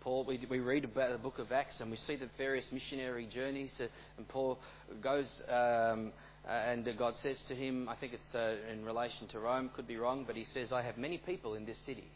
Paul, 0.00 0.24
we, 0.24 0.40
we 0.48 0.61
read 0.61 0.85
about 0.85 1.12
the 1.12 1.18
book 1.18 1.38
of 1.38 1.52
Acts 1.52 1.81
and 1.81 1.90
we 1.90 1.96
see 1.96 2.16
the 2.16 2.31
various 2.38 2.70
missionary 2.72 3.28
journeys. 3.33 3.74
Uh, 3.81 3.88
and 4.16 4.28
Paul 4.28 4.59
goes 5.02 5.42
um, 5.48 6.12
uh, 6.46 6.51
and 6.51 6.88
God 6.98 7.16
says 7.16 7.40
to 7.48 7.55
him, 7.55 7.88
I 7.88 7.94
think 7.96 8.12
it's 8.12 8.35
uh, 8.35 8.57
in 8.72 8.85
relation 8.85 9.29
to 9.29 9.38
Rome, 9.38 9.70
could 9.74 9.87
be 9.87 9.96
wrong, 9.96 10.24
but 10.27 10.37
he 10.37 10.44
says, 10.44 10.72
I 10.72 10.83
have 10.83 10.96
many 10.96 11.18
people 11.18 11.55
in 11.55 11.64
this 11.64 11.79
city. 11.79 12.11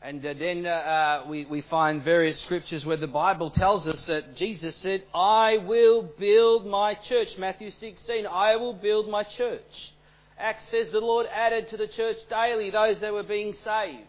And 0.00 0.24
uh, 0.24 0.32
then 0.38 0.64
uh, 0.64 0.70
uh, 0.70 1.24
we, 1.28 1.44
we 1.44 1.60
find 1.62 2.02
various 2.02 2.40
scriptures 2.40 2.86
where 2.86 2.96
the 2.96 3.08
Bible 3.08 3.50
tells 3.50 3.88
us 3.88 4.06
that 4.06 4.36
Jesus 4.36 4.76
said, 4.76 5.02
I 5.12 5.58
will 5.58 6.02
build 6.02 6.66
my 6.66 6.94
church. 6.94 7.36
Matthew 7.36 7.72
16, 7.72 8.26
I 8.26 8.56
will 8.56 8.74
build 8.74 9.08
my 9.08 9.24
church. 9.24 9.92
Acts 10.38 10.68
says 10.68 10.90
the 10.90 11.00
Lord 11.00 11.26
added 11.26 11.68
to 11.70 11.76
the 11.76 11.88
church 11.88 12.16
daily 12.30 12.70
those 12.70 13.00
that 13.00 13.12
were 13.12 13.24
being 13.24 13.52
saved. 13.54 14.06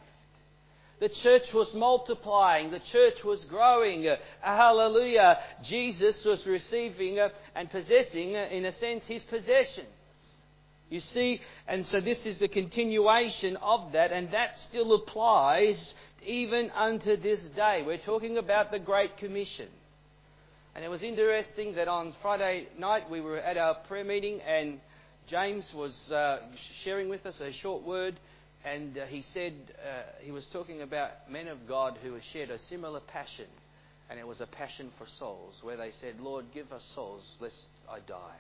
The 1.00 1.10
church 1.10 1.54
was 1.54 1.74
multiplying. 1.74 2.72
The 2.72 2.80
church 2.80 3.24
was 3.24 3.44
growing. 3.46 4.08
Hallelujah. 4.42 5.40
Jesus 5.64 6.26
was 6.26 6.46
receiving 6.46 7.20
and 7.56 7.70
possessing, 7.70 8.34
in 8.34 8.66
a 8.66 8.72
sense, 8.74 9.06
his 9.06 9.24
possessions. 9.24 9.88
You 10.90 11.00
see, 11.00 11.40
and 11.68 11.86
so 11.86 12.02
this 12.02 12.26
is 12.26 12.40
the 12.40 12.48
continuation 12.48 13.56
of 13.58 13.92
that, 13.92 14.12
and 14.12 14.32
that 14.32 14.58
still 14.58 14.94
applies 14.96 15.94
even 16.26 16.72
unto 16.72 17.16
this 17.16 17.42
day. 17.50 17.84
We're 17.86 17.98
talking 17.98 18.38
about 18.38 18.72
the 18.72 18.80
Great 18.80 19.16
Commission. 19.18 19.68
And 20.76 20.84
it 20.84 20.88
was 20.88 21.04
interesting 21.04 21.76
that 21.76 21.88
on 21.88 22.14
Friday 22.22 22.68
night 22.78 23.10
we 23.10 23.22
were 23.22 23.38
at 23.38 23.56
our 23.56 23.76
prayer 23.88 24.04
meeting, 24.04 24.42
and 24.42 24.80
James 25.28 25.72
was 25.76 26.12
uh, 26.12 26.40
sharing 26.84 27.08
with 27.08 27.26
us 27.26 27.40
a 27.40 27.52
short 27.52 27.84
word 27.84 28.20
and 28.66 28.98
uh, 28.98 29.06
he 29.06 29.22
said, 29.22 29.54
uh, 29.78 30.02
he 30.22 30.32
was 30.32 30.46
talking 30.48 30.82
about 30.82 31.32
men 31.32 31.48
of 31.48 31.68
God 31.68 31.98
who 32.04 32.16
shared 32.34 32.50
a 32.50 32.60
similar 32.60 33.00
passion. 33.00 33.48
And 34.10 34.20
it 34.20 34.28
was 34.28 34.42
a 34.42 34.48
passion 34.48 34.90
for 34.98 35.06
souls, 35.06 35.56
where 35.62 35.78
they 35.78 35.92
said, 36.02 36.20
Lord, 36.20 36.46
give 36.54 36.74
us 36.74 36.84
souls, 36.96 37.24
lest 37.40 37.66
I 37.90 38.00
die. 38.00 38.38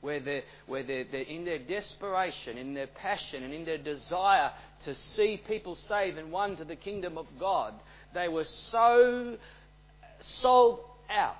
Where, 0.00 0.20
they're, 0.20 0.42
where 0.66 0.82
they're, 0.82 1.04
they're 1.10 1.22
in 1.22 1.44
their 1.44 1.60
desperation, 1.60 2.58
in 2.58 2.74
their 2.74 2.88
passion, 2.88 3.42
and 3.42 3.54
in 3.54 3.64
their 3.64 3.78
desire 3.78 4.50
to 4.84 4.94
see 4.94 5.40
people 5.46 5.76
saved 5.76 6.18
and 6.18 6.30
won 6.30 6.56
to 6.56 6.64
the 6.64 6.76
kingdom 6.76 7.16
of 7.16 7.26
God, 7.38 7.74
they 8.12 8.28
were 8.28 8.44
so 8.44 9.38
sold 10.18 10.80
out 11.08 11.36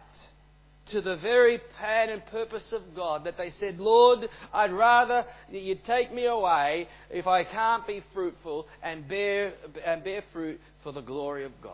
to 0.91 1.01
the 1.01 1.17
very 1.17 1.59
plan 1.79 2.11
and 2.11 2.25
purpose 2.27 2.73
of 2.73 2.83
God 2.95 3.25
that 3.25 3.37
they 3.37 3.51
said, 3.51 3.79
Lord, 3.79 4.29
I'd 4.53 4.73
rather 4.73 5.25
that 5.51 5.61
you 5.61 5.77
take 5.77 6.13
me 6.13 6.27
away 6.27 6.89
if 7.11 7.27
I 7.27 7.45
can't 7.45 7.87
be 7.87 8.03
fruitful 8.13 8.67
and 8.83 9.09
bear, 9.09 9.55
and 9.85 10.05
bear 10.05 10.23
fruit 10.33 10.61
for 10.83 10.93
the 10.93 11.01
glory 11.01 11.45
of 11.45 11.53
God. 11.63 11.73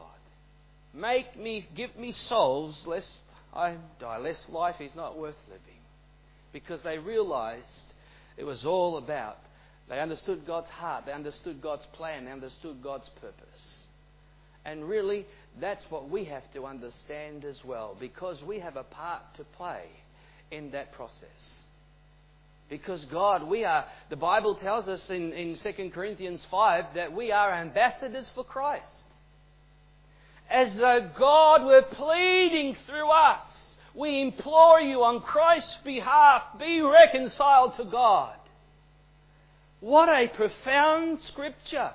Make 0.95 1.39
me, 1.39 1.69
give 1.75 1.97
me 1.97 2.13
souls 2.13 2.87
lest 2.87 3.21
I 3.53 3.77
die, 3.99 4.19
lest 4.19 4.49
life 4.51 4.81
is 4.81 4.95
not 4.95 5.19
worth 5.19 5.37
living. 5.49 5.65
Because 6.53 6.81
they 6.83 6.99
realized 6.99 7.85
it 8.37 8.45
was 8.45 8.65
all 8.65 8.97
about, 8.97 9.39
they 9.89 9.99
understood 9.99 10.47
God's 10.47 10.69
heart, 10.69 11.07
they 11.07 11.13
understood 11.13 11.61
God's 11.61 11.87
plan, 11.93 12.25
they 12.25 12.33
understood 12.33 12.83
God's 12.83 13.09
purpose. 13.21 13.85
And 14.65 14.89
really, 14.89 15.27
that's 15.59 15.85
what 15.91 16.09
we 16.09 16.25
have 16.27 16.51
to 16.53 16.67
understand 16.67 17.45
as 17.45 17.65
well, 17.65 17.97
because 17.99 18.43
we 18.43 18.61
have 18.61 18.77
a 18.77 18.85
part 18.85 19.23
to 19.37 19.45
play 19.45 19.85
in 20.51 20.71
that 20.73 20.93
process. 20.93 21.65
Because 22.69 23.05
God, 23.07 23.49
we 23.49 23.65
are, 23.65 23.85
the 24.11 24.17
Bible 24.17 24.55
tells 24.55 24.87
us 24.87 25.11
in, 25.11 25.33
in 25.33 25.57
2 25.57 25.91
Corinthians 25.91 26.47
5 26.51 26.95
that 26.95 27.13
we 27.13 27.33
are 27.33 27.53
ambassadors 27.53 28.31
for 28.35 28.45
Christ. 28.45 28.85
as 30.51 30.75
though 30.77 31.09
God 31.17 31.65
were 31.65 31.83
pleading 31.83 32.77
through 32.87 33.09
us. 33.09 33.77
We 33.95 34.21
implore 34.21 34.81
you 34.81 35.03
on 35.03 35.21
Christ's 35.21 35.79
behalf, 35.85 36.43
be 36.59 36.81
reconciled 36.81 37.77
to 37.77 37.85
God. 37.85 38.35
What 39.81 40.09
a 40.09 40.29
profound 40.29 41.21
scripture. 41.21 41.93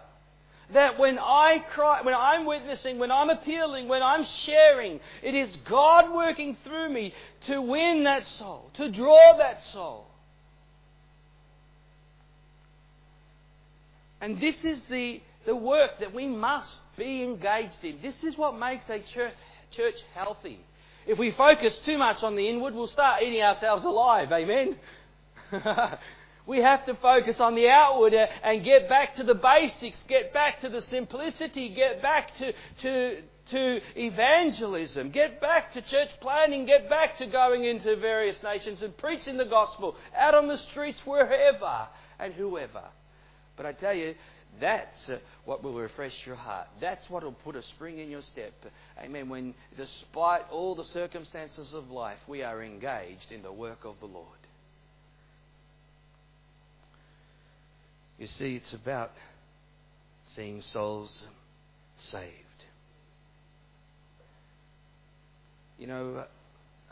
That 0.73 0.97
when 0.97 1.19
I 1.19 1.59
cry, 1.59 2.01
when 2.01 2.15
I'm 2.15 2.45
witnessing, 2.45 2.97
when 2.97 3.11
I'm 3.11 3.29
appealing, 3.29 3.87
when 3.87 4.01
I'm 4.01 4.23
sharing, 4.23 4.99
it 5.21 5.35
is 5.35 5.55
God 5.57 6.13
working 6.13 6.57
through 6.63 6.89
me 6.89 7.13
to 7.47 7.61
win 7.61 8.03
that 8.05 8.25
soul, 8.25 8.71
to 8.75 8.91
draw 8.91 9.37
that 9.37 9.63
soul. 9.65 10.07
And 14.21 14.39
this 14.39 14.65
is 14.65 14.85
the, 14.85 15.21
the 15.45 15.55
work 15.55 15.99
that 15.99 16.13
we 16.13 16.27
must 16.27 16.81
be 16.97 17.21
engaged 17.21 17.83
in. 17.83 17.99
This 18.01 18.23
is 18.23 18.37
what 18.37 18.57
makes 18.57 18.89
a 18.89 18.99
church, 18.99 19.33
church 19.71 19.95
healthy. 20.15 20.59
If 21.05 21.19
we 21.19 21.29
focus 21.31 21.77
too 21.85 21.99
much 21.99 22.23
on 22.23 22.35
the 22.35 22.49
inward, 22.49 22.73
we'll 22.73 22.87
start 22.87 23.21
eating 23.21 23.43
ourselves 23.43 23.83
alive. 23.83 24.31
Amen? 24.31 24.77
we 26.47 26.61
have 26.61 26.85
to 26.85 26.95
focus 26.95 27.39
on 27.39 27.55
the 27.55 27.67
outward 27.69 28.13
and 28.13 28.63
get 28.63 28.87
back 28.87 29.15
to 29.15 29.23
the 29.23 29.35
basics, 29.35 30.03
get 30.07 30.33
back 30.33 30.61
to 30.61 30.69
the 30.69 30.81
simplicity, 30.81 31.69
get 31.69 32.01
back 32.01 32.35
to, 32.37 32.53
to, 32.81 33.21
to 33.51 33.79
evangelism, 33.95 35.09
get 35.09 35.41
back 35.41 35.73
to 35.73 35.81
church 35.81 36.09
planning, 36.21 36.65
get 36.65 36.89
back 36.89 37.17
to 37.17 37.25
going 37.27 37.65
into 37.65 37.95
various 37.95 38.41
nations 38.43 38.81
and 38.81 38.95
preaching 38.97 39.37
the 39.37 39.45
gospel 39.45 39.95
out 40.15 40.35
on 40.35 40.47
the 40.47 40.57
streets 40.57 41.01
wherever 41.05 41.87
and 42.19 42.33
whoever. 42.33 42.83
But 43.55 43.65
I 43.65 43.71
tell 43.71 43.93
you, 43.93 44.15
that's 44.59 45.09
uh, 45.09 45.19
what 45.43 45.63
will 45.63 45.73
refresh 45.73 46.25
your 46.25 46.35
heart. 46.35 46.67
That's 46.79 47.09
what 47.09 47.23
will 47.23 47.33
put 47.33 47.55
a 47.55 47.63
spring 47.63 47.99
in 47.99 48.09
your 48.09 48.21
step. 48.21 48.53
Amen. 49.03 49.27
When, 49.27 49.53
despite 49.75 50.43
all 50.49 50.75
the 50.75 50.85
circumstances 50.85 51.73
of 51.73 51.91
life, 51.91 52.19
we 52.27 52.43
are 52.43 52.63
engaged 52.63 53.31
in 53.31 53.41
the 53.41 53.51
work 53.51 53.83
of 53.83 53.95
the 53.99 54.05
Lord. 54.05 54.44
You 58.17 58.27
see, 58.27 58.55
it's 58.55 58.73
about 58.73 59.11
seeing 60.25 60.61
souls 60.61 61.27
saved. 61.97 62.31
You 65.77 65.87
know, 65.87 66.23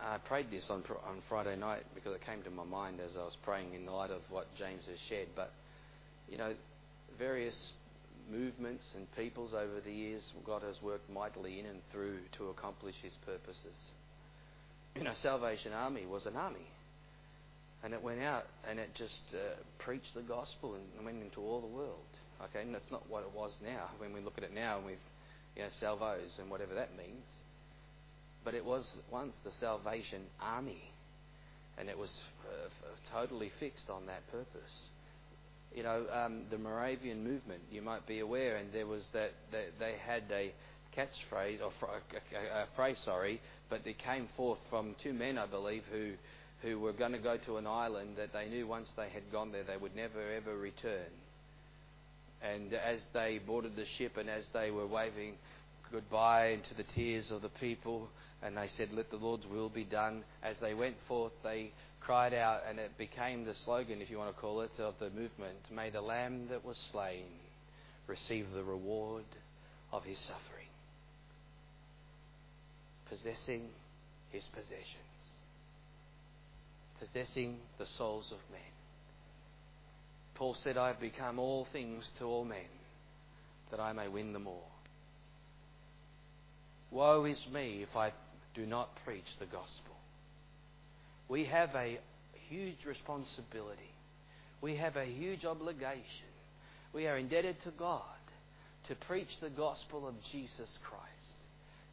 I 0.01 0.17
prayed 0.17 0.51
this 0.51 0.69
on, 0.69 0.84
on 1.07 1.21
Friday 1.30 1.55
night 1.55 1.84
because 1.95 2.13
it 2.13 2.26
came 2.26 2.41
to 2.43 2.49
my 2.49 2.65
mind 2.65 2.99
as 2.99 3.15
I 3.15 3.24
was 3.24 3.38
praying 3.43 3.74
in 3.74 3.86
light 3.86 4.11
of 4.11 4.21
what 4.30 4.53
James 4.57 4.84
has 4.89 4.99
shared. 5.07 5.30
But 5.36 5.53
you 6.30 6.38
know, 6.38 6.53
various 7.17 7.74
movements 8.30 8.91
and 8.95 9.09
peoples 9.15 9.53
over 9.53 9.80
the 9.84 9.91
years, 9.91 10.34
God 10.45 10.61
has 10.63 10.82
worked 10.82 11.09
mightily 11.09 11.59
in 11.59 11.65
and 11.65 11.80
through 11.91 12.17
to 12.38 12.49
accomplish 12.49 12.95
His 13.01 13.13
purposes. 13.26 13.76
You 14.95 15.03
know, 15.03 15.13
Salvation 15.21 15.71
Army 15.71 16.05
was 16.05 16.26
an 16.26 16.36
army. 16.36 16.67
And 17.84 17.93
it 17.93 18.01
went 18.01 18.21
out 18.21 18.45
and 18.69 18.79
it 18.79 18.89
just 18.95 19.21
uh, 19.34 19.55
preached 19.79 20.13
the 20.15 20.21
gospel 20.21 20.75
and 20.75 21.05
went 21.05 21.21
into 21.21 21.41
all 21.41 21.61
the 21.61 21.67
world. 21.67 21.99
Okay, 22.45 22.61
and 22.61 22.73
that's 22.73 22.91
not 22.91 23.09
what 23.09 23.23
it 23.23 23.31
was 23.36 23.51
now. 23.63 23.89
When 23.97 24.13
we 24.13 24.21
look 24.21 24.38
at 24.38 24.43
it 24.43 24.53
now 24.53 24.77
and 24.77 24.86
we've, 24.86 24.97
you 25.55 25.63
know, 25.63 25.69
salvos 25.79 26.31
and 26.39 26.49
whatever 26.49 26.73
that 26.75 26.97
means. 26.97 27.25
But 28.43 28.53
it 28.53 28.65
was 28.65 28.89
once 29.11 29.38
the 29.43 29.51
Salvation 29.51 30.23
Army. 30.41 30.81
And 31.77 31.89
it 31.89 31.97
was 31.97 32.11
uh, 32.47 32.69
totally 33.11 33.51
fixed 33.59 33.89
on 33.89 34.05
that 34.07 34.29
purpose 34.31 34.89
you 35.75 35.84
know, 35.84 36.05
um, 36.11 36.43
the 36.51 36.57
Moravian 36.57 37.23
movement, 37.23 37.61
you 37.71 37.81
might 37.81 38.05
be 38.07 38.19
aware, 38.19 38.57
and 38.57 38.71
there 38.71 38.86
was 38.86 39.03
that, 39.13 39.31
that 39.51 39.79
they 39.79 39.95
had 40.05 40.23
a 40.31 40.53
catchphrase, 40.95 41.59
or 41.61 41.71
a, 41.88 42.59
a, 42.59 42.63
a 42.63 42.65
phrase, 42.75 42.97
sorry, 43.03 43.41
but 43.69 43.81
it 43.86 43.97
came 43.97 44.27
forth 44.38 44.59
from 44.69 44.95
two 45.01 45.13
men, 45.13 45.38
I 45.38 45.47
believe, 45.47 45.84
who, 45.91 46.11
who 46.64 46.80
were 46.80 46.93
going 46.93 47.11
to 47.11 47.20
go 47.20 47.38
to 47.38 47.57
an 47.57 47.68
island 47.68 48.16
that 48.18 48.34
they 48.34 48.49
knew 48.49 48.66
once 48.66 48.89
they 48.95 49.09
had 49.09 49.32
gone 49.32 49.51
there, 49.51 49.64
they 49.64 49.78
would 49.78 49.95
never 49.95 50.20
ever 50.36 50.57
return. 50.57 51.11
And 52.41 52.74
as 52.74 53.05
they 53.14 53.39
boarded 53.45 53.76
the 53.76 53.86
ship 53.86 54.18
and 54.18 54.30
as 54.30 54.45
they 54.53 54.72
were 54.72 54.88
waving 54.88 55.36
goodbye 55.91 56.47
into 56.47 56.74
the 56.74 56.84
tears 56.84 57.30
of 57.32 57.41
the 57.41 57.49
people, 57.49 58.09
and 58.41 58.57
they 58.57 58.68
said, 58.68 58.89
Let 58.91 59.11
the 59.11 59.18
Lord's 59.18 59.45
will 59.47 59.70
be 59.70 59.84
done, 59.84 60.24
as 60.41 60.57
they 60.59 60.74
went 60.74 60.95
forth, 61.07 61.34
they 61.43 61.72
cried 62.01 62.34
out, 62.34 62.61
and 62.68 62.80
it 62.80 62.97
became 62.97 63.45
the 63.45 63.53
slogan, 63.53 64.01
if 64.01 64.09
you 64.09 64.18
want 64.18 64.34
to 64.34 64.41
call 64.41 64.61
it, 64.61 64.72
of 64.80 64.95
the 64.99 65.09
movement 65.09 65.57
May 65.74 65.89
the 65.89 66.01
Lamb 66.01 66.47
that 66.49 66.66
was 66.66 66.78
slain 66.91 67.26
receive 68.07 68.47
the 68.53 68.64
reward 68.64 69.24
of 69.91 70.03
his 70.03 70.18
suffering, 70.20 70.68
possessing 73.07 73.70
his 74.32 74.45
possessions, 74.47 75.12
possessing 77.04 77.58
the 77.78 77.86
souls 77.97 78.32
of 78.32 78.38
men. 78.51 78.62
Paul 80.36 80.56
said, 80.64 80.78
I 80.78 80.88
have 80.88 80.99
become 80.99 81.38
all 81.38 81.68
things 81.74 82.08
to 82.20 82.26
all 82.26 82.45
men, 82.45 82.60
that 83.72 83.80
I 83.80 83.93
may 83.93 84.08
win 84.08 84.34
them 84.34 84.47
all. 84.47 84.72
Woe 86.91 87.26
is 87.26 87.43
me 87.54 87.84
if 87.88 87.95
I 87.95 88.14
do 88.56 88.66
not 88.66 88.89
preach 89.06 89.26
the 89.39 89.45
gospel. 89.45 89.95
We 91.28 91.45
have 91.45 91.70
a 91.76 91.99
huge 92.49 92.86
responsibility. 92.86 93.82
We 94.62 94.78
have 94.78 94.95
a 94.95 95.06
huge 95.06 95.43
obligation. 95.45 96.04
We 96.93 97.08
are 97.08 97.18
indebted 97.18 97.58
to 97.64 97.72
God 97.72 98.01
to 98.88 98.95
preach 98.95 99.30
the 99.41 99.49
gospel 99.49 100.08
of 100.08 100.14
Jesus 100.32 100.78
Christ. 100.88 101.12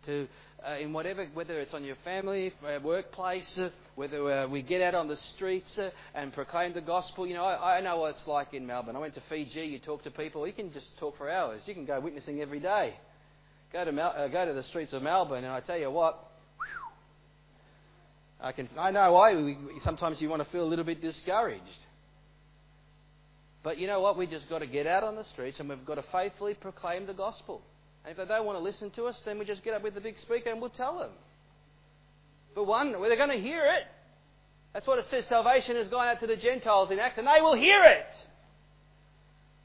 To, 0.07 0.27
uh, 0.67 0.79
in 0.79 0.93
whatever, 0.93 1.27
whether 1.35 1.61
it's 1.61 1.75
on 1.75 1.85
your 1.85 1.97
family, 2.05 2.53
uh, 2.65 2.79
workplace, 2.83 3.59
uh, 3.59 3.71
whether 3.97 4.31
uh, 4.31 4.49
we 4.49 4.63
get 4.63 4.81
out 4.81 4.95
on 4.95 5.09
the 5.09 5.17
streets 5.17 5.79
uh, 5.79 5.91
and 6.15 6.33
proclaim 6.33 6.73
the 6.73 6.81
gospel. 6.81 7.27
You 7.27 7.35
know, 7.35 7.45
I, 7.45 7.77
I, 7.77 7.81
know 7.81 7.99
what 7.99 8.15
it's 8.15 8.27
like 8.27 8.55
in 8.55 8.67
Melbourne. 8.67 8.97
I 8.97 8.99
went 8.99 9.15
to 9.15 9.23
Fiji. 9.29 9.61
You 9.61 9.79
talk 9.79 10.03
to 10.05 10.11
people. 10.11 10.47
You 10.47 10.55
can 10.55 10.73
just 10.73 10.99
talk 10.99 11.19
for 11.19 11.31
hours. 11.31 11.63
You 11.67 11.75
can 11.75 11.85
go 11.85 12.01
witnessing 12.01 12.41
every 12.41 12.61
day. 12.61 12.95
Go 13.73 13.85
to 13.85 14.03
uh, 14.03 14.29
go 14.29 14.47
to 14.47 14.55
the 14.55 14.63
streets 14.65 14.93
of 14.93 15.03
Melbourne, 15.03 15.45
and 15.45 15.53
I 15.53 15.61
tell 15.61 15.79
you 15.79 15.91
what, 15.91 16.19
I 18.41 18.53
can 18.53 18.69
I 18.79 18.91
know 18.91 19.13
why 19.13 19.35
we, 19.35 19.57
sometimes 19.83 20.21
you 20.21 20.29
want 20.29 20.43
to 20.43 20.51
feel 20.51 20.65
a 20.65 20.71
little 20.71 20.85
bit 20.85 21.01
discouraged. 21.01 21.63
But 23.63 23.79
you 23.79 23.87
know 23.87 24.01
what? 24.01 24.17
We 24.17 24.27
just 24.27 24.49
got 24.49 24.61
to 24.61 24.67
get 24.67 24.87
out 24.87 25.05
on 25.05 25.17
the 25.17 25.25
streets 25.25 25.61
and 25.61 25.69
we've 25.69 25.85
got 25.85 25.97
to 25.97 26.05
faithfully 26.11 26.55
proclaim 26.55 27.07
the 27.07 27.13
gospel. 27.13 27.63
And 28.05 28.13
if 28.13 28.17
they 28.17 28.25
don't 28.25 28.47
want 28.47 28.59
to 28.59 28.63
listen 28.63 28.91
to 28.93 29.05
us, 29.05 29.21
then 29.25 29.39
we 29.39 29.45
just 29.45 29.63
get 29.63 29.75
up 29.75 29.83
with 29.83 29.95
the 29.95 30.01
big 30.01 30.19
speaker 30.19 30.51
and 30.51 30.61
we'll 30.61 30.71
tell 30.71 30.99
them. 30.99 31.11
But 32.55 32.65
one, 32.65 32.93
they're 32.93 33.17
going 33.17 33.31
to 33.31 33.41
hear 33.41 33.65
it. 33.67 33.85
That's 34.73 34.87
what 34.87 34.99
it 34.99 35.05
says. 35.07 35.27
Salvation 35.27 35.77
has 35.77 35.89
gone 35.89 36.07
out 36.07 36.21
to 36.21 36.27
the 36.27 36.37
Gentiles 36.37 36.91
in 36.91 36.99
Acts, 36.99 37.19
and 37.19 37.27
they 37.27 37.41
will 37.41 37.55
hear 37.55 37.83
it. 37.85 38.07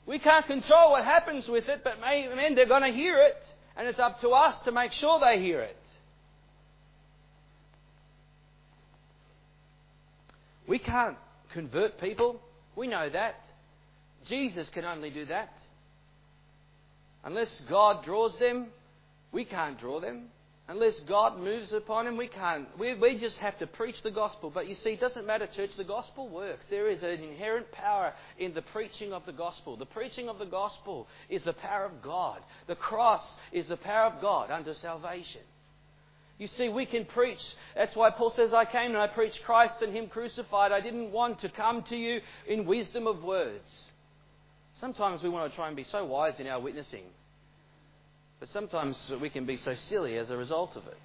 We 0.05 0.19
can't 0.19 0.45
control 0.45 0.91
what 0.91 1.03
happens 1.03 1.47
with 1.47 1.67
it, 1.69 1.81
but 1.83 1.99
men, 1.99 2.55
they're 2.55 2.67
going 2.67 2.83
to 2.83 2.95
hear 2.95 3.19
it, 3.19 3.47
and 3.75 3.87
it's 3.87 3.99
up 3.99 4.19
to 4.21 4.29
us 4.29 4.59
to 4.61 4.71
make 4.71 4.91
sure 4.91 5.19
they 5.19 5.41
hear 5.41 5.61
it. 5.61 5.77
We 10.67 10.79
can't 10.79 11.17
convert 11.53 11.99
people. 11.99 12.41
We 12.75 12.87
know 12.87 13.09
that. 13.09 13.35
Jesus 14.25 14.69
can 14.69 14.85
only 14.85 15.11
do 15.11 15.25
that. 15.25 15.53
Unless 17.25 17.61
God 17.61 18.05
draws 18.05 18.37
them, 18.37 18.67
we 19.31 19.43
can't 19.45 19.79
draw 19.79 19.99
them. 19.99 20.27
Unless 20.67 21.01
God 21.01 21.39
moves 21.39 21.73
upon 21.73 22.05
them, 22.05 22.17
we 22.17 22.27
can't. 22.27 22.67
We, 22.79 22.95
we 22.95 23.19
just 23.19 23.37
have 23.37 23.57
to 23.59 23.67
preach 23.67 24.01
the 24.01 24.09
gospel. 24.09 24.49
But 24.49 24.67
you 24.67 24.73
see, 24.73 24.91
it 24.91 24.99
doesn't 24.99 25.25
matter, 25.25 25.45
church. 25.45 25.71
The 25.77 25.83
gospel 25.83 26.27
works. 26.27 26.65
There 26.69 26.87
is 26.87 27.03
an 27.03 27.21
inherent 27.21 27.71
power 27.71 28.13
in 28.39 28.53
the 28.55 28.63
preaching 28.63 29.13
of 29.13 29.25
the 29.27 29.31
gospel. 29.31 29.77
The 29.77 29.85
preaching 29.85 30.27
of 30.27 30.39
the 30.39 30.45
gospel 30.45 31.07
is 31.29 31.43
the 31.43 31.53
power 31.53 31.85
of 31.85 32.01
God. 32.01 32.39
The 32.65 32.75
cross 32.75 33.35
is 33.51 33.67
the 33.67 33.77
power 33.77 34.05
of 34.05 34.21
God 34.21 34.49
unto 34.49 34.73
salvation. 34.73 35.41
You 36.39 36.47
see, 36.47 36.67
we 36.67 36.87
can 36.87 37.05
preach. 37.05 37.55
That's 37.75 37.95
why 37.95 38.09
Paul 38.09 38.31
says, 38.31 38.53
I 38.53 38.65
came 38.65 38.91
and 38.91 38.97
I 38.97 39.07
preached 39.07 39.43
Christ 39.43 39.81
and 39.81 39.93
Him 39.93 40.07
crucified. 40.07 40.71
I 40.71 40.81
didn't 40.81 41.11
want 41.11 41.39
to 41.39 41.49
come 41.49 41.83
to 41.83 41.95
you 41.95 42.21
in 42.47 42.65
wisdom 42.65 43.05
of 43.05 43.23
words. 43.23 43.85
Sometimes 44.79 45.23
we 45.23 45.29
want 45.29 45.51
to 45.51 45.55
try 45.55 45.67
and 45.67 45.75
be 45.75 45.83
so 45.83 46.05
wise 46.05 46.39
in 46.39 46.47
our 46.47 46.59
witnessing. 46.59 47.05
But 48.39 48.49
sometimes 48.49 48.97
we 49.21 49.29
can 49.29 49.45
be 49.45 49.57
so 49.57 49.73
silly 49.75 50.17
as 50.17 50.29
a 50.29 50.37
result 50.37 50.75
of 50.75 50.85
it. 50.87 50.97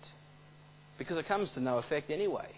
Because 0.99 1.17
it 1.17 1.27
comes 1.27 1.51
to 1.53 1.61
no 1.61 1.79
effect 1.79 2.11
anyway. 2.11 2.49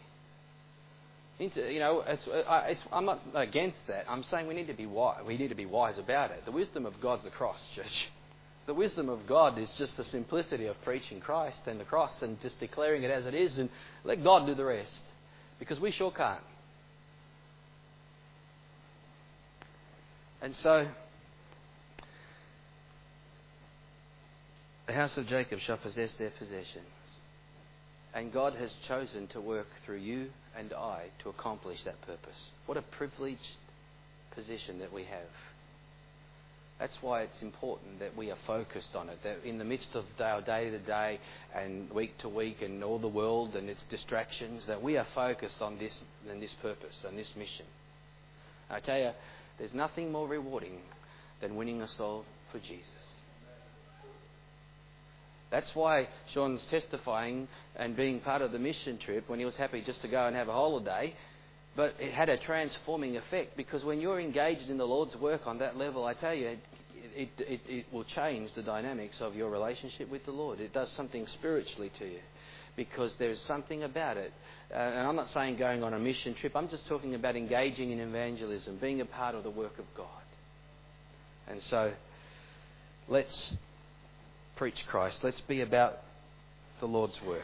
You 1.39 1.81
know, 1.81 2.05
it's, 2.07 2.25
it's, 2.29 2.85
I'm 2.93 3.05
not 3.05 3.21
against 3.35 3.79
that. 3.89 4.05
I'm 4.09 4.23
saying 4.23 4.47
we 4.47 4.55
need 4.55 4.69
to 4.69 4.75
be 4.75 4.87
wise. 4.87 5.23
We 5.27 5.37
need 5.37 5.49
to 5.49 5.55
be 5.55 5.67
wise 5.67 5.99
about 5.99 6.31
it. 6.31 6.45
The 6.45 6.53
wisdom 6.53 6.87
of 6.87 7.01
God's 7.01 7.25
the 7.25 7.31
cross, 7.31 7.61
church. 7.75 8.11
The 8.65 8.75
wisdom 8.75 9.09
of 9.09 9.27
God 9.27 9.59
is 9.59 9.75
just 9.77 9.97
the 9.97 10.05
simplicity 10.05 10.67
of 10.67 10.81
preaching 10.85 11.19
Christ 11.19 11.63
and 11.67 11.81
the 11.81 11.85
cross 11.85 12.23
and 12.23 12.41
just 12.41 12.61
declaring 12.61 13.03
it 13.03 13.11
as 13.11 13.27
it 13.27 13.35
is 13.35 13.59
and 13.59 13.69
let 14.05 14.23
God 14.23 14.47
do 14.47 14.55
the 14.55 14.65
rest. 14.65 15.03
Because 15.59 15.81
we 15.81 15.91
sure 15.91 16.13
can't. 16.13 16.45
And 20.43 20.57
so, 20.57 20.89
the 24.89 24.93
house 24.93 25.17
of 25.17 25.29
Jacob 25.29 25.61
shall 25.61 25.77
possess 25.77 26.15
their 26.17 26.31
possessions. 26.31 26.87
And 28.13 28.33
God 28.33 28.55
has 28.55 28.75
chosen 28.87 29.29
to 29.29 29.41
work 29.41 29.69
through 29.87 29.99
you 29.99 30.31
and 30.59 30.73
I 30.73 31.07
to 31.21 31.29
accomplish 31.29 31.85
that 31.85 32.01
purpose. 32.03 32.51
What 32.67 32.77
a 32.77 32.83
privileged 32.83 33.57
position 34.35 34.81
that 34.81 34.93
we 34.93 35.05
have. 35.05 35.31
That's 36.79 37.01
why 37.01 37.23
it's 37.23 37.41
important 37.43 38.01
that 38.01 38.17
we 38.17 38.33
are 38.33 38.39
focused 38.45 38.97
on 38.97 39.09
it. 39.09 39.19
That 39.23 39.45
in 39.45 39.59
the 39.59 39.65
midst 39.65 39.95
of 39.95 40.05
our 40.21 40.41
day 40.41 40.69
to 40.71 40.81
day 40.81 41.21
and 41.55 41.89
week 41.93 42.19
to 42.19 42.29
week 42.29 42.61
and 42.61 42.83
all 42.83 42.99
the 42.99 43.07
world 43.07 43.55
and 43.55 43.71
its 43.71 43.85
distractions, 43.85 44.67
that 44.67 44.83
we 44.83 44.97
are 44.97 45.07
focused 45.15 45.63
on 45.63 45.79
this 45.79 46.01
and 46.29 46.43
this 46.43 46.53
purpose 46.61 47.05
and 47.09 47.17
this 47.17 47.31
mission. 47.37 47.67
I 48.69 48.81
tell 48.81 48.99
you, 48.99 49.13
there's 49.59 49.75
nothing 49.75 50.13
more 50.13 50.29
rewarding 50.29 50.79
than 51.41 51.57
winning 51.57 51.83
a 51.83 51.89
soul 51.89 52.25
for 52.51 52.59
Jesus. 52.59 52.89
That's 55.51 55.75
why 55.75 56.09
Sean's 56.33 56.65
testifying 56.71 57.47
and 57.77 57.95
being 57.95 58.21
part 58.21 58.41
of 58.41 58.53
the 58.53 58.59
mission 58.59 58.99
trip 58.99 59.29
when 59.29 59.39
he 59.39 59.45
was 59.45 59.57
happy 59.57 59.83
just 59.83 60.01
to 60.03 60.09
go 60.09 60.27
and 60.27 60.35
have 60.35 60.49
a 60.49 60.53
holiday 60.53 61.15
but 61.75 61.95
it 61.99 62.13
had 62.13 62.29
a 62.29 62.37
transforming 62.37 63.17
effect 63.17 63.57
because 63.57 63.85
when 63.85 64.01
you're 64.01 64.21
engaged 64.21 64.69
in 64.69 64.77
the 64.77 64.87
Lord's 64.87 65.17
work 65.17 65.47
on 65.47 65.59
that 65.59 65.77
level, 65.77 66.05
I 66.05 66.15
tell 66.15 66.35
you, 66.35 66.49
it, 66.49 66.59
it, 67.15 67.29
it, 67.39 67.61
it, 67.67 67.87
will 67.93 68.05
change 68.05 68.53
the 68.55 68.63
dynamics 68.63 69.21
of 69.21 69.35
your 69.35 69.51
relationship 69.51 70.11
with 70.11 70.25
the 70.27 70.33
Lord. 70.33 70.61
It 70.61 70.73
does 70.73 70.91
something 70.93 71.27
spiritually 71.27 71.91
to 71.99 72.07
you 72.07 72.19
because 72.77 73.15
there's 73.17 73.41
something 73.41 73.83
about 73.83 74.17
it. 74.17 74.33
Uh, 74.71 74.77
and 74.77 75.07
I'm 75.07 75.17
not 75.17 75.29
saying 75.29 75.57
going 75.57 75.83
on 75.83 75.93
a 75.93 75.99
mission 75.99 76.35
trip, 76.35 76.57
I'm 76.57 76.69
just 76.69 76.87
talking 76.89 77.15
about 77.15 77.37
engaging 77.37 77.91
in 77.91 78.01
evangelism, 78.01 78.79
being 78.81 79.01
a 79.01 79.05
part 79.05 79.35
of 79.35 79.45
the 79.45 79.51
work 79.51 79.79
of 79.79 79.85
God. 79.95 80.07
And 81.49 81.61
so, 81.63 81.93
let's 83.09 83.57
preach 84.57 84.87
Christ. 84.87 85.23
Let's 85.23 85.41
be 85.41 85.61
about 85.61 85.99
the 86.81 86.87
Lord's 86.87 87.21
work. 87.23 87.43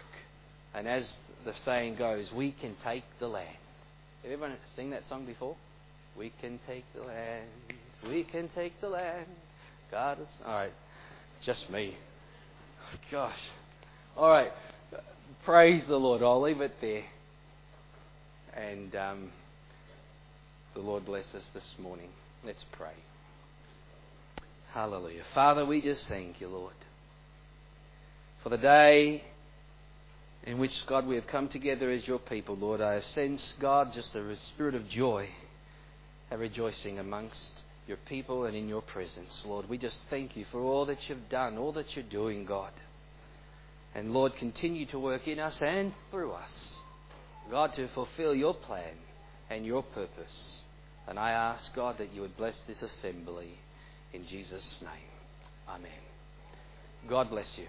And 0.75 0.89
as 0.89 1.17
the 1.45 1.55
saying 1.55 1.97
goes, 1.97 2.33
we 2.33 2.53
can 2.53 2.75
take 2.83 3.05
the 3.19 3.29
land. 3.29 3.49
Have 4.23 4.33
everyone 4.33 4.57
sing 4.77 4.91
that 4.91 5.07
song 5.07 5.27
before? 5.27 5.57
We 6.17 6.33
can 6.41 6.59
take 6.67 6.85
the 6.95 7.03
land. 7.03 7.47
We 8.09 8.25
can 8.25 8.49
take 8.55 8.81
the 8.81 8.89
land. 8.89 9.27
God 9.91 10.21
is. 10.21 10.27
All 10.45 10.55
right. 10.55 10.73
Just 11.43 11.71
me. 11.71 11.97
Gosh. 13.11 13.39
All 14.17 14.31
right. 14.31 14.53
Praise 15.45 15.85
the 15.87 15.99
Lord. 15.99 16.23
I'll 16.23 16.41
leave 16.41 16.61
it 16.61 16.75
there. 16.81 17.05
And 18.55 18.95
um, 18.97 19.33
the 20.75 20.81
Lord 20.81 21.07
bless 21.07 21.35
us 21.35 21.49
this 21.55 21.75
morning. 21.79 22.09
Let's 22.45 22.65
pray. 22.73 22.95
Hallelujah. 24.73 25.23
Father, 25.35 25.65
we 25.65 25.81
just 25.81 26.07
thank 26.09 26.41
you, 26.41 26.49
Lord, 26.49 26.75
for 28.43 28.51
the 28.51 28.59
day 28.59 29.25
in 30.45 30.59
which, 30.59 30.87
God, 30.87 31.07
we 31.07 31.15
have 31.17 31.27
come 31.27 31.49
together 31.49 31.91
as 31.91 32.07
your 32.07 32.19
people, 32.19 32.57
Lord. 32.57 32.81
I 32.81 32.95
have 32.95 33.05
sensed, 33.05 33.59
God, 33.59 33.93
just 33.93 34.15
a 34.15 34.37
spirit 34.37 34.75
of 34.75 34.89
joy, 34.89 35.29
a 36.31 36.39
rejoicing 36.39 36.99
amongst 36.99 37.63
your 37.87 37.97
people 37.97 38.45
and 38.45 38.55
in 38.55 38.69
your 38.69 38.83
presence, 38.83 39.43
Lord. 39.47 39.69
We 39.69 39.79
just 39.79 40.05
thank 40.11 40.37
you 40.37 40.45
for 40.45 40.61
all 40.61 40.85
that 40.87 41.09
you've 41.09 41.29
done, 41.29 41.59
all 41.59 41.73
that 41.73 41.97
you're 41.97 42.05
doing, 42.05 42.45
God. 42.45 42.73
And 43.95 44.13
Lord, 44.13 44.37
continue 44.37 44.87
to 44.87 44.99
work 44.99 45.27
in 45.27 45.39
us 45.39 45.61
and 45.63 45.93
through 46.11 46.33
us, 46.33 46.79
God, 47.51 47.73
to 47.75 47.89
fulfill 47.89 48.35
your 48.35 48.55
plan 48.55 48.95
and 49.51 49.65
your 49.65 49.83
purpose. 49.83 50.63
And 51.07 51.19
I 51.19 51.31
ask, 51.31 51.75
God, 51.75 51.99
that 51.99 52.13
you 52.13 52.21
would 52.21 52.37
bless 52.37 52.61
this 52.67 52.83
assembly 52.83 53.51
in 54.13 54.27
Jesus' 54.27 54.81
name. 54.83 55.69
Amen. 55.69 55.91
God 57.09 57.31
bless 57.31 57.59
you. 57.59 57.67